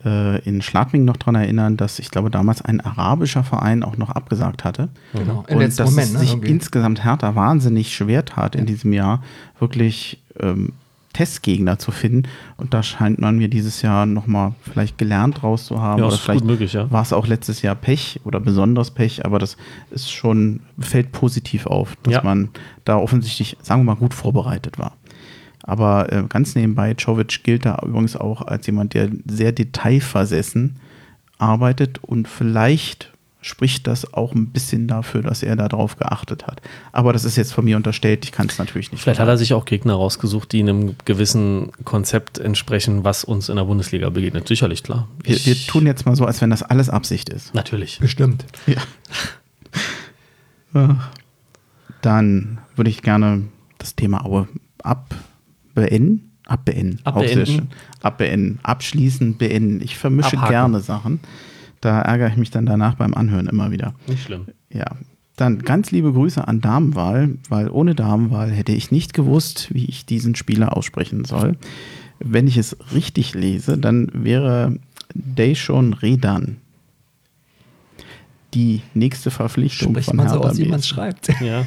[0.04, 4.10] äh, in Schladming noch daran erinnern, dass ich glaube damals ein arabischer Verein auch noch
[4.10, 4.88] abgesagt hatte.
[5.12, 5.44] Genau.
[5.48, 6.18] Und dass Moment, es ne?
[6.20, 6.48] sich okay.
[6.48, 9.22] insgesamt härter wahnsinnig schwer tat in diesem Jahr,
[9.58, 10.72] wirklich ähm,
[11.12, 12.28] Testgegner zu finden.
[12.56, 15.98] Und da scheint man mir dieses Jahr nochmal vielleicht gelernt draus zu haben.
[16.00, 16.90] Ja, oder ist vielleicht gut möglich, ja.
[16.90, 19.56] war es auch letztes Jahr Pech oder besonders Pech, aber das
[19.90, 22.22] ist schon, fällt positiv auf, dass Ja.
[22.22, 22.48] man
[22.84, 24.96] da offensichtlich, sagen wir mal, gut vorbereitet war.
[25.62, 30.76] Aber äh, ganz nebenbei, Jovic gilt da übrigens auch als jemand, der sehr detailversessen
[31.38, 36.62] arbeitet und vielleicht spricht das auch ein bisschen dafür, dass er darauf geachtet hat.
[36.92, 39.02] Aber das ist jetzt von mir unterstellt, ich kann es natürlich nicht.
[39.02, 43.56] Vielleicht hat er sich auch Gegner rausgesucht, die einem gewissen Konzept entsprechen, was uns in
[43.56, 44.46] der Bundesliga begegnet.
[44.46, 45.08] Sicherlich, klar.
[45.24, 47.52] wir, wir tun jetzt mal so, als wenn das alles Absicht ist.
[47.52, 47.98] Natürlich.
[47.98, 48.44] Bestimmt.
[52.00, 53.42] Dann würde ich gerne
[53.78, 54.46] das Thema Aue
[55.74, 56.30] abbeenden.
[56.46, 57.00] Abbeenden.
[57.04, 57.46] Auch Abbeenden.
[57.46, 57.68] sehr schön.
[58.02, 58.58] Abbeenden.
[58.62, 59.80] Abschließen, beenden.
[59.82, 60.50] Ich vermische Abhaken.
[60.50, 61.20] gerne Sachen.
[61.80, 63.94] Da ärgere ich mich dann danach beim Anhören immer wieder.
[64.06, 64.46] Nicht schlimm.
[64.72, 64.86] Ja.
[65.36, 70.04] Dann ganz liebe Grüße an Damenwahl, weil ohne Damenwahl hätte ich nicht gewusst, wie ich
[70.04, 71.56] diesen Spieler aussprechen soll.
[72.18, 74.76] Wenn ich es richtig lese, dann wäre
[75.14, 76.58] Deishon Redan
[78.54, 80.94] die nächste Verpflichtung Spricht von man so Hertha aus, wie man es BSC.
[80.94, 81.28] schreibt.
[81.40, 81.64] Ja.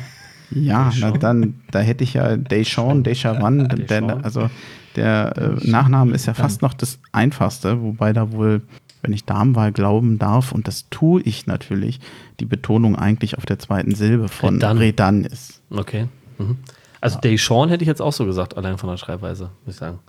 [0.51, 4.23] Ja, na dann, da hätte ich ja der, Deschamps.
[4.23, 4.49] also
[4.95, 8.61] der äh, Nachname ist ja fast noch das einfachste, wobei da wohl,
[9.01, 11.99] wenn ich Damenwahl glauben darf, und das tue ich natürlich,
[12.39, 14.77] die Betonung eigentlich auf der zweiten Silbe von Redan.
[14.77, 15.61] Redan ist.
[15.69, 16.07] Okay.
[16.37, 16.57] Mhm.
[17.01, 19.99] Also Deshaun hätte ich jetzt auch so gesagt, allein von der Schreibweise, muss ich sagen.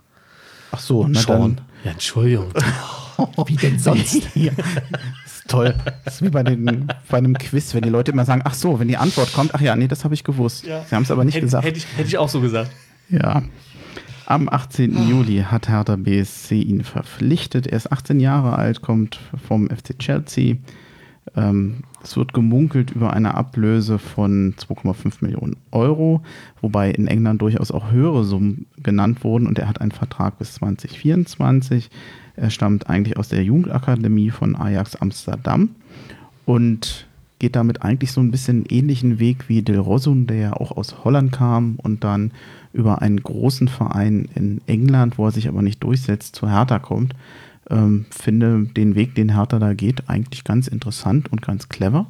[0.71, 1.61] Ach so, na Sean.
[1.83, 2.51] Ja, Entschuldigung.
[3.45, 4.23] Wie denn sonst?
[4.23, 4.31] dann.
[4.43, 4.51] Ja,
[5.47, 5.75] ist toll.
[6.05, 8.79] Das ist wie bei, den, bei einem Quiz, wenn die Leute immer sagen, ach so,
[8.79, 10.65] wenn die Antwort kommt, ach ja, nee, das habe ich gewusst.
[10.65, 11.65] Sie haben es aber nicht hätte, gesagt.
[11.65, 12.71] Hätte ich, hätte ich auch so gesagt.
[13.09, 13.43] Ja.
[14.25, 15.07] Am 18.
[15.07, 17.67] Juli hat Hertha BSC ihn verpflichtet.
[17.67, 20.57] Er ist 18 Jahre alt, kommt vom FC Chelsea.
[21.35, 26.23] Ähm, es wird gemunkelt über eine Ablöse von 2,5 Millionen Euro,
[26.61, 30.55] wobei in England durchaus auch höhere Summen genannt wurden und er hat einen Vertrag bis
[30.55, 31.89] 2024.
[32.37, 35.69] Er stammt eigentlich aus der Jugendakademie von Ajax Amsterdam
[36.45, 37.07] und
[37.39, 40.75] geht damit eigentlich so ein bisschen einen ähnlichen Weg wie Del Rosun, der ja auch
[40.75, 42.31] aus Holland kam und dann
[42.73, 47.13] über einen großen Verein in England, wo er sich aber nicht durchsetzt, zu Hertha kommt.
[47.69, 52.07] Ähm, finde den Weg, den Hertha da geht, eigentlich ganz interessant und ganz clever.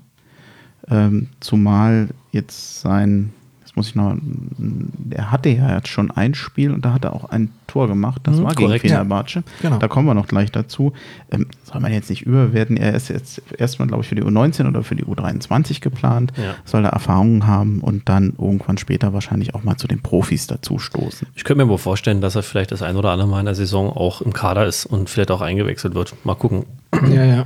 [0.90, 3.34] Ähm, zumal jetzt sein,
[3.78, 4.18] muss ich noch,
[5.12, 8.22] er hatte ja jetzt schon ein Spiel und da hat er auch ein Tor gemacht.
[8.26, 9.00] Das Mhm, war korrekt, gegen ja.
[9.02, 9.44] Fenerbahce.
[9.62, 9.78] Genau.
[9.78, 10.92] Da kommen wir noch gleich dazu.
[11.32, 12.76] Ähm, soll man jetzt nicht überwerten.
[12.76, 16.34] Er ist jetzt erstmal, glaube ich, für die U19 oder für die U23 geplant.
[16.38, 16.56] Ja.
[16.66, 20.80] Soll da Erfahrungen haben und dann irgendwann später wahrscheinlich auch mal zu den Profis dazu
[20.80, 21.28] stoßen.
[21.36, 23.56] Ich könnte mir wohl vorstellen, dass er vielleicht das ein oder andere Mal in der
[23.56, 26.14] Saison auch im Kader ist und vielleicht auch eingewechselt wird.
[26.26, 26.66] Mal gucken.
[27.14, 27.46] Ja, ja.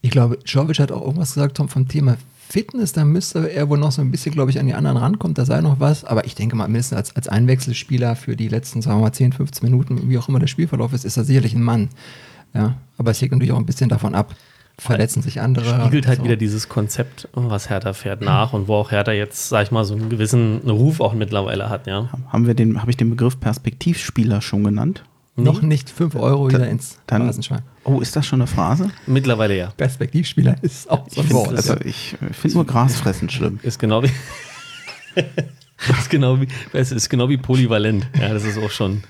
[0.00, 2.16] Ich glaube, Jovic hat auch irgendwas gesagt Tom, vom Thema
[2.48, 2.92] Fitness.
[2.92, 5.34] Da müsste er wohl noch so ein bisschen, glaube ich, an die anderen rankommen.
[5.34, 6.04] Da sei noch was.
[6.04, 9.32] Aber ich denke mal, mindestens als, als Einwechselspieler für die letzten, sagen wir mal, 10,
[9.32, 11.88] 15 Minuten, wie auch immer der Spielverlauf ist, ist er sicherlich ein Mann.
[12.54, 14.34] Ja, aber es hängt natürlich auch ein bisschen davon ab.
[14.80, 15.80] Verletzen sich andere.
[15.80, 16.24] Spiegelt halt So.
[16.24, 19.84] wieder dieses Konzept, was Hertha fährt, nach und wo auch Hertha jetzt, sag ich mal,
[19.84, 22.08] so einen gewissen Ruf auch mittlerweile hat, ja.
[22.28, 25.02] Haben wir den, habe ich den Begriff Perspektivspieler schon genannt?
[25.44, 27.62] Noch nicht 5 Euro wieder ins Dann, Phrasenschwein.
[27.84, 28.90] oh, ist das schon eine Phrase?
[29.06, 29.70] Mittlerweile ja.
[29.76, 31.56] Perspektivspieler ist auch so Ich ein finde Wort.
[31.56, 33.60] also, ich finde nur Grasfressen schlimm.
[33.62, 34.10] Ist genau wie.
[35.98, 38.06] ist genau wie, ist genau wie polyvalent.
[38.20, 39.02] Ja, das ist auch schon.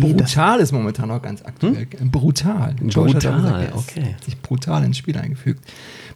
[0.00, 1.86] Brutal ist momentan auch ganz aktuell.
[2.10, 2.74] Brutal.
[2.78, 2.88] Hm?
[2.88, 4.14] Brutal, gesagt, er ist- okay.
[4.14, 5.64] hat sich brutal ins Spiel eingefügt.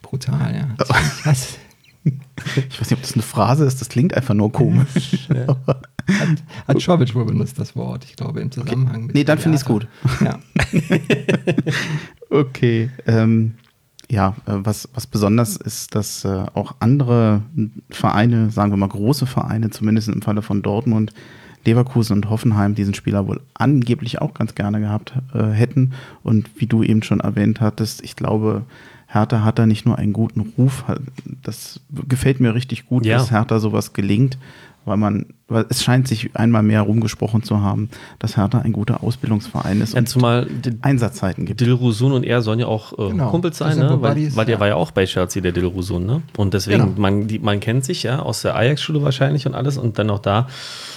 [0.03, 0.69] Brutal, ja.
[0.85, 1.59] Ich weiß,
[2.69, 5.29] Ich weiß nicht, ob das eine Phrase ist, das klingt einfach nur komisch.
[5.29, 8.05] hat, hat Schwabic wohl benutzt, das Wort.
[8.05, 9.15] Ich glaube, im Zusammenhang mit.
[9.15, 9.87] Nee, dann finde ich's Theater.
[10.21, 10.39] Ja.
[12.33, 12.89] Okay.
[13.07, 13.55] Ähm,
[14.11, 17.43] ja, äh, was, was besonders ist, dass äh, auch andere
[17.91, 21.13] Vereine, sagen wir mal große Vereine, zumindest im Falle von Dortmund,
[21.65, 25.93] Leverkusen und Hoffenheim diesen Spieler wohl angeblich auch ganz gerne gehabt äh, hätten.
[26.23, 28.65] Und wie du eben schon erwähnt hattest, ich glaube,
[29.13, 30.85] Hertha hat da nicht nur einen guten Ruf,
[31.43, 33.19] das gefällt mir richtig gut, Ja.
[33.19, 34.39] dass Hertha sowas gelingt,
[34.85, 39.03] weil man, weil es scheint sich einmal mehr rumgesprochen zu haben, dass Hertha ein guter
[39.03, 40.47] Ausbildungsverein ist Ja, und zumal
[40.83, 41.61] Einsatzzeiten gibt.
[41.61, 43.31] Dilrosun und er sollen ja auch äh, Genau.
[43.31, 43.89] Kumpels sein, ne?
[44.01, 44.61] weil, Buddies, weil der ja.
[44.61, 46.23] war ja auch bei Chelsea, der Dilrosun, ne?
[46.37, 47.01] Und deswegen, Genau.
[47.01, 50.19] man, die, man kennt sich ja aus der Ajax-Schule wahrscheinlich und alles und dann auch
[50.21, 50.49] da.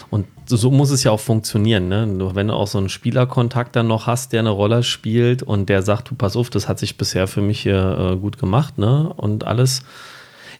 [0.09, 2.07] Und so, so muss es ja auch funktionieren, ne?
[2.07, 5.67] Nur Wenn du auch so einen Spielerkontakt dann noch hast, der eine Rolle spielt und
[5.69, 8.77] der sagt, du pass auf, das hat sich bisher für mich hier äh, gut gemacht,
[8.77, 9.11] ne?
[9.15, 9.83] Und alles.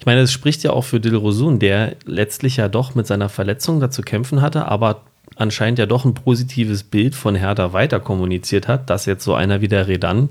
[0.05, 3.79] Ich meine, es spricht ja auch für Dilrosun, der letztlich ja doch mit seiner Verletzung
[3.79, 5.01] dazu kämpfen hatte, aber
[5.35, 9.61] anscheinend ja doch ein positives Bild von Hertha weiter kommuniziert hat, dass jetzt so einer
[9.61, 10.29] wie der Redan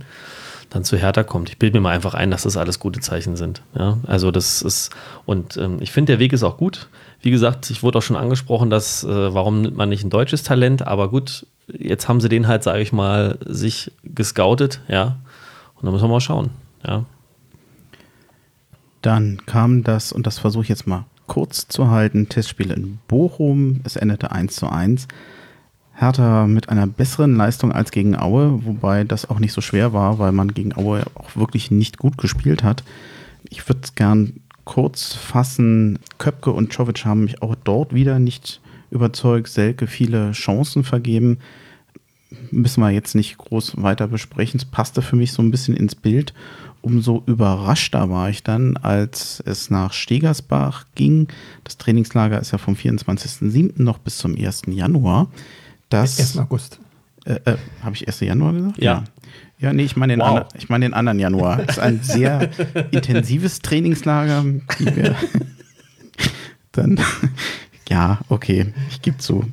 [0.71, 1.49] dann zu Hertha kommt.
[1.49, 3.63] Ich bilde mir mal einfach ein, dass das alles gute Zeichen sind.
[3.77, 4.91] Ja, also das ist,
[5.27, 6.87] und ähm, ich finde, der Weg ist auch gut.
[7.21, 10.45] Wie gesagt, ich wurde auch schon angesprochen, dass, äh, warum nimmt man nicht ein deutsches
[10.45, 15.17] Talent, aber gut, jetzt haben sie den halt, sage ich mal, sich gescoutet, ja.
[15.75, 16.51] Und dann müssen wir mal schauen,
[16.87, 17.05] ja.
[19.05, 23.81] Dann kam das, und das versuche ich jetzt mal kurz zu halten, Testspiel in Bochum.
[23.85, 25.09] Es endete 1 zu 1.
[25.93, 30.19] Hertha mit einer besseren Leistung als gegen Aue, wobei das auch nicht so schwer war,
[30.19, 32.83] weil man gegen Aue auch wirklich nicht gut gespielt hat.
[33.51, 35.99] Ich würde es gern kurz fassen.
[36.17, 39.49] Köpke und Czovic haben mich auch dort wieder nicht überzeugt.
[39.49, 41.41] Selke viele Chancen vergeben.
[42.51, 44.57] Müssen wir jetzt nicht groß weiter besprechen.
[44.57, 46.33] Es passte für mich so ein bisschen ins Bild.
[46.85, 51.29] Umso überraschter war ich dann, als es nach Stegersbach ging.
[51.65, 53.83] Das Trainingslager ist ja vom 24.07.
[53.83, 54.63] noch bis zum 1.
[54.69, 55.29] Januar
[55.89, 56.19] dass.
[56.19, 56.39] 1.
[56.39, 56.79] August.
[57.25, 58.21] Äh, äh, Habe ich 1.
[58.21, 58.83] Januar gesagt?
[58.83, 59.05] Ja.
[59.59, 60.45] Ja, nee, ich meine den, wow.
[60.59, 61.61] ich mein den anderen Januar.
[61.61, 62.51] Es ist ein sehr
[62.91, 64.45] intensives Trainingslager.
[64.79, 65.15] Wir
[66.73, 67.01] dann,
[67.89, 69.45] ja, okay, ich gebe zu.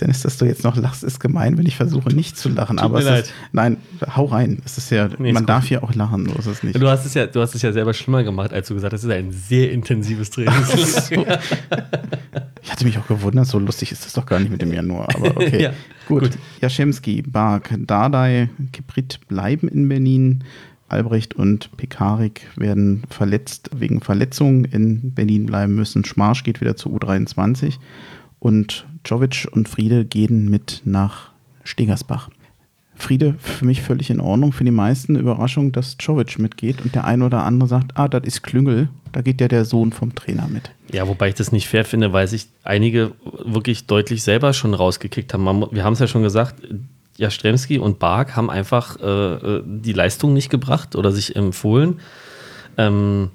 [0.00, 2.76] Dennis, dass du jetzt noch lachst, ist gemein, wenn ich versuche nicht zu lachen.
[2.76, 3.76] Tut aber es ist, nein,
[4.16, 4.62] hau rein.
[4.64, 6.80] Es ist ja, nee, man darf hier auch lachen, so ist es nicht.
[6.80, 9.00] Du hast es ja, du hast es ja selber schlimmer gemacht, als du gesagt hast,
[9.00, 11.38] es ist ein sehr intensives Trainingslager.
[12.62, 15.08] ich hatte mich auch gewundert, so lustig ist das doch gar nicht mit dem Januar.
[15.14, 15.72] Aber okay, ja,
[16.08, 16.22] gut.
[16.22, 16.38] gut.
[16.60, 20.44] Jaschemski, Bark, Dardai, Kiprit bleiben in Berlin.
[20.88, 26.04] Albrecht und Pekarik werden verletzt wegen Verletzungen in Berlin bleiben müssen.
[26.04, 27.74] Schmarsch geht wieder zu U23
[28.40, 31.30] und Jovic und Friede gehen mit nach
[31.64, 32.30] Stegersbach.
[33.00, 34.52] Friede für mich völlig in Ordnung.
[34.52, 38.24] Für die meisten Überraschung, dass Jovic mitgeht und der eine oder andere sagt, ah, das
[38.24, 40.70] ist Klüngel, da geht ja der Sohn vom Trainer mit.
[40.92, 43.12] Ja, wobei ich das nicht fair finde, weil sich einige
[43.44, 45.66] wirklich deutlich selber schon rausgekickt haben.
[45.72, 46.62] Wir haben es ja schon gesagt,
[47.16, 52.00] Jastremski und Bark haben einfach äh, äh, die Leistung nicht gebracht oder sich empfohlen.
[52.78, 53.30] Ähm,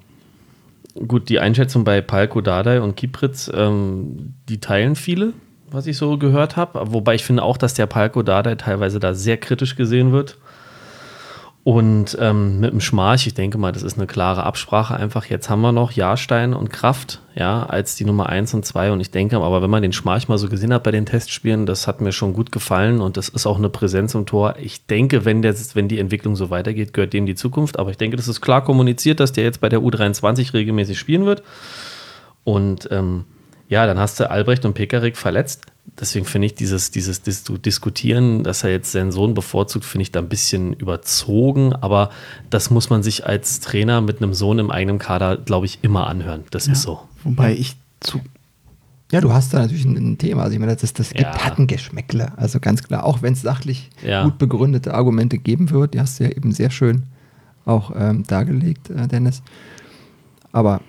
[1.08, 5.34] gut, die Einschätzung bei Palko Dardai und Kipritz, ähm, die teilen viele
[5.76, 6.94] was ich so gehört habe.
[6.94, 10.38] Wobei ich finde auch, dass der Palko Dardai teilweise da sehr kritisch gesehen wird.
[11.66, 15.26] Und ähm, mit dem Schmarch, ich denke mal, das ist eine klare Absprache einfach.
[15.26, 18.92] Jetzt haben wir noch Jahrstein und Kraft, ja, als die Nummer 1 und 2.
[18.92, 21.66] Und ich denke, aber wenn man den Schmarch mal so gesehen hat bei den Testspielen,
[21.66, 24.58] das hat mir schon gut gefallen und das ist auch eine Präsenz im Tor.
[24.62, 27.80] Ich denke, wenn, der, wenn die Entwicklung so weitergeht, gehört dem die Zukunft.
[27.80, 31.26] Aber ich denke, das ist klar kommuniziert, dass der jetzt bei der U23 regelmäßig spielen
[31.26, 31.42] wird.
[32.44, 33.26] Und ähm,
[33.68, 35.66] ja, dann hast du Albrecht und Pekarik verletzt.
[36.00, 40.12] Deswegen finde ich dieses, dieses Dis Diskutieren, dass er jetzt seinen Sohn bevorzugt, finde ich
[40.12, 41.74] da ein bisschen überzogen.
[41.74, 42.10] Aber
[42.50, 46.08] das muss man sich als Trainer mit einem Sohn im eigenen Kader, glaube ich, immer
[46.08, 46.44] anhören.
[46.52, 47.02] Das ja, ist so.
[47.24, 48.20] Wobei ich zu.
[49.12, 50.44] Ja, du hast da natürlich ein, Thema.
[50.44, 51.46] Also ich meine, das, das gibt, ja.
[51.46, 52.38] hat ein Geschmäckle.
[52.38, 54.24] Also ganz klar, auch wenn es sachlich ja.
[54.24, 57.04] gut begründete Argumente geben wird, die hast du ja eben sehr schön
[57.66, 59.42] auch ähm, dargelegt, äh, Dennis.
[60.52, 60.82] Aber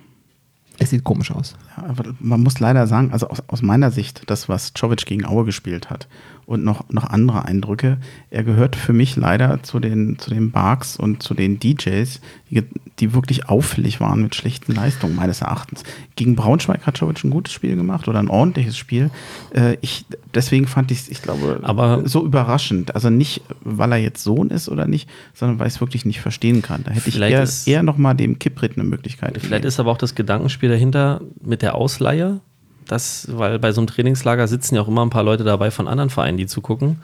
[0.78, 1.54] es sieht komisch aus.
[1.76, 5.44] Ja, man muss leider sagen, also aus, aus meiner Sicht, das, was Czovic gegen Aue
[5.44, 6.08] gespielt hat
[6.46, 7.98] und noch, noch andere Eindrücke,
[8.30, 12.20] er gehört für mich leider zu den, zu den Barks und zu den DJs,
[12.50, 12.62] die,
[13.00, 15.82] die wirklich auffällig waren mit schlechten Leistungen, meines Erachtens.
[16.14, 19.10] Gegen Braunschweig hat Czovic ein gutes Spiel gemacht oder ein ordentliches Spiel.
[19.54, 22.94] Äh, ich, deswegen fand ich es, ich glaube, Aber so überraschend.
[22.94, 26.20] Also nicht, weil er jetzt Sohn ist oder nicht, sondern weil ich es wirklich nicht
[26.20, 26.84] verstehen kann.
[26.84, 29.66] Da hätte ich eher, ist, eher noch mal dem Kiprit eine Möglichkeit Vielleicht gegeben.
[29.66, 32.40] ist aber auch das Gedankenspiel dahinter mit der Ausleihe
[32.86, 35.88] das, weil bei so einem Trainingslager sitzen ja auch immer ein paar Leute dabei von
[35.88, 36.98] anderen Vereinen, die zugucken.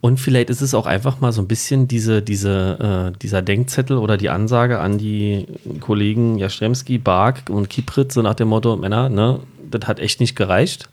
[0.00, 3.98] Und vielleicht ist es auch einfach mal so ein bisschen diese, diese, äh, dieser Denkzettel
[3.98, 5.46] oder die Ansage an die
[5.80, 9.40] Kollegen Jastremski, Bark und Kiprit, so nach dem Motto, Männer, ne,
[9.70, 10.88] das hat echt nicht gereicht.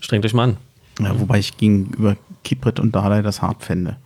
[0.00, 0.56] Strengt euch mal an.
[1.00, 3.96] Ja, wobei ich gegenüber Kiprit und Dardai das hart fände.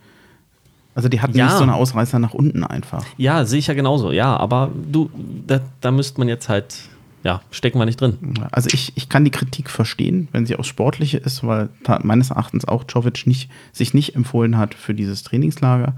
[0.95, 1.45] Also die hatten ja.
[1.45, 3.05] nicht so eine Ausreißer nach unten einfach.
[3.17, 5.09] Ja, sehe ich ja genauso, ja, aber du,
[5.47, 6.75] da, da müsste man jetzt halt
[7.23, 8.17] ja, stecken wir nicht drin.
[8.51, 11.69] Also ich, ich kann die Kritik verstehen, wenn sie aus Sportliche ist, weil
[12.03, 15.95] meines Erachtens auch Jovic nicht, sich nicht empfohlen hat für dieses Trainingslager.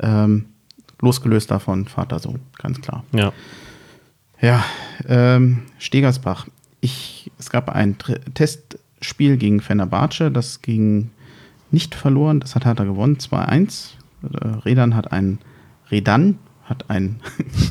[0.00, 0.46] Ähm,
[1.00, 3.04] losgelöst davon Vater Sohn, ganz klar.
[3.12, 3.32] Ja.
[4.40, 4.64] Ja,
[5.06, 6.48] ähm, Stegersbach.
[6.80, 11.10] Ich, es gab ein Tr Testspiel gegen Fenerbahce, das ging
[11.70, 13.90] nicht verloren, das hat Hertha gewonnen, 2-1.
[14.22, 15.38] Äh, Redan hat einen
[15.90, 17.20] Redan hat einen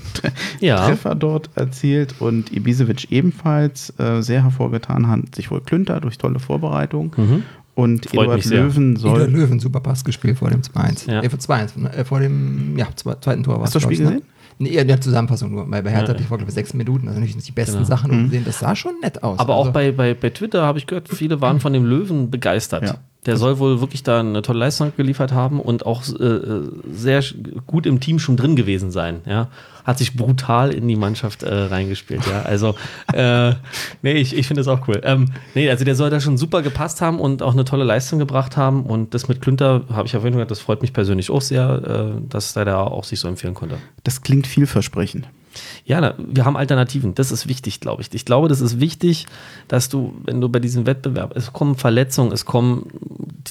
[0.60, 0.88] ja.
[0.88, 6.40] Treffer dort erzielt und Ibisevic ebenfalls äh, sehr hervorgetan hat sich wohl Klünter durch tolle
[6.40, 7.14] Vorbereitung.
[7.16, 7.44] Mhm.
[7.74, 9.22] Und Freut Eduard Löwen soll.
[9.22, 11.10] Eduard Löwen, super Pass gespielt vor dem 2-1.
[11.10, 11.22] Ja.
[11.22, 14.04] Äh, vor 2-1, äh, vor dem ja, zweiten Tor war Hast du das Spiel ne?
[14.06, 14.24] gesehen?
[14.60, 16.10] Nee, in der Zusammenfassung nur, weil bei Hertha ja.
[16.10, 17.86] hatte ich vor, glaube ich, sechs Minuten, also nicht die besten genau.
[17.86, 18.24] Sachen mhm.
[18.26, 18.44] gesehen.
[18.46, 19.40] Das sah schon nett aus.
[19.40, 19.70] Aber also.
[19.70, 22.84] auch bei, bei, bei Twitter habe ich gehört, viele waren von dem Löwen begeistert.
[22.84, 22.98] Ja.
[23.26, 26.40] Der soll wohl wirklich da eine tolle Leistung geliefert haben und auch äh,
[26.92, 27.24] sehr
[27.68, 29.22] gut im Team schon drin gewesen sein.
[29.28, 29.48] Ja,
[29.84, 32.26] hat sich brutal in die Mannschaft äh, reingespielt.
[32.26, 32.76] Ja, also
[33.14, 33.52] äh,
[34.02, 35.02] nee, ich, ich finde das auch cool.
[35.04, 38.18] Ähm, nee, also der soll da schon super gepasst haben und auch eine tolle Leistung
[38.18, 38.84] gebracht haben.
[38.84, 42.16] Und das mit Klünter habe ich auf jeden Fall, das freut mich persönlich auch sehr,
[42.18, 43.78] äh, dass er da auch sich so empfehlen konnte.
[44.04, 45.28] Das klingt vielversprechend.
[45.86, 47.16] Ja, wir haben Alternativen.
[47.16, 48.14] Das ist wichtig, glaube ich.
[48.14, 49.26] Ich glaube, das ist wichtig,
[49.68, 52.88] dass du, wenn du bei diesem Wettbewerb, es kommen Verletzungen, es kommen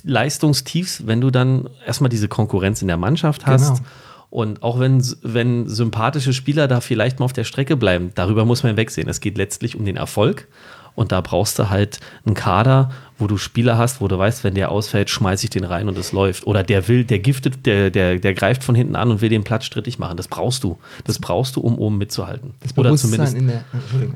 [0.05, 3.77] Leistungstiefs, wenn du dann erstmal diese Konkurrenz in der Mannschaft hast.
[3.77, 3.89] Genau.
[4.31, 8.63] Und auch wenn, wenn sympathische Spieler da vielleicht mal auf der Strecke bleiben, darüber muss
[8.63, 9.09] man wegsehen.
[9.09, 10.47] Es geht letztlich um den Erfolg.
[10.95, 12.91] Und da brauchst du halt einen Kader,
[13.21, 15.99] wo du Spieler hast, wo du weißt, wenn der ausfällt, schmeiße ich den rein und
[15.99, 16.47] es läuft.
[16.47, 19.45] Oder der will, der giftet, der, der, der greift von hinten an und will den
[19.45, 20.17] Platz strittig machen.
[20.17, 20.79] Das brauchst du.
[21.05, 22.55] Das brauchst du, um oben mitzuhalten.
[22.61, 23.37] Das oder zumindest.
[23.37, 23.65] In der,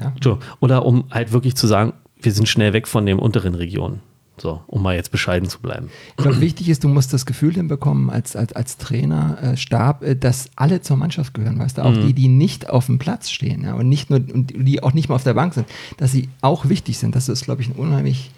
[0.01, 0.39] ja.
[0.61, 4.01] Oder um halt wirklich zu sagen, wir sind schnell weg von den unteren Regionen.
[4.37, 5.91] So, um mal jetzt bescheiden zu bleiben.
[6.09, 10.03] Ich glaube, wichtig ist, du musst das Gefühl hinbekommen als, als, als Trainer, äh, Stab,
[10.03, 12.09] äh, dass alle zur Mannschaft gehören, weißt du, auch mhm.
[12.09, 15.09] die, die nicht auf dem Platz stehen, ja, und nicht nur, und die auch nicht
[15.09, 15.69] mal auf der Bank sind,
[15.99, 17.15] dass sie auch wichtig sind.
[17.15, 18.33] Das ist, glaube ich, ein unheimlich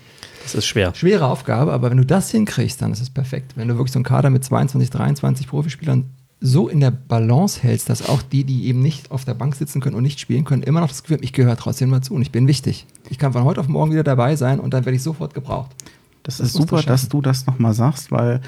[0.47, 0.95] das ist schwer.
[0.95, 3.53] Schwere Aufgabe, aber wenn du das hinkriegst, dann ist es perfekt.
[3.57, 6.05] Wenn du wirklich so einen Kader mit 22, 23 Profispielern
[6.41, 9.81] so in der Balance hältst, dass auch die, die eben nicht auf der Bank sitzen
[9.81, 12.15] können und nicht spielen können, immer noch das Gefühl haben, ich gehöre trotzdem mal zu
[12.15, 12.87] und ich bin wichtig.
[13.09, 15.71] Ich kann von heute auf morgen wieder dabei sein und dann werde ich sofort gebraucht.
[16.23, 18.41] Das, das ist super, dass du das nochmal sagst, weil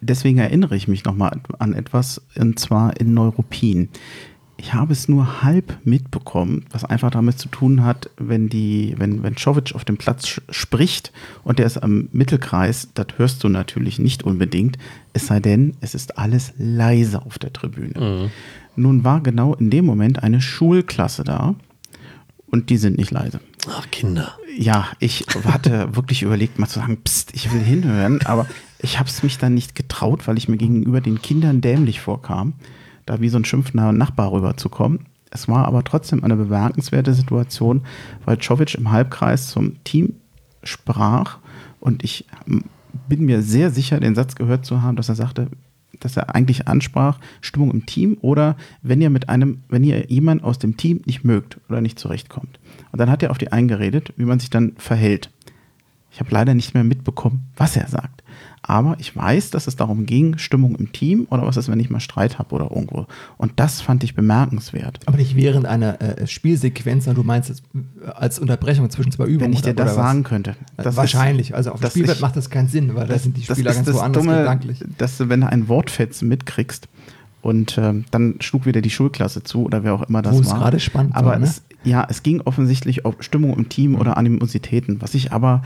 [0.00, 3.88] deswegen erinnere ich mich nochmal an etwas, und zwar in Neuropin.
[4.60, 9.22] Ich habe es nur halb mitbekommen, was einfach damit zu tun hat, wenn die, wenn,
[9.22, 11.12] wenn Czovic auf dem Platz spricht
[11.44, 14.76] und der ist am Mittelkreis, das hörst du natürlich nicht unbedingt,
[15.14, 17.98] es sei denn, es ist alles leise auf der Tribüne.
[17.98, 18.30] Mhm.
[18.76, 21.54] Nun war genau in dem Moment eine Schulklasse da
[22.50, 23.40] und die sind nicht leise.
[23.66, 24.36] Ach, Kinder.
[24.58, 28.46] Ja, ich hatte wirklich überlegt, mal zu sagen, pst, ich will hinhören, aber
[28.78, 32.52] ich habe es mich dann nicht getraut, weil ich mir gegenüber den Kindern dämlich vorkam,
[33.10, 35.00] da wie so ein schimpfender Nachbar rüberzukommen.
[35.30, 37.82] Es war aber trotzdem eine bemerkenswerte Situation,
[38.24, 40.14] weil Czovic im Halbkreis zum Team
[40.62, 41.38] sprach
[41.80, 42.26] und ich
[43.08, 45.48] bin mir sehr sicher, den Satz gehört zu haben, dass er sagte,
[45.98, 50.44] dass er eigentlich ansprach, Stimmung im Team oder wenn ihr mit einem, wenn ihr jemanden
[50.44, 52.58] aus dem Team nicht mögt oder nicht zurechtkommt.
[52.92, 55.30] Und dann hat er auf die eingeredet, wie man sich dann verhält.
[56.12, 58.19] Ich habe leider nicht mehr mitbekommen, was er sagt.
[58.70, 61.90] Aber ich weiß, dass es darum ging, Stimmung im Team oder was ist, wenn ich
[61.90, 63.08] mal Streit habe oder irgendwo.
[63.36, 65.00] Und das fand ich bemerkenswert.
[65.06, 69.24] Aber nicht während einer äh, Spielsequenz, sondern du meinst es äh, als Unterbrechung zwischen zwei
[69.24, 69.40] Übungen.
[69.40, 70.54] Wenn ich dir das sagen könnte.
[70.76, 71.50] Das Wahrscheinlich.
[71.50, 73.74] Ist, also auf dem Spielfeld ich, macht das keinen Sinn, weil da sind die Spieler
[73.74, 74.84] ganz woanders Dumme, gedanklich.
[74.98, 76.86] Dass du, wenn du ein Wortfetzen mitkriegst,
[77.42, 80.58] und ähm, dann schlug wieder die Schulklasse zu oder wer auch immer das Wo war.
[80.58, 81.46] Gerade spannend aber war, ne?
[81.46, 85.62] es, ja, es ging offensichtlich auf Stimmung im Team oder Animositäten, was ich aber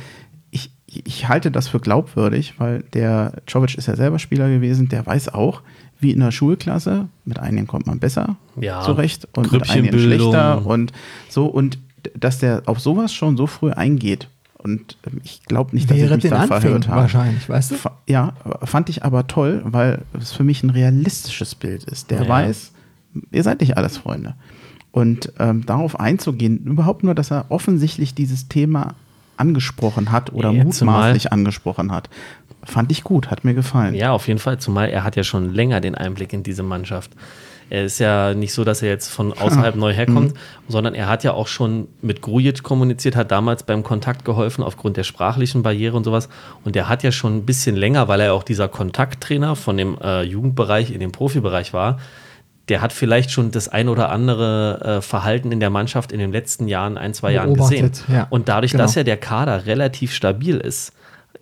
[1.05, 5.33] ich, halte das für glaubwürdig, weil der Czovic ist ja selber Spieler gewesen, der weiß
[5.35, 5.63] auch,
[5.99, 10.67] wie in der Schulklasse, mit einigen kommt man besser ja, zurecht und mit einigen schlechter
[10.67, 10.93] und
[11.29, 11.79] so und
[12.19, 14.29] dass der auf sowas schon so früh eingeht
[14.65, 17.03] und ähm, ich glaube nicht, dass Wäre ich mich da verhört habe.
[17.03, 17.77] Wahrscheinlich, weißt du?
[18.07, 22.11] Ja, fand ich aber toll, weil es für mich ein realistisches Bild ist.
[22.11, 22.29] Der ja.
[22.29, 22.73] weiß,
[23.31, 24.35] ihr seid nicht alles Freunde.
[24.91, 28.95] Und ähm, darauf einzugehen, überhaupt nur, dass er offensichtlich dieses Thema
[29.37, 32.09] angesprochen hat oder ja, mutmaßlich angesprochen hat.
[32.63, 33.95] Fand ich gut, hat mir gefallen.
[33.95, 37.11] Ja, auf jeden Fall, zumal er hat ja schon länger den Einblick in diese Mannschaft.
[37.71, 40.39] Er ist ja nicht so, dass er jetzt von außerhalb neu herkommt, mhm.
[40.69, 44.97] sondern er hat ja auch schon mit Grujic kommuniziert, hat damals beim Kontakt geholfen aufgrund
[44.97, 46.29] der sprachlichen Barriere und sowas.
[46.65, 49.99] Und er hat ja schon ein bisschen länger, weil er auch dieser Kontakttrainer von dem
[50.01, 51.99] äh, Jugendbereich in den Profibereich war,
[52.69, 56.33] der hat vielleicht schon das ein oder andere äh, Verhalten in der Mannschaft in den
[56.33, 57.93] letzten Jahren, ein, zwei Jahren gesehen.
[58.09, 58.85] Ja, und dadurch, genau.
[58.85, 60.93] dass ja der Kader relativ stabil ist,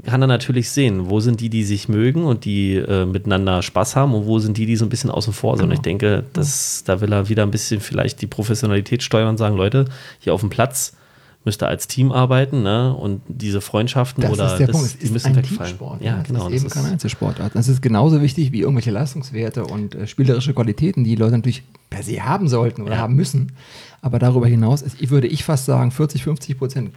[0.04, 3.94] kann er natürlich sehen, wo sind die, die sich mögen und die äh, miteinander Spaß
[3.94, 5.66] haben und wo sind die, die so ein bisschen außen vor sind.
[5.66, 5.70] Genau.
[5.70, 9.36] Und ich denke, das, da will er wieder ein bisschen vielleicht die Professionalität steuern und
[9.36, 9.84] sagen, Leute,
[10.18, 10.96] hier auf dem Platz
[11.44, 12.94] müsste als Team arbeiten ne?
[12.94, 14.86] und diese Freundschaften das oder ist der das, Punkt.
[14.86, 15.58] Es die ist müssen ein wegfallen.
[15.58, 16.00] Teamsport.
[16.00, 16.44] Ja, ja genau.
[16.44, 17.54] Das ist eben kein Einzelsportart.
[17.54, 22.02] Das ist genauso wichtig wie irgendwelche Leistungswerte und äh, spielerische Qualitäten, die Leute natürlich per
[22.02, 22.98] se haben sollten oder ja.
[22.98, 23.52] haben müssen.
[24.00, 26.90] Aber darüber hinaus ist, ich würde ich fast sagen, 40, 50 Prozent.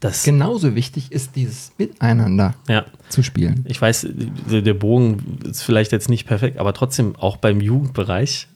[0.00, 2.84] Das genauso wichtig ist dieses Miteinander ja.
[3.08, 3.64] zu spielen.
[3.66, 8.48] Ich weiß, der Bogen ist vielleicht jetzt nicht perfekt, aber trotzdem auch beim Jugendbereich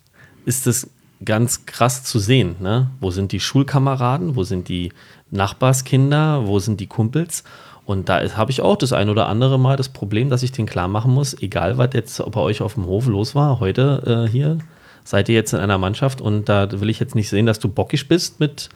[0.45, 0.91] ist es
[1.25, 2.57] ganz krass zu sehen.
[2.61, 2.91] Ne?
[3.01, 4.37] Wo sind die Schulkameraden?
[4.37, 4.93] Wo sind die
[5.35, 7.45] Nachbarskinder, wo sind die Kumpels?
[7.85, 10.65] Und da habe ich auch das ein oder andere Mal das Problem, dass ich den
[10.65, 14.31] klar machen muss, egal was jetzt bei euch auf dem Hof los war, heute äh,
[14.31, 14.59] hier
[15.05, 17.69] seid ihr jetzt in einer Mannschaft und da will ich jetzt nicht sehen, dass du
[17.69, 18.71] bockig bist mit,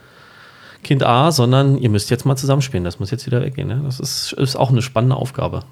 [0.85, 2.85] Kind A, sondern ihr müsst jetzt mal zusammenspielen.
[2.85, 3.69] Das muss jetzt wieder weggehen.
[3.69, 3.81] Ne?
[3.85, 5.65] Das ist, ist auch eine spannende Aufgabe.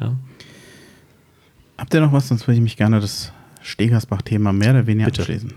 [0.00, 0.12] Ja.
[1.78, 2.28] Habt ihr noch was?
[2.28, 3.32] Sonst würde ich mich gerne das
[3.62, 5.22] Stegersbach-Thema mehr oder weniger Bitte.
[5.22, 5.52] abschließen.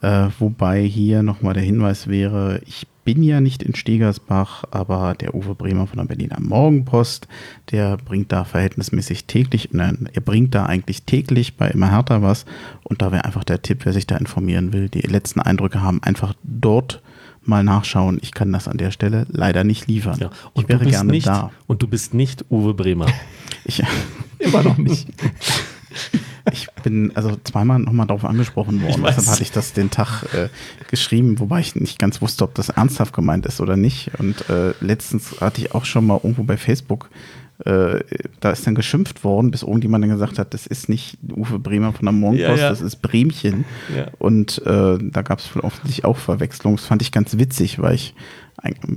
[0.00, 5.34] Äh, wobei hier nochmal der Hinweis wäre, ich bin ja nicht in Stegersbach, aber der
[5.34, 7.28] Uwe Bremer von der Berliner Morgenpost,
[7.70, 12.46] der bringt da verhältnismäßig täglich, nein, er bringt da eigentlich täglich bei immer härter was.
[12.82, 16.02] Und da wäre einfach der Tipp, wer sich da informieren will, die letzten Eindrücke haben,
[16.02, 17.00] einfach dort
[17.44, 18.18] mal nachschauen.
[18.22, 20.18] Ich kann das an der Stelle leider nicht liefern.
[20.18, 21.52] Ja, ich wäre gerne nicht, da.
[21.68, 23.06] Und du bist nicht Uwe Bremer.
[23.64, 23.84] ich,
[24.40, 25.06] Immer noch nicht.
[26.52, 29.02] Ich bin also zweimal nochmal darauf angesprochen worden.
[29.04, 30.48] Deshalb hatte ich das den Tag äh,
[30.90, 34.12] geschrieben, wobei ich nicht ganz wusste, ob das ernsthaft gemeint ist oder nicht.
[34.18, 37.10] Und äh, letztens hatte ich auch schon mal irgendwo bei Facebook,
[37.64, 38.00] äh,
[38.40, 41.92] da ist dann geschimpft worden, bis irgendjemand dann gesagt hat, das ist nicht Uwe Bremer
[41.92, 42.68] von der Morgenpost, ja, ja.
[42.68, 43.64] das ist Bremchen.
[43.96, 44.08] Ja.
[44.18, 46.76] Und äh, da gab es offensichtlich auch Verwechslungen.
[46.76, 48.14] Das fand ich ganz witzig, weil ich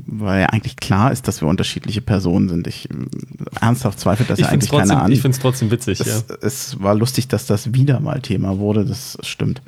[0.06, 2.68] weil eigentlich klar ist, dass wir unterschiedliche Personen sind.
[2.68, 2.94] Ich äh,
[3.62, 5.12] ernsthaft zweifle das ja eigentlich trotzdem, keiner an.
[5.12, 6.26] Ich finde es trotzdem witzig, es.
[6.42, 9.62] Es war lustig, dass das wieder mal Thema wurde, das stimmt.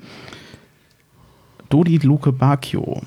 [1.69, 3.01] Dodi Luke Bacchio,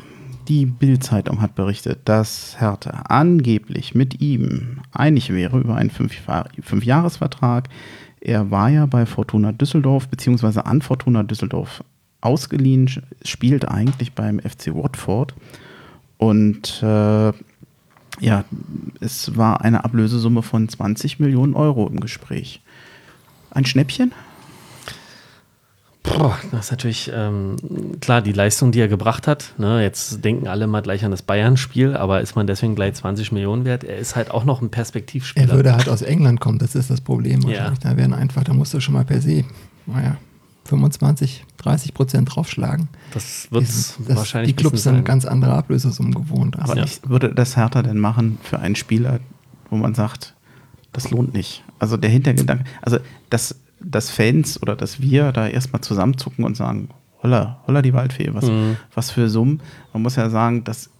[0.49, 7.69] die Bild-Zeitung hat berichtet, dass Hertha angeblich mit ihm einig wäre über einen Fünfjahresvertrag.
[8.21, 11.85] Er war ja bei Fortuna Düsseldorf, beziehungsweise an Fortuna Düsseldorf
[12.21, 12.91] ausgeliehen,
[13.23, 15.35] spielt eigentlich beim FC Watford
[16.17, 17.33] und äh,
[18.21, 18.45] ja,
[19.01, 22.63] es war eine Ablösesumme von 20 Millionen Euro im Gespräch.
[23.51, 24.13] Ein Schnäppchen?
[26.05, 27.57] Boah, das ist natürlich ähm,
[28.01, 29.55] klar, die Leistung, die er gebracht hat.
[29.57, 33.33] Ne, jetzt denken alle mal gleich an das Bayern-Spiel, aber ist man deswegen gleich 20
[33.33, 33.85] Millionen wert?
[33.85, 35.49] Er ist halt auch noch ein Perspektivspieler.
[35.49, 37.41] Er würde halt aus England kommen, das ist das Problem.
[37.49, 37.73] Ja.
[37.81, 39.45] Da wären einfach, da musst du schon mal per se,
[39.87, 40.19] naja,
[40.67, 42.89] 25, 30 Prozent draufschlagen.
[43.13, 43.67] Das wird
[44.09, 44.55] wahrscheinlich.
[44.55, 46.59] Die Clubs sind ganz andere Ablösesummen gewohnt.
[46.59, 46.85] Aber ja.
[47.07, 49.21] würde das Hertha denn machen für einen Spieler,
[49.71, 50.35] wo man sagt,
[50.93, 51.65] das lohnt nicht?
[51.79, 52.99] Also der Hintergedanke, also
[53.31, 56.89] dass, dass Fans oder dass wir da erstmal zusammenzucken und sagen,
[57.23, 58.77] holla, holla die Waldfee, was, mhm.
[58.95, 59.61] was für Summen.
[59.93, 60.91] Man muss ja sagen, dass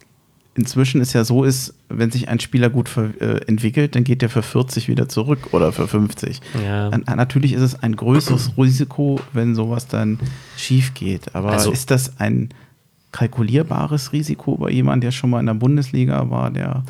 [0.55, 4.29] inzwischen es ja so ist, wenn sich ein Spieler gut äh, entwickelt, dann geht der
[4.29, 6.39] für 40 wieder zurück oder für 50.
[6.65, 6.89] Ja.
[6.89, 10.17] An, natürlich ist es ein größeres Risiko, wenn sowas dann
[10.57, 11.35] schief geht.
[11.35, 12.49] Aber also, ist das ein
[13.11, 16.83] kalkulierbares Risiko bei jemandem, der schon mal in der Bundesliga war, der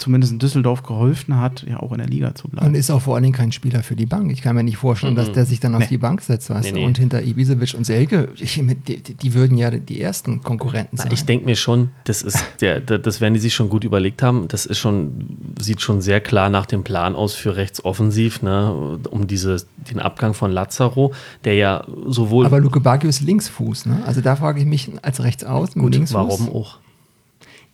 [0.00, 2.66] zumindest in Düsseldorf geholfen hat, ja auch in der Liga zu bleiben.
[2.66, 4.32] Und ist auch vor allen Dingen kein Spieler für die Bank.
[4.32, 5.18] Ich kann mir nicht vorstellen, mhm.
[5.18, 5.88] dass der sich dann auf nee.
[5.88, 6.84] die Bank setzt, weißt nee, nee.
[6.84, 11.10] Und hinter Ibisevic und Selke, ich, die, die, würden ja die ersten Konkurrenten sein.
[11.12, 14.48] Ich denke mir schon, das ist der, das werden die sich schon gut überlegt haben.
[14.48, 19.26] Das ist schon, sieht schon sehr klar nach dem Plan aus für rechtsoffensiv, ne, um
[19.26, 21.12] diese, den Abgang von Lazaro,
[21.44, 22.46] der ja sowohl.
[22.46, 24.02] Aber Luke Bacchio ist Linksfuß, ne?
[24.06, 25.80] Also da frage ich mich als Rechtsaußen.
[25.80, 26.78] Gut, Linksfuß, warum auch?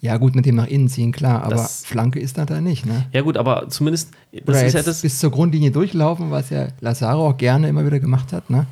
[0.06, 3.06] Ja, gut, mit dem nach innen ziehen, klar, aber das, Flanke ist da nicht, ne?
[3.12, 4.10] Ja, gut, aber zumindest.
[4.44, 7.98] Das ist ja das bis zur Grundlinie durchlaufen, was ja Lazaro auch gerne immer wieder
[7.98, 8.66] gemacht hat, ne?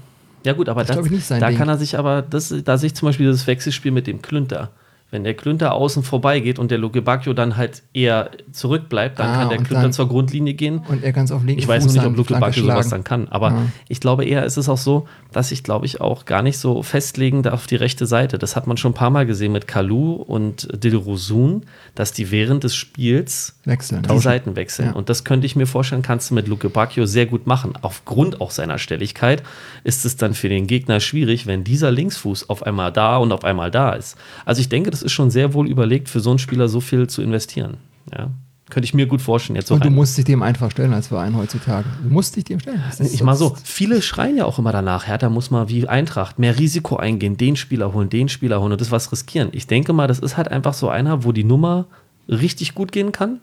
[0.45, 1.59] Ja, gut, aber das, das da Ding.
[1.59, 4.71] kann er sich aber, das, da sehe ich zum Beispiel das Wechselspiel mit dem Klünter.
[5.15, 9.37] Wenn der Klünter außen vorbeigeht und der Luke Bacchio dann halt eher zurückbleibt, dann ah,
[9.39, 10.83] kann der Klünter dann, zur Grundlinie gehen.
[10.89, 13.51] Und er ganz auf links Ich weiß nicht, ob Luke Bacchio sowas dann kann, aber
[13.51, 13.63] ja.
[13.89, 16.83] ich glaube eher ist es auch so, dass ich glaube ich auch gar nicht so
[16.83, 18.37] festlegen darf auf die rechte Seite.
[18.37, 21.63] Das hat man schon ein paar Mal gesehen mit Kalu und Dilrosun,
[21.95, 24.03] dass die während des Spiels wechseln.
[24.03, 24.89] die Seiten wechseln.
[24.89, 24.95] Ja.
[24.95, 27.75] Und das könnte ich mir vorstellen, kannst du mit Luke Bacchio sehr gut machen.
[27.81, 29.43] Aufgrund auch seiner Stelligkeit
[29.85, 33.45] ist es dann für den Gegner schwierig, wenn dieser Linksfuß auf einmal da und auf
[33.45, 34.17] einmal da ist.
[34.45, 37.07] Also ich denke, das ist schon sehr wohl überlegt, für so einen Spieler so viel
[37.09, 37.77] zu investieren.
[38.13, 38.31] Ja.
[38.71, 39.57] Könnte ich mir gut vorstellen.
[39.57, 41.87] Jetzt so und du musst dich dem einfach stellen als Verein heutzutage.
[42.03, 42.83] Du musst dich dem stellen.
[42.99, 46.59] ich mal so, viele schreien ja auch immer danach, Hertha muss mal wie Eintracht mehr
[46.59, 49.51] Risiko eingehen, den Spieler holen, den Spieler holen und das was riskieren.
[49.53, 51.87] Ich denke mal, das ist halt einfach so einer, wo die Nummer
[52.27, 53.41] richtig gut gehen kann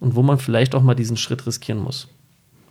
[0.00, 2.08] und wo man vielleicht auch mal diesen Schritt riskieren muss.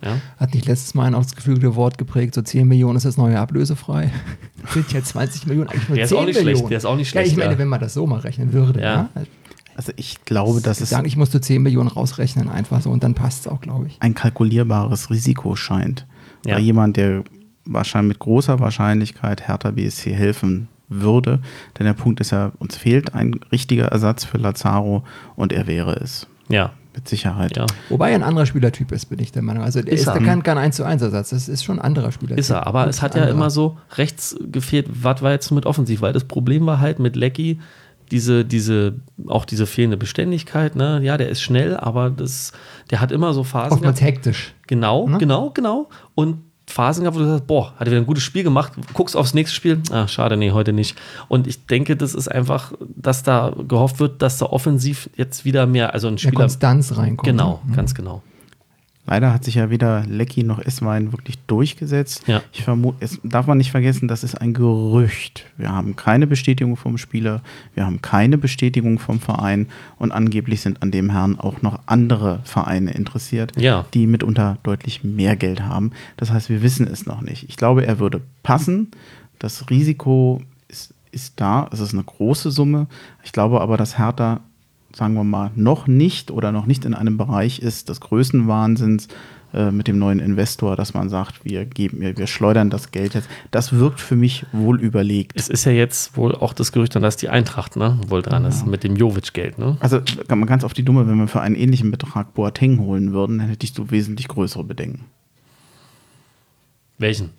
[0.04, 0.18] Ja.
[0.38, 3.40] Hat nicht letztes Mal ein das geflügelte Wort geprägt, so 10 Millionen ist das neue
[3.40, 4.12] ablösefrei.
[4.74, 6.58] sind jetzt 20 Millionen, eigentlich nur der 10 ist auch nicht Millionen.
[6.58, 7.28] Schlecht, der ist auch nicht schlecht.
[7.28, 8.82] Ja, ich meine, wenn man das so mal rechnen würde.
[8.82, 9.10] Ja.
[9.16, 9.24] ja.
[9.76, 10.90] Also ich glaube, das ist.
[10.90, 13.98] Sagen, ich musste 10 Millionen rausrechnen, einfach so, und dann passt es auch, glaube ich.
[14.00, 16.06] Ein kalkulierbares Risiko scheint.
[16.46, 16.56] Ja.
[16.56, 17.24] Bei jemand, der
[17.66, 21.40] wahrscheinlich mit großer Wahrscheinlichkeit Hertha BSC helfen würde.
[21.80, 25.04] Denn der Punkt ist ja, uns fehlt ein richtiger Ersatz für Lazaro
[25.36, 26.28] und er wäre es.
[26.50, 27.58] Ja, mit Sicherheit.
[27.58, 27.66] Ja.
[27.90, 29.64] Wobei er ein anderer Spielertyp ist, bin ich der Meinung.
[29.64, 31.30] Also der, ist, ist, der kann kein 1 zu 1 Ersatz.
[31.30, 32.40] Das ist schon ein anderer Spielertyp.
[32.40, 36.02] Ist er, aber es hat ja immer so rechts gefehlt, was war jetzt mit offensiv,
[36.02, 37.60] weil das Problem war halt mit Lecky,
[38.12, 38.96] diese, diese,
[39.28, 41.00] auch diese fehlende Beständigkeit, ne?
[41.04, 42.52] Ja, der ist schnell, aber das,
[42.92, 43.74] der hat immer so Phasen.
[43.74, 44.54] Oftmals hektisch.
[44.68, 45.18] Genau, ne?
[45.18, 45.90] genau, genau.
[46.14, 49.16] Und Phasen gehabt, wo du sagst, boah, hat er wieder ein gutes Spiel gemacht, guckst
[49.16, 50.98] aufs nächste Spiel, ah, schade, nee, heute nicht.
[51.28, 55.66] Und ich denke, das ist einfach, dass da gehofft wird, dass da offensiv jetzt wieder
[55.66, 56.32] mehr, also ein Spieler.
[56.32, 57.28] Mehr Konstanz reinkommt.
[57.28, 57.74] Genau, mhm.
[57.74, 58.22] ganz genau.
[59.06, 62.24] Leider hat sich ja weder Lecky noch Esswein wirklich durchgesetzt.
[62.26, 62.42] Ja.
[62.54, 65.46] Ich vermute, es darf man nicht vergessen, das ist ein Gerücht.
[65.58, 67.42] Wir haben keine Bestätigung vom Spieler,
[67.76, 69.68] wir haben keine Bestätigung vom Verein
[69.98, 73.86] und angeblich sind an dem Herrn auch noch andere Vereine interessiert, ja.
[73.94, 75.92] die mitunter deutlich mehr Geld haben.
[76.16, 77.50] Das heißt, wir wissen es noch nicht.
[77.50, 78.92] Ich glaube, er würde passen.
[79.38, 81.70] Das Risiko ist, ist da.
[81.74, 82.88] Es ist eine große Summe.
[83.24, 84.40] Ich glaube aber, dass Hertha
[84.96, 89.08] sagen wir mal, noch nicht oder noch nicht in einem Bereich ist des Größenwahnsinns
[89.54, 93.14] äh, mit dem neuen Investor, dass man sagt, wir geben, wir, wir schleudern das Geld
[93.16, 93.28] jetzt.
[93.52, 95.34] Das wirkt für mich wohl überlegt.
[95.36, 98.50] Es ist ja jetzt wohl auch das Gerücht, dass die Eintracht ne, wohl dran ja.
[98.50, 99.58] ist mit dem Jovic-Geld.
[99.58, 99.78] Ne?
[99.80, 103.40] Also man ganz auf die Dumme, wenn wir für einen ähnlichen Betrag Boateng holen würden,
[103.40, 105.06] dann hätte ich so wesentlich größere Bedenken.
[107.00, 107.32] Welchen?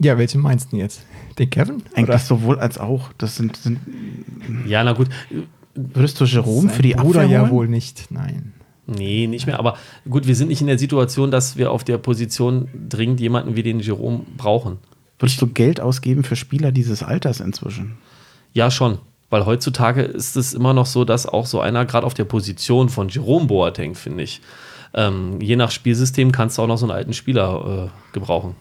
[0.00, 1.04] Ja, welchen meinst du jetzt?
[1.38, 1.82] Den Kevin?
[1.94, 2.18] Eigentlich oder?
[2.18, 3.10] sowohl als auch.
[3.18, 3.78] Das sind, sind
[4.66, 5.08] ja, na gut
[5.74, 7.48] Würdest du Jerome für die Bruder Abwehr holen?
[7.48, 8.52] ja wohl nicht, nein.
[8.86, 9.58] Nee, nicht mehr.
[9.58, 9.76] Aber
[10.08, 13.62] gut, wir sind nicht in der Situation, dass wir auf der Position dringend jemanden wie
[13.62, 14.78] den Jerome brauchen.
[15.18, 17.96] Würdest du Geld ausgeben für Spieler dieses Alters inzwischen?
[18.52, 18.98] Ja, schon.
[19.30, 22.88] Weil heutzutage ist es immer noch so, dass auch so einer gerade auf der Position
[22.88, 24.42] von Jerome Boateng, finde ich,
[24.94, 28.56] ähm, je nach Spielsystem kannst du auch noch so einen alten Spieler äh, gebrauchen.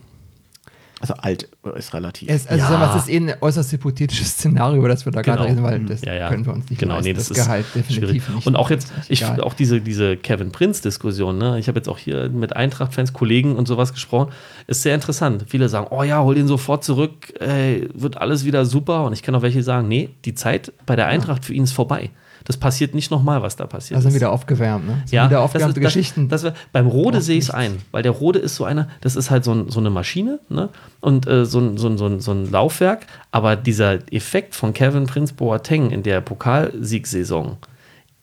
[1.02, 2.30] Also alt ist relativ.
[2.30, 2.80] Es, also ja.
[2.80, 5.38] das ist eh ein äußerst hypothetisches Szenario, über das wir da genau.
[5.38, 6.30] gerade reden, weil das ja, ja.
[6.30, 7.10] können wir uns nicht genau, leisten.
[7.10, 8.36] Nee, das, das ist Gehalt definitiv schwierig.
[8.36, 8.48] nicht.
[8.48, 11.58] Und auch jetzt, ich auch diese, diese Kevin Prince-Diskussion, ne?
[11.58, 14.32] ich habe jetzt auch hier mit Eintracht-Fans, Kollegen und sowas gesprochen,
[14.68, 15.46] ist sehr interessant.
[15.48, 19.04] Viele sagen, oh ja, hol ihn sofort zurück, ey, wird alles wieder super.
[19.06, 21.74] Und ich kann auch welche sagen, nee, die Zeit bei der Eintracht für ihn ist
[21.74, 22.12] vorbei.
[22.46, 23.98] Das passiert nicht nochmal, was da passiert.
[23.98, 25.00] Da sind wieder aufgewärmt, ne?
[25.04, 26.30] Das ja, wieder aufgewärmte das Geschichten.
[26.30, 29.16] Das, das, beim Rode sehe ich es ein, weil der Rode ist so einer, das
[29.16, 30.70] ist halt so, ein, so eine Maschine ne?
[31.00, 33.06] und äh, so, ein, so, ein, so, ein, so ein Laufwerk.
[33.32, 37.58] Aber dieser Effekt von Kevin Prince Boateng in der Pokalsiegsaison,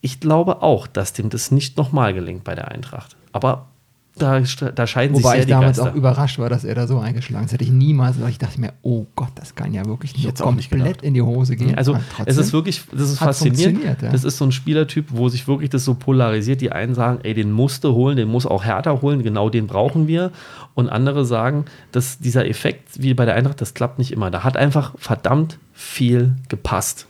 [0.01, 3.17] ich glaube auch, dass dem das nicht nochmal gelingt bei der Eintracht.
[3.33, 3.67] Aber
[4.19, 5.93] da, da scheiden Wobei sich sehr ich damals Geister.
[5.93, 7.53] auch überrascht war, dass er da so eingeschlagen ist.
[7.53, 11.03] Hätte ich niemals, ich dachte mir, oh Gott, das kann ja wirklich nicht so komplett
[11.03, 11.77] in die Hose gehen.
[11.77, 13.83] Also es ist wirklich, das ist faszinierend.
[13.83, 14.11] Ja.
[14.11, 16.61] Das ist so ein Spielertyp, wo sich wirklich das so polarisiert.
[16.61, 20.07] Die einen sagen, ey, den musste holen, den muss auch härter holen, genau den brauchen
[20.07, 20.31] wir.
[20.75, 24.31] Und andere sagen, dass dieser Effekt, wie bei der Eintracht, das klappt nicht immer.
[24.31, 27.08] Da hat einfach verdammt viel gepasst.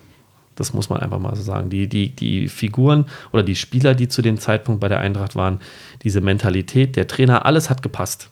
[0.59, 1.71] Das muss man einfach mal so sagen.
[1.71, 5.61] Die, die, die Figuren oder die Spieler, die zu dem Zeitpunkt bei der Eintracht waren,
[6.03, 8.31] diese Mentalität, der Trainer, alles hat gepasst.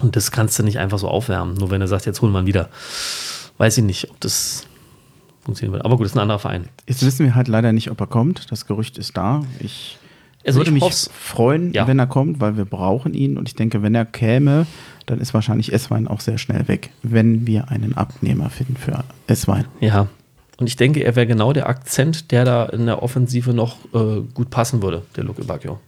[0.00, 2.40] Und das kannst du nicht einfach so aufwärmen, nur wenn er sagt, jetzt holen wir
[2.40, 2.68] ihn wieder.
[3.58, 4.66] Weiß ich nicht, ob das
[5.40, 5.84] funktionieren wird.
[5.84, 6.68] Aber gut, das ist ein anderer Verein.
[6.86, 8.50] Jetzt wissen wir halt leider nicht, ob er kommt.
[8.52, 9.42] Das Gerücht ist da.
[9.58, 9.98] Ich
[10.46, 11.86] also würde ich mich freuen, ja.
[11.86, 13.36] wenn er kommt, weil wir brauchen ihn.
[13.36, 14.66] Und ich denke, wenn er käme,
[15.06, 19.66] dann ist wahrscheinlich Esswein auch sehr schnell weg, wenn wir einen Abnehmer finden für Esswein.
[19.80, 20.08] Ja,
[20.58, 24.22] und ich denke, er wäre genau der Akzent, der da in der Offensive noch äh,
[24.34, 25.78] gut passen würde, der Luke Bacchio.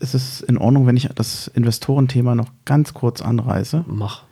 [0.00, 3.84] Ist es in Ordnung, wenn ich das Investorenthema noch ganz kurz anreiße?
[3.86, 4.24] Mach.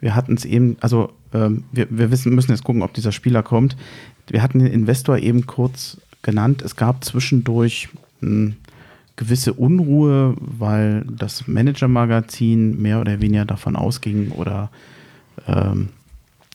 [0.00, 3.42] Wir hatten es eben, also ähm, wir, wir wissen, müssen jetzt gucken, ob dieser Spieler
[3.42, 3.76] kommt.
[4.26, 6.60] Wir hatten den Investor eben kurz genannt.
[6.62, 7.88] Es gab zwischendurch
[8.20, 8.56] eine hm,
[9.14, 14.70] gewisse Unruhe, weil das Manager-Magazin mehr oder weniger davon ausging oder
[15.46, 15.90] ähm,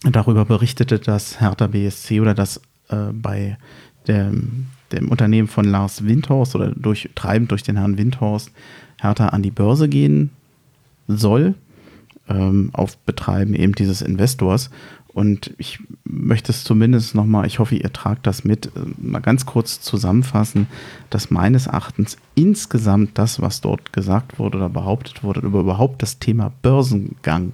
[0.03, 2.57] darüber berichtete, dass Hertha BSC oder dass
[2.89, 3.57] äh, bei
[4.07, 8.51] dem, dem, Unternehmen von Lars Windhorst oder durch, treibend durch den Herrn Windhorst
[8.99, 10.31] Hertha an die Börse gehen
[11.07, 11.55] soll,
[12.27, 14.69] ähm, auf Betreiben eben dieses Investors.
[15.13, 19.45] Und ich möchte es zumindest nochmal, ich hoffe, ihr tragt das mit, äh, mal ganz
[19.45, 20.67] kurz zusammenfassen,
[21.09, 26.19] dass meines Erachtens insgesamt das, was dort gesagt wurde oder behauptet wurde, über überhaupt das
[26.19, 27.51] Thema Börsengang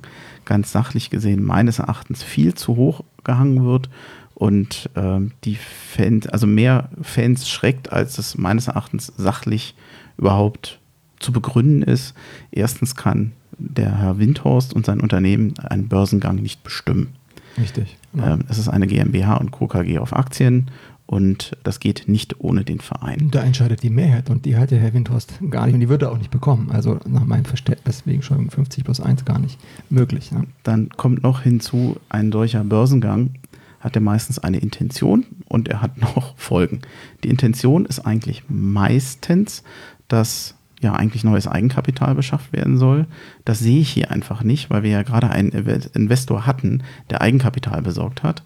[0.47, 3.89] ganz sachlich gesehen meines Erachtens viel zu hoch gehangen wird
[4.33, 9.75] und ähm, die Fans, also mehr Fans schreckt, als es meines Erachtens sachlich
[10.17, 10.79] überhaupt
[11.19, 12.15] zu begründen ist.
[12.51, 17.15] Erstens kann der Herr Windhorst und sein Unternehmen einen Börsengang nicht bestimmen.
[17.57, 17.97] Richtig.
[18.13, 18.33] Ja.
[18.33, 19.67] Ähm, es ist eine GmbH und Co.
[19.67, 20.69] KG auf Aktien
[21.07, 23.29] und das geht nicht ohne den Verein.
[23.31, 26.05] Da entscheidet die Mehrheit und die hat der Herr Windhorst gar nicht und die würde
[26.05, 26.69] er auch nicht bekommen.
[26.69, 29.57] Also nach meinem Verständnis wegen schon 50 plus 1 gar nicht
[29.89, 30.33] möglich.
[30.33, 30.43] Ne?
[30.63, 33.31] Dann kommt noch hinzu, ein solcher Börsengang
[33.79, 36.81] hat er meistens eine Intention und er hat noch Folgen.
[37.23, 39.63] Die Intention ist eigentlich meistens,
[40.09, 43.07] dass ja eigentlich neues Eigenkapital beschafft werden soll.
[43.45, 47.81] Das sehe ich hier einfach nicht, weil wir ja gerade einen Investor hatten, der Eigenkapital
[47.81, 48.43] besorgt hat,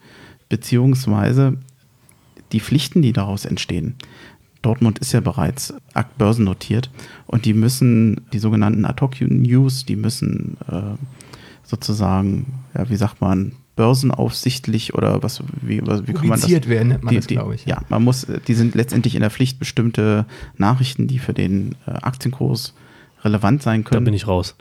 [0.48, 1.58] beziehungsweise
[2.52, 3.96] die Pflichten, die daraus entstehen,
[4.62, 5.74] Dortmund ist ja bereits
[6.18, 6.92] börsennotiert
[7.26, 10.96] und die müssen die sogenannten Ad-Hoc-News, die müssen äh,
[11.64, 16.50] sozusagen, ja, wie sagt man, börsenaufsichtlich oder was, wie, wie kann man das?
[16.68, 17.66] werden, nennt man die, das, glaube ich.
[17.66, 20.26] Ja, man muss, die sind letztendlich in der Pflicht, bestimmte
[20.58, 22.76] Nachrichten, die für den äh, Aktienkurs
[23.24, 24.06] relevant sein können.
[24.06, 24.56] Da bin ich raus.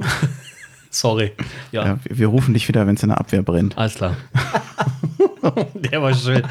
[0.92, 1.32] Sorry.
[1.72, 1.86] Ja.
[1.86, 3.76] ja wir, wir, rufen dich wieder, wenn es in der Abwehr brennt.
[3.78, 4.14] Alles klar.
[5.74, 6.42] der war schön.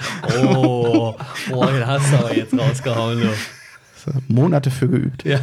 [0.43, 1.15] Oh,
[1.49, 3.29] boah, den hast du aber jetzt rausgehauen, du.
[4.27, 5.23] Monate für geübt.
[5.25, 5.39] Ja.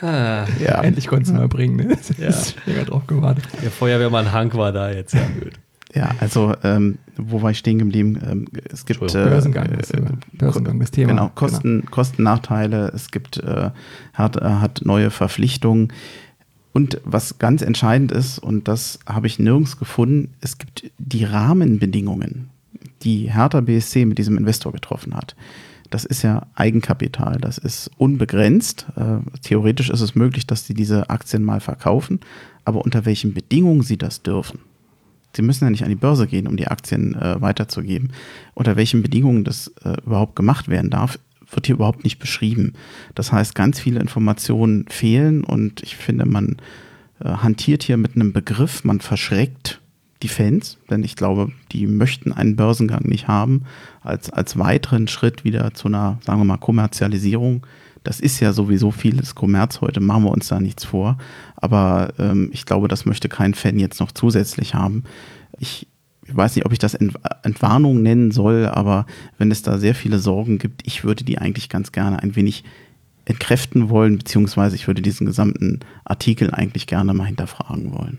[0.00, 0.80] ah, ja.
[0.80, 1.76] Endlich konntest du mal bringen.
[1.76, 1.98] Ne?
[2.16, 2.30] Ja.
[2.64, 3.44] länger drauf gewartet.
[3.62, 5.12] Der Feuerwehrmann Hank war da jetzt.
[5.12, 5.52] Ja, gut.
[5.94, 8.18] Ja, also ähm, wo war ich stehen geblieben?
[8.28, 11.10] Ähm, es gibt äh, Börsengang, das, äh, Börsengang, das Thema.
[11.10, 11.90] Genau, Kosten, genau.
[11.90, 12.90] Kosten Nachteile.
[12.94, 13.70] Es gibt äh,
[14.12, 15.92] hat, äh, hat neue Verpflichtungen.
[16.74, 22.50] Und was ganz entscheidend ist, und das habe ich nirgends gefunden, es gibt die Rahmenbedingungen,
[23.02, 25.36] die Hertha BSC mit diesem Investor getroffen hat.
[25.90, 28.86] Das ist ja Eigenkapital, das ist unbegrenzt.
[28.96, 32.18] Äh, theoretisch ist es möglich, dass sie diese Aktien mal verkaufen,
[32.64, 34.58] aber unter welchen Bedingungen sie das dürfen.
[35.36, 38.10] Sie müssen ja nicht an die Börse gehen, um die Aktien äh, weiterzugeben.
[38.54, 41.20] Unter welchen Bedingungen das äh, überhaupt gemacht werden darf,
[41.54, 42.74] wird hier überhaupt nicht beschrieben.
[43.14, 46.56] Das heißt, ganz viele Informationen fehlen und ich finde, man
[47.20, 49.80] äh, hantiert hier mit einem Begriff, man verschreckt
[50.22, 53.64] die Fans, denn ich glaube, die möchten einen Börsengang nicht haben,
[54.02, 57.66] als, als weiteren Schritt wieder zu einer, sagen wir mal, Kommerzialisierung.
[58.04, 61.18] Das ist ja sowieso vieles Kommerz heute, machen wir uns da nichts vor.
[61.56, 65.04] Aber ähm, ich glaube, das möchte kein Fan jetzt noch zusätzlich haben.
[65.58, 65.86] Ich
[66.26, 69.06] ich weiß nicht, ob ich das Entwarnung nennen soll, aber
[69.38, 72.64] wenn es da sehr viele Sorgen gibt, ich würde die eigentlich ganz gerne ein wenig
[73.24, 78.18] entkräften wollen, beziehungsweise ich würde diesen gesamten Artikel eigentlich gerne mal hinterfragen wollen.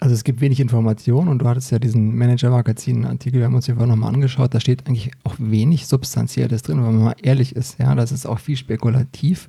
[0.00, 3.74] Also es gibt wenig Informationen und du hattest ja diesen Manager-Magazin-Artikel, wir haben uns den
[3.74, 7.78] vorhin nochmal angeschaut, da steht eigentlich auch wenig Substanzielles drin, wenn man mal ehrlich ist,
[7.78, 9.46] ja, das ist auch viel spekulativ.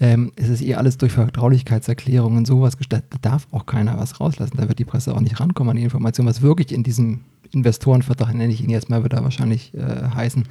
[0.00, 4.56] Ähm, es ist eh alles durch Vertraulichkeitserklärungen sowas gestellt, da darf auch keiner was rauslassen,
[4.56, 7.20] da wird die Presse auch nicht rankommen an die Information, was wirklich in diesem
[7.52, 10.44] Investorenvertrag, nenne ich ihn jetzt mal, wird da wahrscheinlich äh, heißen,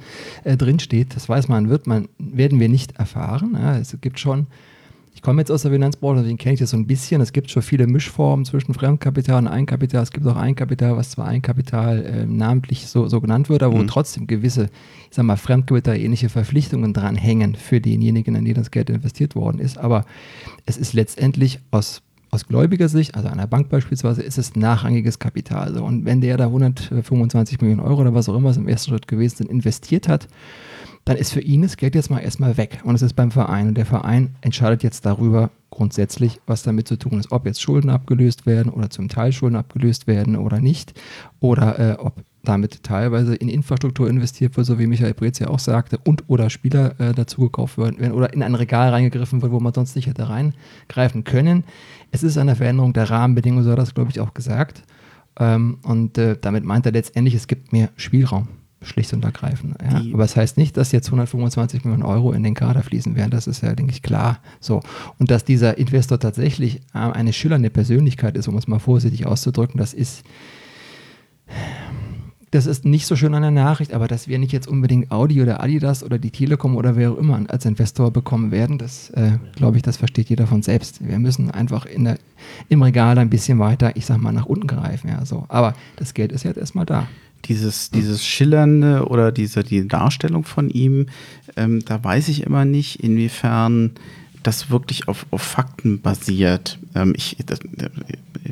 [0.44, 1.14] äh, drinsteht.
[1.14, 3.56] Das weiß man, wird man, werden wir nicht erfahren.
[3.60, 4.46] Ja, es gibt schon
[5.14, 7.20] ich komme jetzt aus der Finanzbranche, deswegen kenne ich das so ein bisschen.
[7.20, 10.02] Es gibt schon viele Mischformen zwischen Fremdkapital und Eigenkapital.
[10.02, 13.82] Es gibt auch Eigenkapital, was zwar Eigenkapital äh, namentlich so, so genannt wird, aber mhm.
[13.82, 18.72] wo trotzdem gewisse, ich sag mal, Fremdkapital-ähnliche Verpflichtungen dran hängen für denjenigen, in die das
[18.72, 19.78] Geld investiert worden ist.
[19.78, 20.04] Aber
[20.66, 22.02] es ist letztendlich aus
[22.34, 25.72] aus gläubiger Sicht, also einer Bank beispielsweise, ist es nachrangiges Kapital.
[25.72, 25.84] So.
[25.84, 29.06] Und wenn der da 125 Millionen Euro oder was auch immer es im ersten Schritt
[29.06, 30.26] gewesen sind, investiert hat,
[31.04, 32.80] dann ist für ihn das Geld jetzt mal erstmal weg.
[32.84, 33.68] Und es ist beim Verein.
[33.68, 37.30] Und der Verein entscheidet jetzt darüber grundsätzlich, was damit zu tun ist.
[37.30, 40.98] Ob jetzt Schulden abgelöst werden oder zum Teil Schulden abgelöst werden oder nicht.
[41.40, 45.58] Oder äh, ob damit teilweise in Infrastruktur investiert wird, so wie Michael Breetz ja auch
[45.58, 49.60] sagte, und oder Spieler äh, dazu gekauft werden oder in ein Regal reingegriffen wird, wo
[49.60, 51.64] man sonst nicht hätte reingreifen können.
[52.12, 54.82] Es ist eine Veränderung der Rahmenbedingungen, so hat er das, glaube ich, auch gesagt.
[55.38, 58.48] Ähm, und äh, damit meint er letztendlich, es gibt mehr Spielraum
[58.84, 59.76] schlicht und ergreifend.
[59.82, 60.02] Ja.
[60.12, 63.30] Aber es das heißt nicht, dass jetzt 125 Millionen Euro in den Kader fließen werden.
[63.30, 64.38] Das ist ja, denke ich, klar.
[64.60, 64.80] So.
[65.18, 69.78] Und dass dieser Investor tatsächlich äh, eine schillernde Persönlichkeit ist, um es mal vorsichtig auszudrücken,
[69.78, 70.24] das ist,
[72.50, 75.42] das ist nicht so schön an der Nachricht, aber dass wir nicht jetzt unbedingt Audi
[75.42, 79.38] oder Adidas oder die Telekom oder wer auch immer als Investor bekommen werden, das äh,
[79.56, 81.06] glaube ich, das versteht jeder von selbst.
[81.06, 82.18] Wir müssen einfach in der,
[82.68, 85.08] im Regal ein bisschen weiter, ich sag mal, nach unten greifen.
[85.08, 85.46] Ja, so.
[85.48, 87.08] Aber das Geld ist jetzt erstmal da
[87.44, 91.06] dieses, dieses Schillernde oder diese, die Darstellung von ihm,
[91.56, 93.92] ähm, da weiß ich immer nicht, inwiefern
[94.42, 96.78] das wirklich auf, auf Fakten basiert.
[96.94, 97.60] Ähm, ich, das,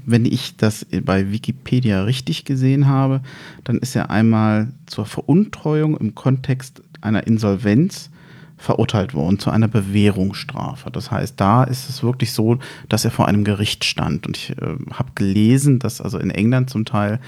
[0.05, 3.21] wenn ich das bei Wikipedia richtig gesehen habe,
[3.65, 8.11] dann ist er einmal zur Veruntreuung im Kontext einer Insolvenz
[8.57, 10.91] verurteilt worden zu einer Bewährungsstrafe.
[10.91, 12.59] Das heißt, da ist es wirklich so,
[12.89, 14.27] dass er vor einem Gericht stand.
[14.27, 17.21] Und ich äh, habe gelesen, dass also in England zum Teil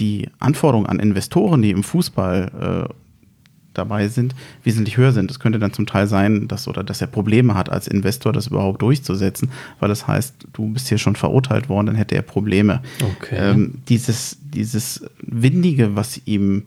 [0.00, 2.94] die Anforderungen an Investoren, die im Fußball äh,
[3.74, 5.30] dabei sind, wesentlich höher sind.
[5.30, 8.48] Es könnte dann zum Teil sein, dass oder dass er Probleme hat als Investor, das
[8.48, 12.82] überhaupt durchzusetzen, weil das heißt, du bist hier schon verurteilt worden, dann hätte er Probleme.
[13.00, 13.36] Okay.
[13.38, 16.64] Ähm, dieses, dieses Windige, was ihm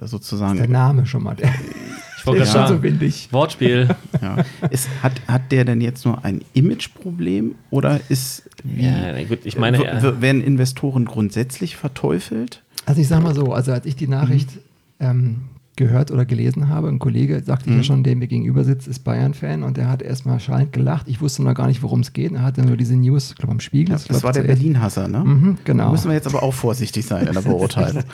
[0.00, 0.56] sozusagen.
[0.56, 1.36] der Name schon mal.
[2.22, 3.28] Ich wollte gerade sagen, so windig.
[3.32, 3.88] Wortspiel.
[4.20, 4.36] Ja.
[4.70, 9.58] Ist, hat, hat der denn jetzt nur ein Imageproblem oder ist wie, ja, gut, ich
[9.58, 9.80] meine,
[10.20, 12.62] werden Investoren grundsätzlich verteufelt?
[12.86, 14.60] Also ich sage mal so, also als ich die Nachricht mhm.
[15.00, 15.36] ähm,
[15.74, 17.78] gehört oder gelesen habe, ein Kollege, sagte mhm.
[17.78, 21.08] ja schon, der mir gegenüber sitzt, ist Bayern-Fan und der hat erstmal schallend gelacht.
[21.08, 22.30] Ich wusste noch gar nicht, worum es geht.
[22.30, 23.88] Er hatte nur diese News, ich glaube am Spiegel.
[23.88, 25.24] Ja, das glaub, war der Berlin-Hasser, ne?
[25.24, 25.86] Mhm, genau.
[25.86, 28.04] Da müssen wir jetzt aber auch vorsichtig sein in der Beurteilung.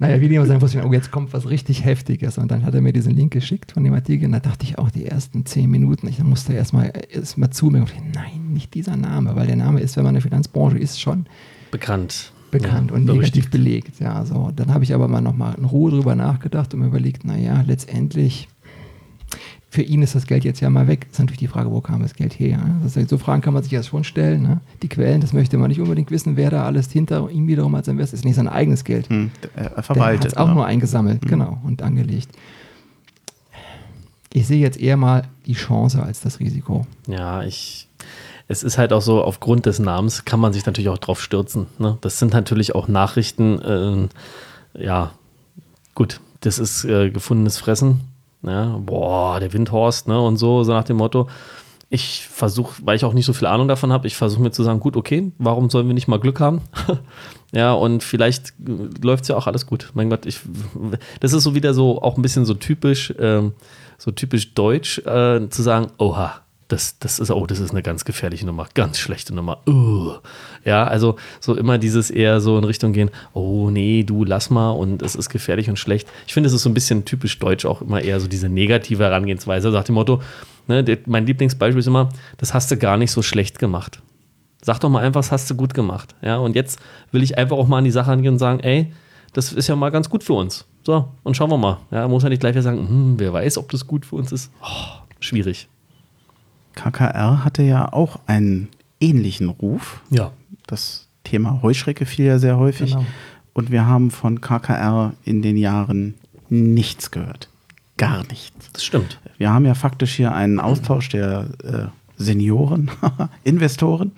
[0.00, 2.38] naja, wie dem sagen, wusste ich, oh, jetzt kommt was richtig Heftiges.
[2.38, 4.24] Und dann hat er mir diesen Link geschickt von dem Artikel.
[4.24, 7.66] Und da dachte ich auch die ersten zehn Minuten, ich musste erstmal erst mal zu
[7.66, 7.84] mir.
[8.14, 11.26] Nein, nicht dieser Name, weil der Name ist, wenn man in der Finanzbranche ist, schon
[11.70, 12.32] bekannt.
[12.50, 14.00] Bekannt ja, und negativ belegt.
[14.00, 14.50] Ja, so.
[14.56, 18.48] Dann habe ich aber mal nochmal in Ruhe drüber nachgedacht und mir überlegt, naja, letztendlich
[19.72, 21.02] für ihn ist das Geld jetzt ja mal weg.
[21.02, 22.58] Das ist natürlich die Frage, wo kam das Geld her?
[22.82, 24.42] Das so Fragen kann man sich ja schon stellen.
[24.42, 24.60] Ne?
[24.82, 27.86] Die Quellen, das möchte man nicht unbedingt wissen, wer da alles hinter ihm wiederum als
[27.86, 28.24] Investor ist.
[28.24, 29.08] Nicht sein eigenes Geld.
[29.08, 30.24] Hm, er verwaltet.
[30.24, 30.54] Er hat auch ja.
[30.54, 31.30] nur eingesammelt, hm.
[31.30, 32.28] genau, und angelegt.
[34.32, 36.84] Ich sehe jetzt eher mal die Chance als das Risiko.
[37.06, 37.88] Ja, ich.
[38.48, 41.66] Es ist halt auch so, aufgrund des Namens kann man sich natürlich auch drauf stürzen.
[41.78, 41.96] Ne?
[42.00, 44.08] Das sind natürlich auch Nachrichten,
[44.74, 45.12] äh, ja,
[45.94, 48.09] gut, das ist äh, gefundenes Fressen
[48.42, 48.80] Ne?
[48.84, 50.20] Boah, der Windhorst, ne?
[50.20, 51.28] Und so, so nach dem Motto.
[51.92, 54.62] Ich versuche, weil ich auch nicht so viel Ahnung davon habe, ich versuche mir zu
[54.62, 56.60] sagen, gut, okay, warum sollen wir nicht mal Glück haben?
[57.52, 58.54] ja, und vielleicht
[59.02, 59.90] läuft es ja auch alles gut.
[59.94, 60.40] Mein Gott, ich,
[61.18, 63.54] das ist so wieder so, auch ein bisschen so typisch, ähm,
[63.98, 66.42] so typisch deutsch, äh, zu sagen, oha,
[66.72, 69.58] das, das ist, oh, das ist eine ganz gefährliche Nummer, ganz schlechte Nummer.
[69.66, 70.14] Uh.
[70.64, 74.70] Ja, also so immer dieses eher so in Richtung gehen, oh nee, du lass mal
[74.70, 76.08] und es ist gefährlich und schlecht.
[76.26, 79.02] Ich finde, es ist so ein bisschen typisch deutsch auch immer eher so diese negative
[79.02, 79.70] Herangehensweise.
[79.72, 80.22] Sagt dem Motto,
[80.68, 84.00] ne, der, mein Lieblingsbeispiel ist immer, das hast du gar nicht so schlecht gemacht.
[84.62, 86.14] Sag doch mal einfach, das hast du gut gemacht.
[86.22, 86.78] Ja, und jetzt
[87.10, 88.92] will ich einfach auch mal an die Sache angehen und sagen, ey,
[89.32, 90.66] das ist ja mal ganz gut für uns.
[90.82, 91.78] So, und schauen wir mal.
[91.90, 94.32] Ja, muss ja nicht gleich wieder sagen, hm, wer weiß, ob das gut für uns
[94.32, 94.52] ist.
[94.62, 95.68] Oh, schwierig.
[96.74, 98.68] KKR hatte ja auch einen
[99.00, 100.00] ähnlichen Ruf.
[100.10, 100.32] Ja.
[100.66, 102.92] Das Thema Heuschrecke fiel ja sehr häufig.
[102.92, 103.06] Genau.
[103.52, 106.14] Und wir haben von KKR in den Jahren
[106.48, 107.48] nichts gehört.
[107.96, 108.70] Gar nichts.
[108.72, 109.20] Das stimmt.
[109.38, 111.86] Wir haben ja faktisch hier einen Austausch der äh,
[112.16, 112.90] Senioren,
[113.44, 114.12] Investoren.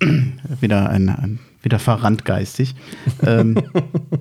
[0.60, 2.74] wieder, ein, ein, wieder verrannt geistig.
[3.22, 3.56] ähm,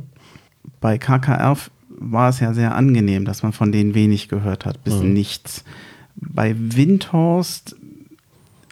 [0.81, 1.57] bei KKR
[1.89, 5.13] war es ja sehr angenehm, dass man von denen wenig gehört hat, bis mhm.
[5.13, 5.63] nichts.
[6.21, 7.75] Bei Windhorst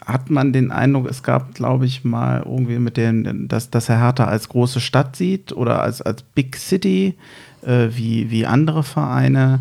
[0.05, 3.99] hat man den Eindruck, es gab, glaube ich, mal irgendwie mit dem, dass, dass er
[3.99, 7.15] Hertha als große Stadt sieht oder als, als Big City,
[7.61, 9.59] äh, wie, wie andere Vereine.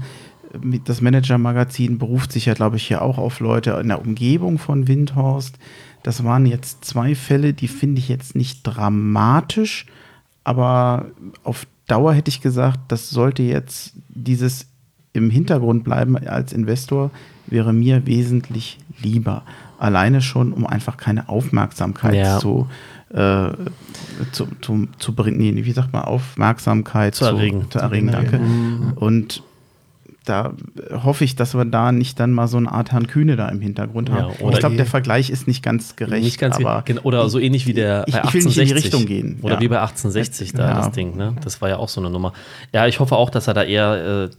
[0.85, 4.87] Das Manager-Magazin beruft sich ja, glaube ich, hier auch auf Leute in der Umgebung von
[4.87, 5.59] Windhorst.
[6.05, 9.87] Das waren jetzt zwei Fälle, die finde ich jetzt nicht dramatisch,
[10.45, 11.07] aber
[11.43, 14.67] auf Dauer hätte ich gesagt, das sollte jetzt dieses
[15.17, 17.11] im Hintergrund bleiben als Investor
[17.47, 19.43] wäre mir wesentlich lieber.
[19.79, 22.39] Alleine schon, um einfach keine Aufmerksamkeit ja.
[22.39, 22.67] zu,
[23.13, 23.49] äh,
[24.33, 25.65] zu, zu, zu bringen.
[25.65, 27.67] Wie sagt man, Aufmerksamkeit zu erregen.
[27.71, 28.39] Zu, erregen, danke.
[28.39, 28.93] Mhm.
[28.97, 29.43] Und
[30.25, 30.55] da
[31.05, 33.61] hoffe ich, dass wir da nicht dann mal so eine Art Herrn Kühne da im
[33.61, 34.33] Hintergrund haben.
[34.41, 36.25] Ja, ich glaube, der Vergleich ist nicht ganz gerecht.
[36.25, 38.29] Nicht ganz aber oder so ähnlich wie der ich, bei 1860.
[38.29, 39.39] Ich will nicht in die Richtung gehen.
[39.43, 39.61] Oder ja.
[39.61, 40.75] wie bei 1860 da ja.
[40.75, 41.17] das Ding.
[41.17, 41.37] Ne?
[41.45, 42.33] Das war ja auch so eine Nummer.
[42.73, 44.31] Ja, ich hoffe auch, dass er da eher äh,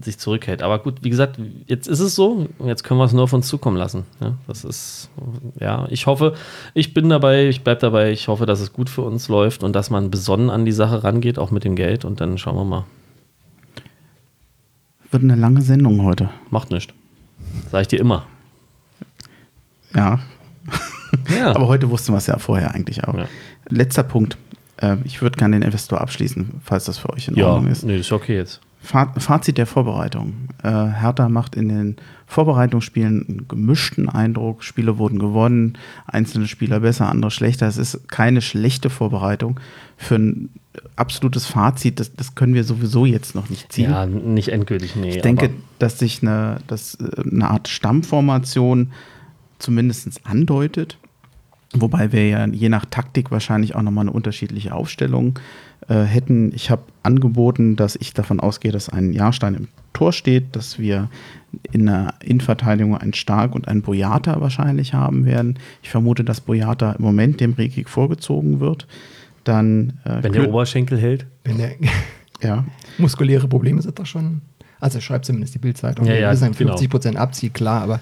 [0.00, 0.62] sich zurückhält.
[0.62, 3.48] Aber gut, wie gesagt, jetzt ist es so, jetzt können wir es nur auf uns
[3.48, 4.04] zukommen lassen.
[4.20, 5.10] Ja, das ist,
[5.60, 6.34] ja, ich hoffe,
[6.74, 9.74] ich bin dabei, ich bleibe dabei, ich hoffe, dass es gut für uns läuft und
[9.74, 12.64] dass man besonnen an die Sache rangeht, auch mit dem Geld und dann schauen wir
[12.64, 12.84] mal.
[15.10, 16.30] Wird eine lange Sendung heute.
[16.50, 16.94] Macht nichts.
[17.70, 18.26] Sag ich dir immer.
[19.94, 20.20] Ja.
[21.28, 21.52] ja.
[21.54, 23.14] Aber heute wussten wir es ja vorher eigentlich auch.
[23.14, 23.26] Ja.
[23.68, 24.38] Letzter Punkt.
[24.78, 27.84] Äh, ich würde gerne den Investor abschließen, falls das für euch in Ordnung ist.
[27.84, 28.60] Nee, ist okay jetzt.
[28.82, 30.48] Fazit der Vorbereitung.
[30.62, 31.96] Äh, Hertha macht in den
[32.26, 34.64] Vorbereitungsspielen einen gemischten Eindruck.
[34.64, 37.68] Spiele wurden gewonnen, einzelne Spieler besser, andere schlechter.
[37.68, 39.60] Es ist keine schlechte Vorbereitung.
[39.96, 40.50] Für ein
[40.96, 43.90] absolutes Fazit, das, das können wir sowieso jetzt noch nicht ziehen.
[43.90, 45.10] Ja, nicht endgültig, nee.
[45.10, 48.90] Ich denke, dass sich eine, dass äh, eine Art Stammformation
[49.58, 50.98] zumindest andeutet.
[51.72, 56.52] Wobei wir ja je nach Taktik wahrscheinlich auch nochmal eine unterschiedliche Aufstellung äh, hätten.
[56.54, 61.10] Ich habe angeboten, dass ich davon ausgehe, dass ein Jahrstein im Tor steht, dass wir
[61.70, 65.58] in der Innenverteidigung einen Stark und einen Boyata wahrscheinlich haben werden.
[65.82, 68.86] Ich vermute, dass Boyata im Moment dem Rekik vorgezogen wird.
[69.44, 71.26] Dann, äh, Wenn der Oberschenkel hält?
[71.44, 71.72] Wenn der
[72.42, 72.64] ja.
[72.98, 74.40] muskuläre Probleme sind doch schon.
[74.80, 76.06] Also schreibt zumindest die Bildzeitung.
[76.06, 77.24] Ja, ja, sagen 50 Prozent genau.
[77.24, 77.94] abzieht, klar, aber.
[77.94, 78.00] Ja.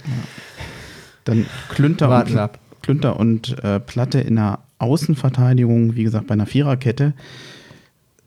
[1.25, 2.51] Dann Klünter und,
[2.81, 7.13] Klünter und äh, Platte in der Außenverteidigung, wie gesagt, bei einer Viererkette.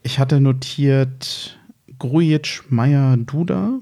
[0.04, 1.58] Ich hatte notiert
[1.98, 3.80] Grujic, Meier, Duda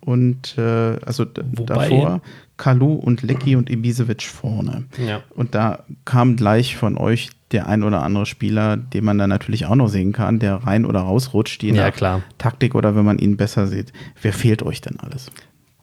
[0.00, 2.20] und äh, also Wobei, davor
[2.56, 4.84] Kalu und Lecky und Ibisevic vorne.
[5.04, 5.22] Ja.
[5.34, 9.66] Und da kam gleich von euch der ein oder andere Spieler, den man dann natürlich
[9.66, 12.22] auch noch sehen kann, der rein oder rausrutscht, je ja, klar.
[12.38, 13.92] Taktik oder wenn man ihn besser sieht.
[14.20, 15.30] Wer fehlt euch denn alles?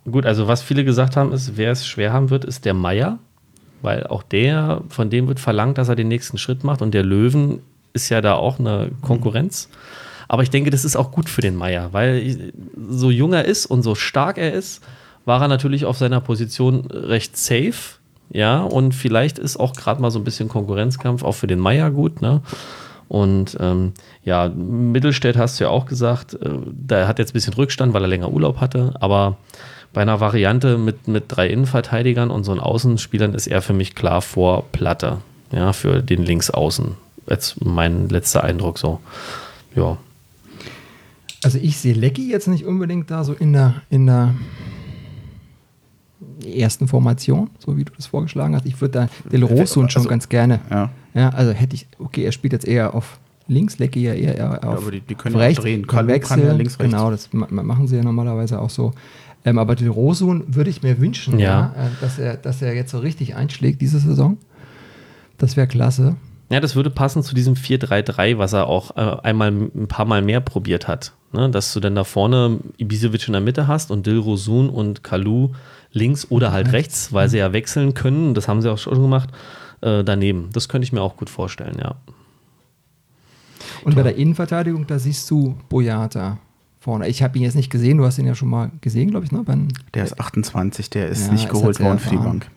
[0.10, 3.20] Gut, also was viele gesagt haben, ist, wer es schwer haben wird, ist der Meier,
[3.82, 7.04] weil auch der, von dem wird verlangt, dass er den nächsten Schritt macht und der
[7.04, 7.60] Löwen
[7.94, 9.70] ist ja da auch eine Konkurrenz.
[10.28, 12.54] Aber ich denke, das ist auch gut für den Meier, weil
[12.90, 14.82] so jung er ist und so stark er ist,
[15.26, 18.00] war er natürlich auf seiner Position recht safe.
[18.34, 21.92] Ja, und vielleicht ist auch gerade mal so ein bisschen Konkurrenzkampf auch für den Meier
[21.92, 22.42] gut, ne?
[23.10, 23.92] Und ähm,
[24.24, 28.04] ja, Mittelstädt hast du ja auch gesagt, äh, der hat jetzt ein bisschen Rückstand, weil
[28.04, 29.36] er länger Urlaub hatte, aber
[29.92, 33.96] bei einer Variante mit, mit drei Innenverteidigern und so einen Außenspielern ist er für mich
[33.96, 35.18] klar vor Platte,
[35.52, 36.96] ja, für den Linksaußen.
[37.32, 39.00] Jetzt mein letzter Eindruck so.
[39.74, 39.98] Ja.
[41.44, 44.36] Also ich sehe Lecky jetzt nicht unbedingt da so in der, in der
[46.46, 48.66] ersten Formation, so wie du das vorgeschlagen hast.
[48.66, 50.60] Ich würde da Del Rosso schon also, ganz gerne.
[50.70, 50.90] Ja.
[51.14, 51.30] ja.
[51.30, 53.18] Also hätte ich, okay, er spielt jetzt eher auf
[53.48, 55.88] links, Lecky ja eher, eher auf ja, die, die können rechts, drehen.
[55.88, 56.46] Kann, wechseln.
[56.46, 56.92] Ja links, rechts.
[56.92, 58.92] Genau, das machen sie ja normalerweise auch so.
[59.46, 61.74] Ähm, aber Del Rosso würde ich mir wünschen, ja.
[61.78, 64.38] ja äh, dass, er, dass er jetzt so richtig einschlägt diese Saison.
[65.38, 66.18] Das wäre klasse.
[66.52, 70.22] Ja, das würde passen zu diesem 4-3-3, was er auch äh, einmal ein paar Mal
[70.22, 71.14] mehr probiert hat.
[71.32, 71.50] Ne?
[71.50, 75.52] Dass du dann da vorne Ibisevic in der Mitte hast und Dilrosun und Kalu
[75.94, 78.34] links oder halt rechts, rechts weil sie ja wechseln können.
[78.34, 79.30] Das haben sie auch schon gemacht.
[79.80, 80.50] Äh, daneben.
[80.52, 81.96] Das könnte ich mir auch gut vorstellen, ja.
[83.86, 86.38] Und bei der Innenverteidigung, da siehst du Boyata
[86.80, 87.08] vorne.
[87.08, 89.32] Ich habe ihn jetzt nicht gesehen, du hast ihn ja schon mal gesehen, glaube ich.
[89.32, 89.44] Ne?
[89.44, 92.52] Beim, der ist 28, der ist ja, nicht geholt worden für die Bank.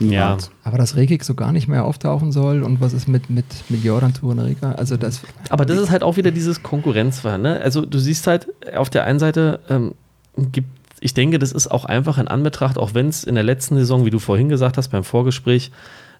[0.00, 0.36] Ja.
[0.64, 3.84] Aber dass Rekik so gar nicht mehr auftauchen soll und was ist mit, mit, mit
[3.84, 4.72] Jordan Turanerica?
[4.72, 5.20] Also das.
[5.50, 7.42] Aber das ist halt auch wieder dieses Konkurrenzverhalten.
[7.42, 7.60] Ne?
[7.60, 9.94] Also du siehst halt, auf der einen Seite ähm,
[10.36, 10.68] gibt
[11.00, 14.06] ich denke, das ist auch einfach in Anbetracht, auch wenn es in der letzten Saison,
[14.06, 15.70] wie du vorhin gesagt hast, beim Vorgespräch,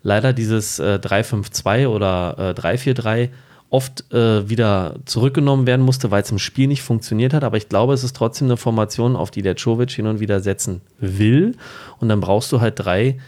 [0.02, 3.30] leider dieses äh, 3-5-2 oder äh, 3-4-3
[3.70, 7.44] oft äh, wieder zurückgenommen werden musste, weil es im Spiel nicht funktioniert hat.
[7.44, 10.40] Aber ich glaube, es ist trotzdem eine Formation, auf die der Jovic hin und wieder
[10.40, 11.56] setzen will.
[11.98, 13.18] Und dann brauchst du halt drei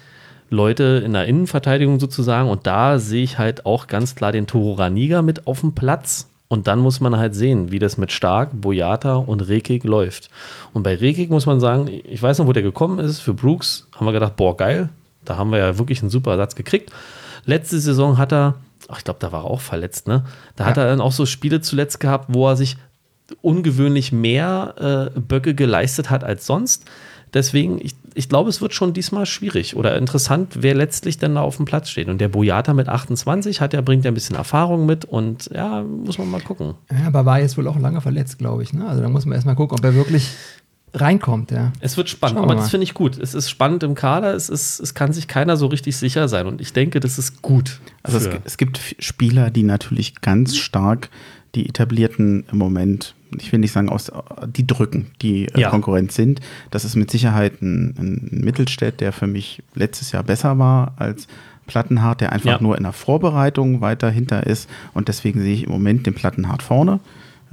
[0.50, 2.48] Leute in der Innenverteidigung sozusagen.
[2.48, 6.28] Und da sehe ich halt auch ganz klar den Toro Raniga mit auf dem Platz.
[6.48, 10.30] Und dann muss man halt sehen, wie das mit Stark, Boyata und Rekik läuft.
[10.72, 13.18] Und bei Rekik muss man sagen, ich weiß noch, wo der gekommen ist.
[13.20, 14.88] Für Brooks haben wir gedacht, boah, geil.
[15.24, 16.92] Da haben wir ja wirklich einen super Ersatz gekriegt.
[17.44, 18.54] Letzte Saison hat er,
[18.88, 20.24] ach, ich glaube, da war er auch verletzt, ne?
[20.54, 20.70] Da ja.
[20.70, 22.76] hat er dann auch so Spiele zuletzt gehabt, wo er sich
[23.42, 26.84] ungewöhnlich mehr äh, Böcke geleistet hat als sonst.
[27.36, 31.42] Deswegen, ich, ich glaube, es wird schon diesmal schwierig oder interessant, wer letztlich denn da
[31.42, 32.08] auf dem Platz steht.
[32.08, 35.82] Und der Boyata mit 28 hat ja, bringt ja ein bisschen Erfahrung mit und ja,
[35.82, 36.76] muss man mal gucken.
[36.90, 38.72] Ja, aber war jetzt wohl auch lange verletzt, glaube ich.
[38.72, 38.88] Ne?
[38.88, 40.30] Also da muss man erstmal gucken, ob er wirklich
[40.94, 41.74] reinkommt, ja.
[41.80, 43.18] Es wird spannend, aber das finde ich gut.
[43.18, 46.46] Es ist spannend im Kader, es, ist, es kann sich keiner so richtig sicher sein
[46.46, 47.80] und ich denke, das ist gut.
[48.02, 51.10] Also es, es, gibt Spieler, die natürlich ganz stark
[51.54, 54.10] die etablierten im Moment ich will nicht sagen, aus,
[54.46, 55.70] die drücken, die äh, ja.
[55.70, 56.40] Konkurrenz sind.
[56.70, 61.26] Das ist mit Sicherheit ein, ein Mittelstädt, der für mich letztes Jahr besser war als
[61.66, 62.62] Plattenhardt, der einfach ja.
[62.62, 64.68] nur in der Vorbereitung weiter hinter ist.
[64.94, 67.00] Und deswegen sehe ich im Moment den Plattenhardt vorne.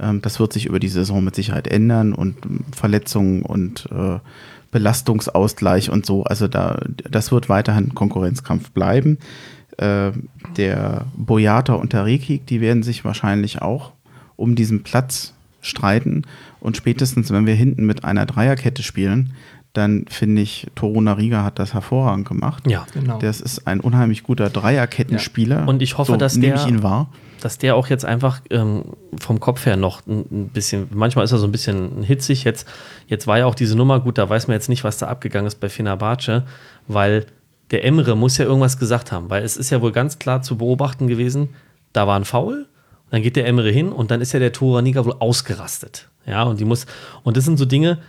[0.00, 4.18] Ähm, das wird sich über die Saison mit Sicherheit ändern und ähm, Verletzungen und äh,
[4.70, 6.24] Belastungsausgleich und so.
[6.24, 6.80] Also da,
[7.10, 9.18] das wird weiterhin Konkurrenzkampf bleiben.
[9.76, 10.12] Äh,
[10.56, 13.92] der Boyata und der Rekik, die werden sich wahrscheinlich auch
[14.36, 15.33] um diesen Platz
[15.64, 16.22] streiten.
[16.60, 19.34] Und spätestens, wenn wir hinten mit einer Dreierkette spielen,
[19.72, 22.64] dann finde ich, Toruna Riga hat das hervorragend gemacht.
[22.68, 23.18] Ja, genau.
[23.18, 25.60] Das ist ein unheimlich guter Dreierkettenspieler.
[25.60, 25.64] Ja.
[25.64, 27.08] Und ich hoffe, so dass der, ich ihn wahr.
[27.40, 28.84] dass der auch jetzt einfach ähm,
[29.18, 32.44] vom Kopf her noch ein, bisschen, manchmal ist er so ein bisschen hitzig.
[32.44, 32.68] Jetzt,
[33.08, 35.48] jetzt war ja auch diese Nummer gut, da weiß man jetzt nicht, was da abgegangen
[35.48, 36.44] ist bei Fenerbahce,
[36.86, 37.26] weil
[37.72, 40.56] der Emre muss ja irgendwas gesagt haben, weil es ist ja wohl ganz klar zu
[40.56, 41.48] beobachten gewesen,
[41.92, 42.68] da war ein Foul
[43.14, 46.08] dann geht der Emre hin und dann ist ja der Toraniga wohl ausgerastet.
[46.26, 46.84] Ja, und die muss,
[47.22, 48.00] und das sind so Dinge,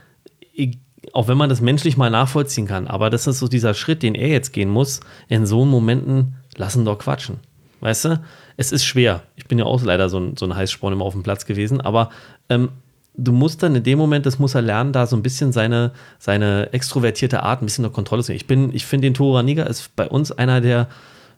[1.14, 4.15] auch wenn man das menschlich mal nachvollziehen kann, aber das ist so dieser Schritt, den
[4.15, 7.38] er jetzt gehen muss, in so Momenten lassen doch quatschen.
[7.82, 8.22] Weißt du?
[8.57, 9.22] Es ist schwer.
[9.36, 11.82] Ich bin ja auch leider so ein, so ein Heißsporn immer auf dem Platz gewesen,
[11.82, 12.10] aber
[12.49, 12.69] ähm,
[13.15, 15.91] du musst dann in dem Moment, das muss er lernen, da so ein bisschen seine,
[16.18, 18.72] seine extrovertierte Art ein bisschen unter Kontrolle zu nehmen.
[18.72, 20.88] Ich ich finde den Toraniga ist bei uns einer der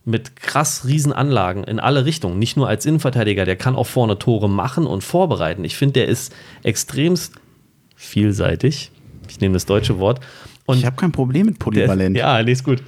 [0.08, 2.40] mit krass riesen Anlagen in alle Richtungen.
[2.40, 5.66] Nicht nur als Innenverteidiger, der kann auch vorne Tore machen und vorbereiten.
[5.66, 7.34] Ich finde, der ist extremst
[7.96, 8.92] vielseitig.
[9.28, 10.22] Ich nehme das deutsche Wort.
[10.66, 12.16] Und ich habe kein Problem mit polyvalent.
[12.16, 12.82] Der, ja, nee, ist gut.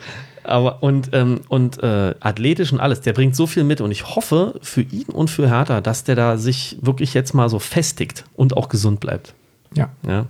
[0.44, 4.16] Aber und, ähm, und äh, athletisch und alles, der bringt so viel mit und ich
[4.16, 8.24] hoffe für ihn und für Hertha, dass der da sich wirklich jetzt mal so festigt
[8.36, 9.34] und auch gesund bleibt.
[9.76, 9.90] Ja.
[10.08, 10.26] Ja.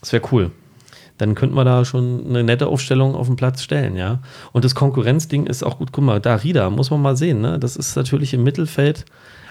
[0.00, 0.50] Das wäre cool
[1.18, 4.20] dann könnten wir da schon eine nette Aufstellung auf den Platz stellen, ja.
[4.52, 7.58] Und das Konkurrenzding ist auch gut, guck mal, da Rida, muss man mal sehen, ne?
[7.58, 9.04] Das ist natürlich im Mittelfeld,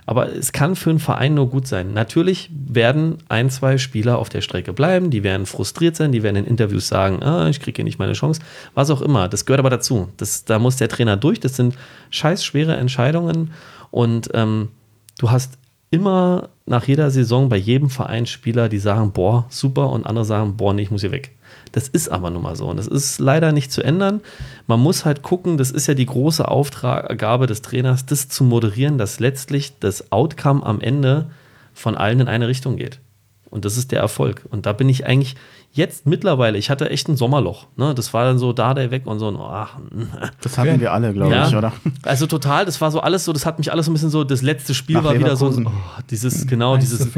[0.06, 1.94] aber es kann für einen Verein nur gut sein.
[1.94, 6.38] Natürlich werden ein, zwei Spieler auf der Strecke bleiben, die werden frustriert sein, die werden
[6.38, 8.42] in Interviews sagen, ah, ich kriege hier nicht meine Chance,
[8.76, 9.28] was auch immer.
[9.28, 10.10] Das gehört aber dazu.
[10.18, 11.76] Das, da muss der Trainer durch, das sind
[12.12, 13.52] scheiß schwere Entscheidungen
[13.90, 14.70] und ähm,
[15.18, 15.58] du hast
[15.90, 20.58] immer nach jeder Saison bei jedem Verein Spieler, die sagen, boah, super, und andere sagen,
[20.58, 21.32] boah, nee, ich muss hier weg.
[21.76, 22.68] Das ist aber nun mal so.
[22.68, 24.22] Und das ist leider nicht zu ändern.
[24.66, 28.98] Man muss halt gucken, das ist ja die große Aufgabe des Trainers, das zu moderieren,
[28.98, 31.26] dass letztlich das Outcome am Ende
[31.74, 33.02] von allen in eine Richtung geht.
[33.50, 34.46] Und das ist der Erfolg.
[34.50, 35.36] Und da bin ich eigentlich
[35.74, 37.68] jetzt mittlerweile, ich hatte echt ein Sommerloch.
[37.76, 37.94] Ne?
[37.94, 39.38] Das war dann so da, der weg und so.
[39.38, 39.76] Ach,
[40.42, 41.50] das hatten wir alle, glaube ja.
[41.50, 41.74] ich, oder?
[42.04, 44.24] Also total, das war so alles so, das hat mich alles so ein bisschen so,
[44.24, 45.72] das letzte Spiel Nach war wieder so, oh,
[46.10, 47.10] dieses, genau, dieses,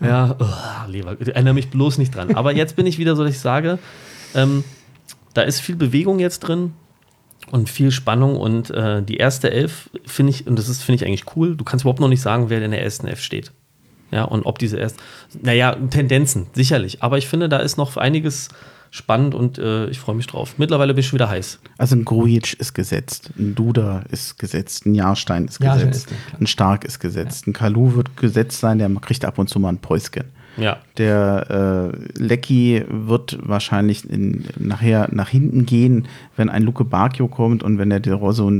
[0.00, 2.34] ja, oh, Lever, erinnere mich bloß nicht dran.
[2.34, 3.78] Aber jetzt bin ich wieder so, dass ich sage,
[4.36, 4.64] ähm,
[5.34, 6.72] da ist viel Bewegung jetzt drin
[7.50, 11.06] und viel Spannung und äh, die erste Elf finde ich, und das ist, finde ich
[11.06, 13.52] eigentlich cool, du kannst überhaupt noch nicht sagen, wer in der ersten Elf steht.
[14.10, 14.98] Ja, und ob diese erst,
[15.42, 17.02] naja, Tendenzen, sicherlich.
[17.02, 18.48] Aber ich finde, da ist noch einiges
[18.90, 20.54] spannend und äh, ich freue mich drauf.
[20.58, 21.58] Mittlerweile bin ich schon wieder heiß.
[21.76, 26.46] Also ein Grujic ist gesetzt, ein Duda ist gesetzt, ein Jahrstein ist gesetzt, ja, ein
[26.46, 27.50] Stark ist gesetzt, ja.
[27.50, 30.24] ein Kalu wird gesetzt sein, der kriegt ab und zu mal ein Päuschen.
[30.56, 30.78] Ja.
[30.98, 36.06] Der äh, Lecky wird wahrscheinlich in, nachher nach hinten gehen,
[36.36, 38.50] wenn ein Luke Bacchio kommt und wenn der De Rosso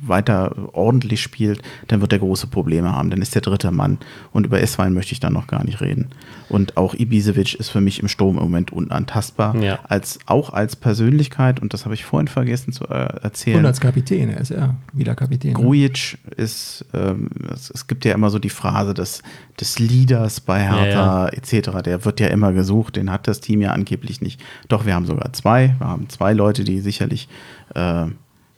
[0.00, 3.10] weiter ordentlich spielt, dann wird er große Probleme haben.
[3.10, 3.98] Dann ist der dritte Mann.
[4.32, 6.10] Und über Esswein möchte ich dann noch gar nicht reden.
[6.48, 9.56] Und auch Ibisevic ist für mich im Sturm im Moment unantastbar.
[9.56, 9.80] Ja.
[9.88, 13.58] Als, auch als Persönlichkeit, und das habe ich vorhin vergessen zu äh, erzählen.
[13.58, 15.52] Und als Kapitän, er ist ja wieder Kapitän.
[15.52, 15.58] Ne?
[15.58, 19.22] Grujic ist, ähm, es, es, gibt ja immer so die Phrase des,
[19.60, 21.15] des Leaders bei Hertha ja, ja.
[21.24, 21.82] Etc.
[21.84, 24.40] Der wird ja immer gesucht, den hat das Team ja angeblich nicht.
[24.68, 25.74] Doch, wir haben sogar zwei.
[25.78, 27.28] Wir haben zwei Leute, die sicherlich
[27.74, 28.06] äh,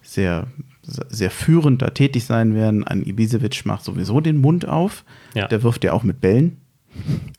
[0.02, 0.47] sehr
[0.82, 2.86] sehr führend da tätig sein werden.
[2.86, 5.05] Ein Ibisevic macht sowieso den Mund auf.
[5.35, 5.47] Ja.
[5.47, 6.56] Der wirft ja auch mit Bällen.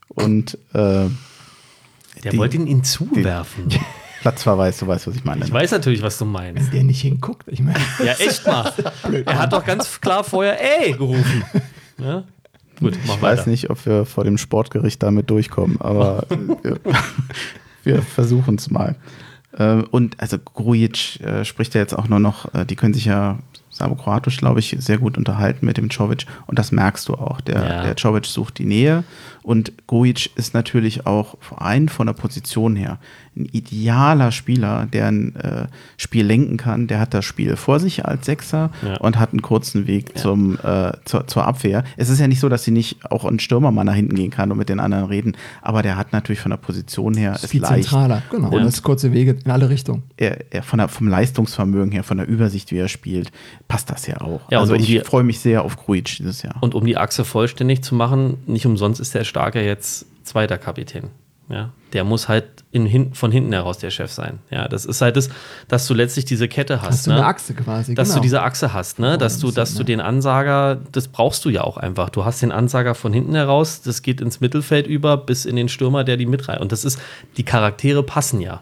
[0.10, 1.10] Und äh,
[2.24, 3.70] der die, wollte ihn ihn zuwerfen.
[3.70, 3.80] Die,
[4.22, 5.46] Platzverweis, du weißt, was ich meine.
[5.46, 6.68] Ich weiß natürlich, was du meinst.
[6.68, 7.80] Wenn der nicht hinguckt, ich meine.
[8.04, 8.74] Ja, echt mal.
[9.26, 11.44] er hat doch ganz klar vorher ey gerufen.
[11.98, 12.24] Ja?
[12.80, 13.22] Gut, ich weiter.
[13.22, 16.26] weiß nicht, ob wir vor dem Sportgericht damit durchkommen, aber
[16.64, 16.80] wir,
[17.84, 18.96] wir versuchen es mal.
[19.58, 23.06] Äh, und also Grujic äh, spricht ja jetzt auch nur noch, äh, die können sich
[23.06, 23.40] ja
[23.70, 26.26] Sabo-Kroatisch, glaube ich, sehr gut unterhalten mit dem Czovic.
[26.48, 27.40] Und das merkst du auch.
[27.42, 27.84] Der, ja.
[27.84, 29.04] der Czovic sucht die Nähe.
[29.44, 33.00] Und Grujic ist natürlich auch rein von der Position her
[33.40, 35.68] ein idealer Spieler, der ein äh,
[35.98, 36.88] Spiel lenken kann.
[36.88, 38.98] Der hat das Spiel vor sich als Sechser ja.
[38.98, 40.22] und hat einen kurzen Weg ja.
[40.22, 41.84] zum, äh, zur, zur, Abwehr.
[41.96, 44.30] Es ist ja nicht so, dass sie nicht auch ein Stürmer mal nach hinten gehen
[44.30, 47.48] kann und mit den anderen reden, aber der hat natürlich von der Position her ist
[47.48, 47.90] viel leicht.
[47.90, 48.50] zentraler, genau.
[48.50, 50.04] Und es kurze Wege in alle Richtungen.
[50.18, 53.32] Er, er von der, vom Leistungsvermögen her, von der Übersicht, wie er spielt,
[53.68, 54.42] passt das ja auch.
[54.52, 56.56] Ja, also um ich freue mich sehr auf Grujic dieses Jahr.
[56.62, 61.12] Und um die Achse vollständig zu machen, nicht umsonst ist der Starke jetzt zweiter Kapitän.
[61.50, 64.38] Ja, der muss halt in, von hinten heraus der Chef sein.
[64.52, 65.30] Ja, das ist halt das,
[65.68, 66.90] dass du letztlich diese Kette hast.
[66.90, 67.16] Dass du ne?
[67.16, 67.96] eine Achse quasi.
[67.96, 68.20] Dass genau.
[68.20, 69.18] du diese Achse hast, ne?
[69.18, 72.10] dass du, dass du den Ansager, das brauchst du ja auch einfach.
[72.10, 75.70] Du hast den Ansager von hinten heraus, das geht ins Mittelfeld über bis in den
[75.70, 76.62] Stürmer, der die mitreißt.
[76.62, 77.02] Und das ist,
[77.38, 78.62] die Charaktere passen ja.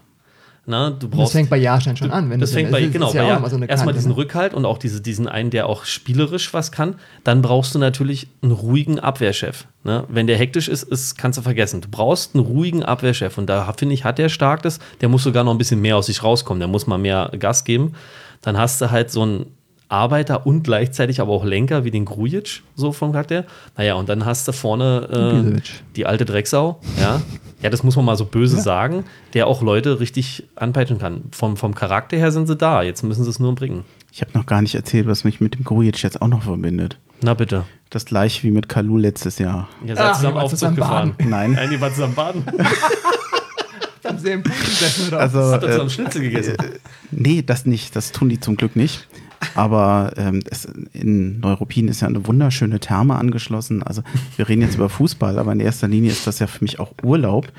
[0.70, 2.30] Na, du brauchst, das fängt bei Jahrstein schon an.
[2.30, 4.18] Wenn das fängt bei, genau, ja bei Jahr, so erstmal diesen ne?
[4.18, 6.96] Rückhalt und auch diese, diesen einen, der auch spielerisch was kann.
[7.24, 9.66] Dann brauchst du natürlich einen ruhigen Abwehrchef.
[9.86, 10.04] Ne?
[10.10, 11.80] Wenn der hektisch ist, ist, kannst du vergessen.
[11.80, 13.38] Du brauchst einen ruhigen Abwehrchef.
[13.38, 14.80] Und da finde ich, hat der stark das.
[15.00, 16.60] Der muss sogar noch ein bisschen mehr aus sich rauskommen.
[16.60, 17.94] Der muss mal mehr Gas geben.
[18.42, 19.57] Dann hast du halt so einen
[19.90, 23.46] Arbeiter und gleichzeitig aber auch Lenker wie den Grujic, so vom Charakter.
[23.78, 25.62] Naja, und dann hast du vorne äh,
[25.96, 27.22] die alte Drecksau, ja.
[27.62, 28.62] Ja, das muss man mal so böse ja.
[28.62, 29.04] sagen,
[29.34, 31.24] der auch Leute richtig anpeitschen kann.
[31.32, 33.84] Vom, vom Charakter her sind sie da, jetzt müssen sie es nur bringen.
[34.12, 36.98] Ich habe noch gar nicht erzählt, was mich mit dem Grujic jetzt auch noch verbindet.
[37.22, 37.64] Na bitte.
[37.90, 39.70] Das gleiche wie mit Kalu letztes Jahr.
[39.86, 41.16] Ihr seid zusammen Aufzug gefahren.
[41.20, 41.54] Nein.
[41.54, 42.44] Nein, ihr wart zusammen baden.
[44.08, 45.20] Haben sie im Pool gesessen oder?
[45.20, 46.56] Also, Habt ihr zusammen äh, Schnitzel gegessen?
[46.60, 46.80] Äh,
[47.12, 47.96] nee, das nicht.
[47.96, 49.08] Das tun die zum Glück nicht.
[49.56, 53.84] Aber ähm, es, in Neuruppin ist ja eine wunderschöne Therme angeschlossen.
[53.84, 54.02] Also
[54.36, 56.94] wir reden jetzt über Fußball, aber in erster Linie ist das ja für mich auch
[57.04, 57.52] Urlaub.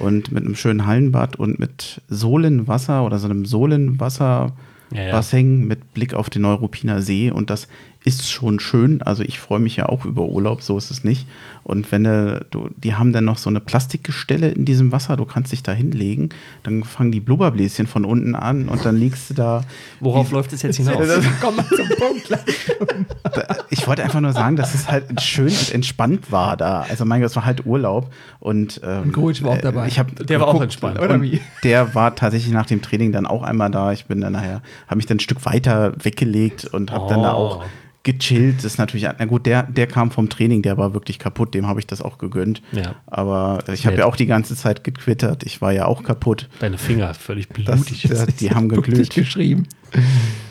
[0.00, 4.54] Und mit einem schönen Hallenbad und mit Sohlenwasser oder so einem Sohlenwasserbassin
[4.92, 5.66] ja, ja.
[5.66, 7.30] mit Blick auf den Neuruppiner See.
[7.30, 7.68] Und das
[8.04, 9.02] ist schon schön.
[9.02, 11.26] Also ich freue mich ja auch über Urlaub, so ist es nicht.
[11.64, 15.50] Und wenn du, die haben dann noch so eine Plastikgestelle in diesem Wasser, du kannst
[15.50, 16.28] dich da hinlegen,
[16.62, 19.64] dann fangen die Blubberbläschen von unten an und dann liegst du da.
[19.98, 21.08] Worauf läuft es jetzt hinaus?
[21.40, 22.28] Komm mal zum Punkt.
[23.70, 26.82] ich wollte einfach nur sagen, dass es halt schön und entspannt war da.
[26.82, 29.88] Also mein Gott, es war halt Urlaub und, ähm, und Coach war auch dabei.
[29.88, 31.40] Ich hab der war auch entspannt, oder wie?
[31.62, 33.92] Der war tatsächlich nach dem Training dann auch einmal da.
[33.92, 37.08] Ich bin dann nachher, habe mich dann ein Stück weiter weggelegt und habe oh.
[37.08, 37.64] dann da auch
[38.04, 41.66] gechillt ist natürlich, na gut, der, der kam vom Training, der war wirklich kaputt, dem
[41.66, 42.62] habe ich das auch gegönnt.
[42.72, 42.96] Ja.
[43.06, 46.48] Aber ich habe ja auch die ganze Zeit getwittert, ich war ja auch kaputt.
[46.60, 48.06] Deine Finger völlig blutig.
[48.08, 49.10] Das, die haben geglüht.
[49.10, 49.66] geschrieben.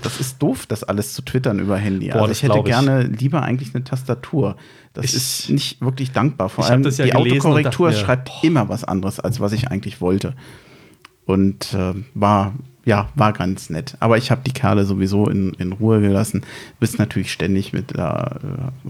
[0.02, 2.10] Das ist doof, das alles zu twittern über Handy.
[2.10, 4.56] Boah, also ich hätte gerne lieber eigentlich eine Tastatur.
[4.94, 6.50] Das ich, ist nicht wirklich dankbar.
[6.50, 8.44] Vor allem ja die Autokorrektur dachte, schreibt boah.
[8.44, 10.34] immer was anderes, als was ich eigentlich wollte.
[11.26, 12.54] Und äh, war
[12.86, 13.96] ja, war ganz nett.
[14.00, 16.42] Aber ich habe die Kerle sowieso in, in Ruhe gelassen.
[16.80, 18.26] Bist natürlich ständig mit äh,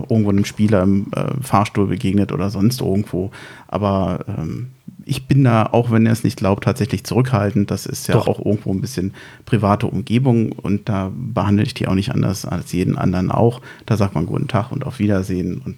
[0.10, 3.32] irgendwo einem Spieler im äh, Fahrstuhl begegnet oder sonst irgendwo.
[3.68, 4.72] Aber ähm,
[5.06, 7.70] ich bin da, auch wenn er es nicht glaubt, tatsächlich zurückhaltend.
[7.70, 8.28] Das ist ja Doch.
[8.28, 9.14] auch irgendwo ein bisschen
[9.46, 13.62] private Umgebung und da behandle ich die auch nicht anders als jeden anderen auch.
[13.86, 15.62] Da sagt man guten Tag und auf Wiedersehen.
[15.64, 15.76] Und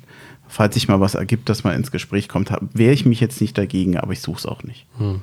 [0.48, 3.58] falls sich mal was ergibt, dass man ins Gespräch kommt, wehre ich mich jetzt nicht
[3.58, 4.86] dagegen, aber ich suche es auch nicht.
[4.98, 5.22] Hm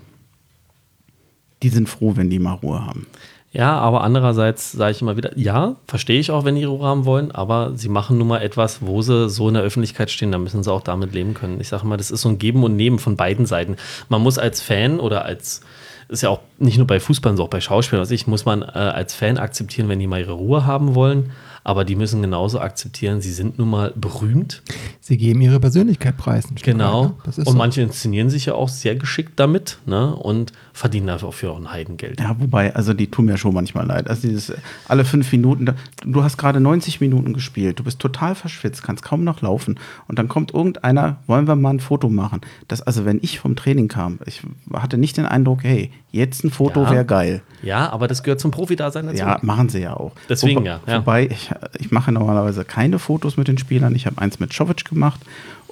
[1.62, 3.06] die sind froh, wenn die mal Ruhe haben.
[3.52, 7.04] Ja, aber andererseits sage ich immer wieder, ja, verstehe ich auch, wenn die Ruhe haben
[7.04, 10.38] wollen, aber sie machen nun mal etwas, wo sie so in der Öffentlichkeit stehen, da
[10.38, 11.60] müssen sie auch damit leben können.
[11.60, 13.76] Ich sage mal, das ist so ein Geben und Nehmen von beiden Seiten.
[14.08, 15.60] Man muss als Fan oder als,
[16.08, 18.62] ist ja auch nicht nur bei Fußball, sondern auch bei Schauspielern, also ich, muss man
[18.62, 21.32] äh, als Fan akzeptieren, wenn die mal ihre Ruhe haben wollen
[21.64, 24.62] aber die müssen genauso akzeptieren, sie sind nun mal berühmt.
[25.00, 26.44] Sie geben ihre Persönlichkeit preis.
[26.62, 27.16] Genau.
[27.24, 27.52] und so.
[27.52, 30.14] manche inszenieren sich ja auch sehr geschickt damit ne?
[30.14, 32.20] und verdienen dafür auch ein Heidengeld.
[32.20, 34.08] Ja, wobei, also die tun mir schon manchmal leid.
[34.08, 34.52] Also dieses
[34.88, 35.74] alle fünf Minuten,
[36.04, 39.78] du hast gerade 90 Minuten gespielt, du bist total verschwitzt, kannst kaum noch laufen
[40.08, 42.40] und dann kommt irgendeiner, wollen wir mal ein Foto machen.
[42.68, 46.50] Das, also wenn ich vom Training kam, ich hatte nicht den Eindruck, hey, jetzt ein
[46.50, 46.90] Foto ja.
[46.90, 47.42] wäre geil.
[47.62, 49.18] Ja, aber das gehört zum Profi-Dasein dazu.
[49.18, 50.12] Ja, machen sie ja auch.
[50.28, 50.98] Deswegen Wo, ja, ja.
[50.98, 53.94] Wobei, ich, ich mache normalerweise keine Fotos mit den Spielern.
[53.94, 55.20] Ich habe eins mit Czovic gemacht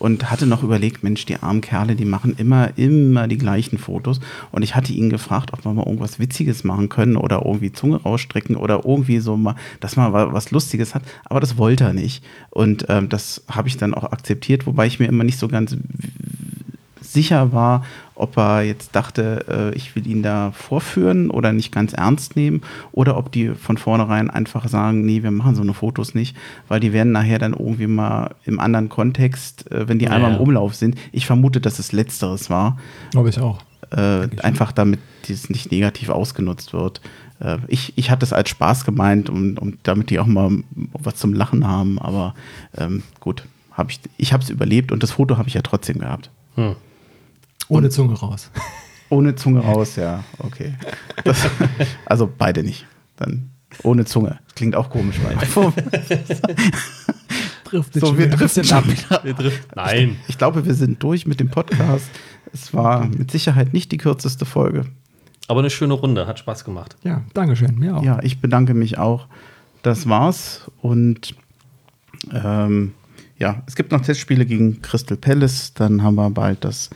[0.01, 4.19] und hatte noch überlegt, Mensch, die armen Kerle, die machen immer, immer die gleichen Fotos.
[4.51, 7.97] Und ich hatte ihn gefragt, ob wir mal irgendwas Witziges machen können oder irgendwie Zunge
[8.03, 11.03] rausstrecken oder irgendwie so mal, dass man was Lustiges hat.
[11.27, 12.25] Aber das wollte er nicht.
[12.49, 15.77] Und ähm, das habe ich dann auch akzeptiert, wobei ich mir immer nicht so ganz
[17.13, 17.85] sicher war,
[18.15, 22.63] ob er jetzt dachte, äh, ich will ihn da vorführen oder nicht ganz ernst nehmen
[22.93, 26.37] oder ob die von vornherein einfach sagen, nee, wir machen so eine Fotos nicht,
[26.69, 30.35] weil die werden nachher dann irgendwie mal im anderen Kontext, äh, wenn die ja, einmal
[30.35, 30.97] im Umlauf sind.
[31.13, 32.79] Ich vermute, dass es letzteres war.
[33.13, 33.59] Glaube ich auch.
[33.91, 37.01] Äh, einfach damit dies nicht negativ ausgenutzt wird.
[37.41, 40.51] Äh, ich, ich hatte es als Spaß gemeint und, und damit die auch mal
[40.93, 42.35] was zum Lachen haben, aber
[42.77, 45.99] ähm, gut, hab ich, ich habe es überlebt und das Foto habe ich ja trotzdem
[45.99, 46.31] gehabt.
[46.55, 46.77] Hm.
[47.71, 48.51] Ohne Zunge raus.
[49.09, 50.75] Ohne Zunge raus, ja, okay.
[51.25, 51.49] Das,
[52.07, 52.87] also beide nicht.
[53.17, 53.51] Dann
[53.83, 54.39] ohne Zunge.
[54.55, 55.37] Klingt auch komisch, weil.
[57.65, 58.85] driftet so, wir driften ab.
[59.23, 59.71] Wir driften.
[59.75, 60.17] Nein.
[60.29, 62.09] Ich glaube, wir sind durch mit dem Podcast.
[62.53, 64.87] Es war mit Sicherheit nicht die kürzeste Folge.
[65.49, 66.97] Aber eine schöne Runde, hat Spaß gemacht.
[67.03, 68.03] Ja, Dankeschön, mir auch.
[68.03, 69.27] Ja, ich bedanke mich auch.
[69.83, 70.71] Das war's.
[70.81, 71.35] Und
[72.33, 72.93] ähm,
[73.39, 75.75] ja, es gibt noch Testspiele gegen Crystal Palace.
[75.75, 76.91] Dann haben wir bald das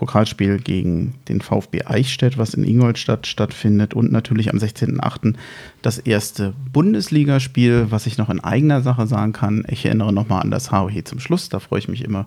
[0.00, 3.92] Pokalspiel gegen den VfB Eichstätt, was in Ingolstadt stattfindet.
[3.92, 5.34] Und natürlich am 16.08.
[5.82, 9.62] das erste Bundesligaspiel, was ich noch in eigener Sache sagen kann.
[9.68, 11.50] Ich erinnere nochmal an das HOH zum Schluss.
[11.50, 12.24] Da freue ich mich immer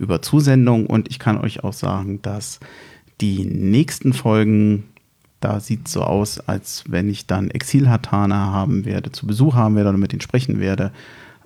[0.00, 0.86] über Zusendungen.
[0.86, 2.58] Und ich kann euch auch sagen, dass
[3.20, 4.88] die nächsten Folgen
[5.38, 9.74] da sieht es so aus, als wenn ich dann Exil-Hatana haben werde, zu Besuch haben
[9.74, 10.92] werde oder mit denen sprechen werde,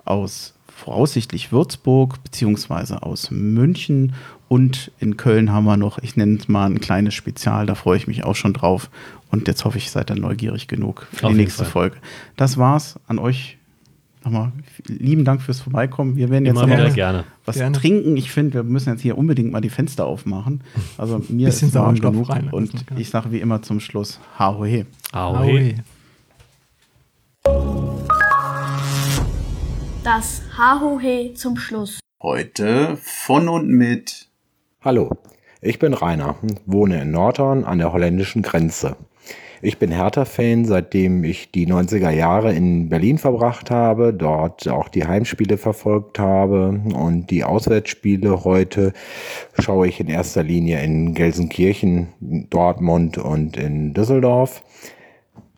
[0.05, 4.13] aus voraussichtlich Würzburg beziehungsweise aus München
[4.47, 7.97] und in Köln haben wir noch, ich nenne es mal ein kleines Spezial, da freue
[7.97, 8.89] ich mich auch schon drauf.
[9.29, 11.71] Und jetzt hoffe ich, seid ihr neugierig genug für Auf die nächste Fall.
[11.71, 11.97] Folge.
[12.37, 13.57] Das war's an euch.
[14.23, 14.51] Nochmal
[14.85, 16.15] lieben Dank fürs Vorbeikommen.
[16.15, 17.23] Wir werden jetzt Immer noch was, gerne.
[17.45, 17.77] was gerne.
[17.77, 18.15] trinken.
[18.15, 20.61] Ich finde, wir müssen jetzt hier unbedingt mal die Fenster aufmachen.
[20.97, 22.29] Also mir ist warm genug.
[22.29, 24.85] Rein, und ich sage wie immer zum Schluss Haohe.
[25.13, 25.75] Haohe.
[30.07, 31.99] Das Hahohe zum Schluss.
[32.23, 34.29] Heute von und mit
[34.79, 35.11] Hallo,
[35.61, 38.95] ich bin Rainer, wohne in Nordhorn an der holländischen Grenze.
[39.61, 45.05] Ich bin Hertha-Fan, seitdem ich die 90er Jahre in Berlin verbracht habe, dort auch die
[45.05, 48.93] Heimspiele verfolgt habe und die Auswärtsspiele heute
[49.59, 54.63] schaue ich in erster Linie in Gelsenkirchen, Dortmund und in Düsseldorf.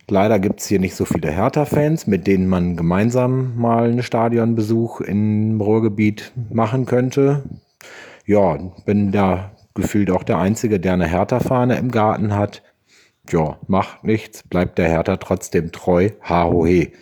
[0.10, 5.02] Leider gibt es hier nicht so viele Hertha-Fans, mit denen man gemeinsam mal einen Stadionbesuch
[5.02, 7.44] im Ruhrgebiet machen könnte
[8.30, 12.62] ja, bin da gefühlt auch der Einzige, der eine Hertha-Fahne im Garten hat.
[13.32, 16.12] Ja, macht nichts, bleibt der Hertha trotzdem treu.
[16.22, 16.94] Ha, ho, he.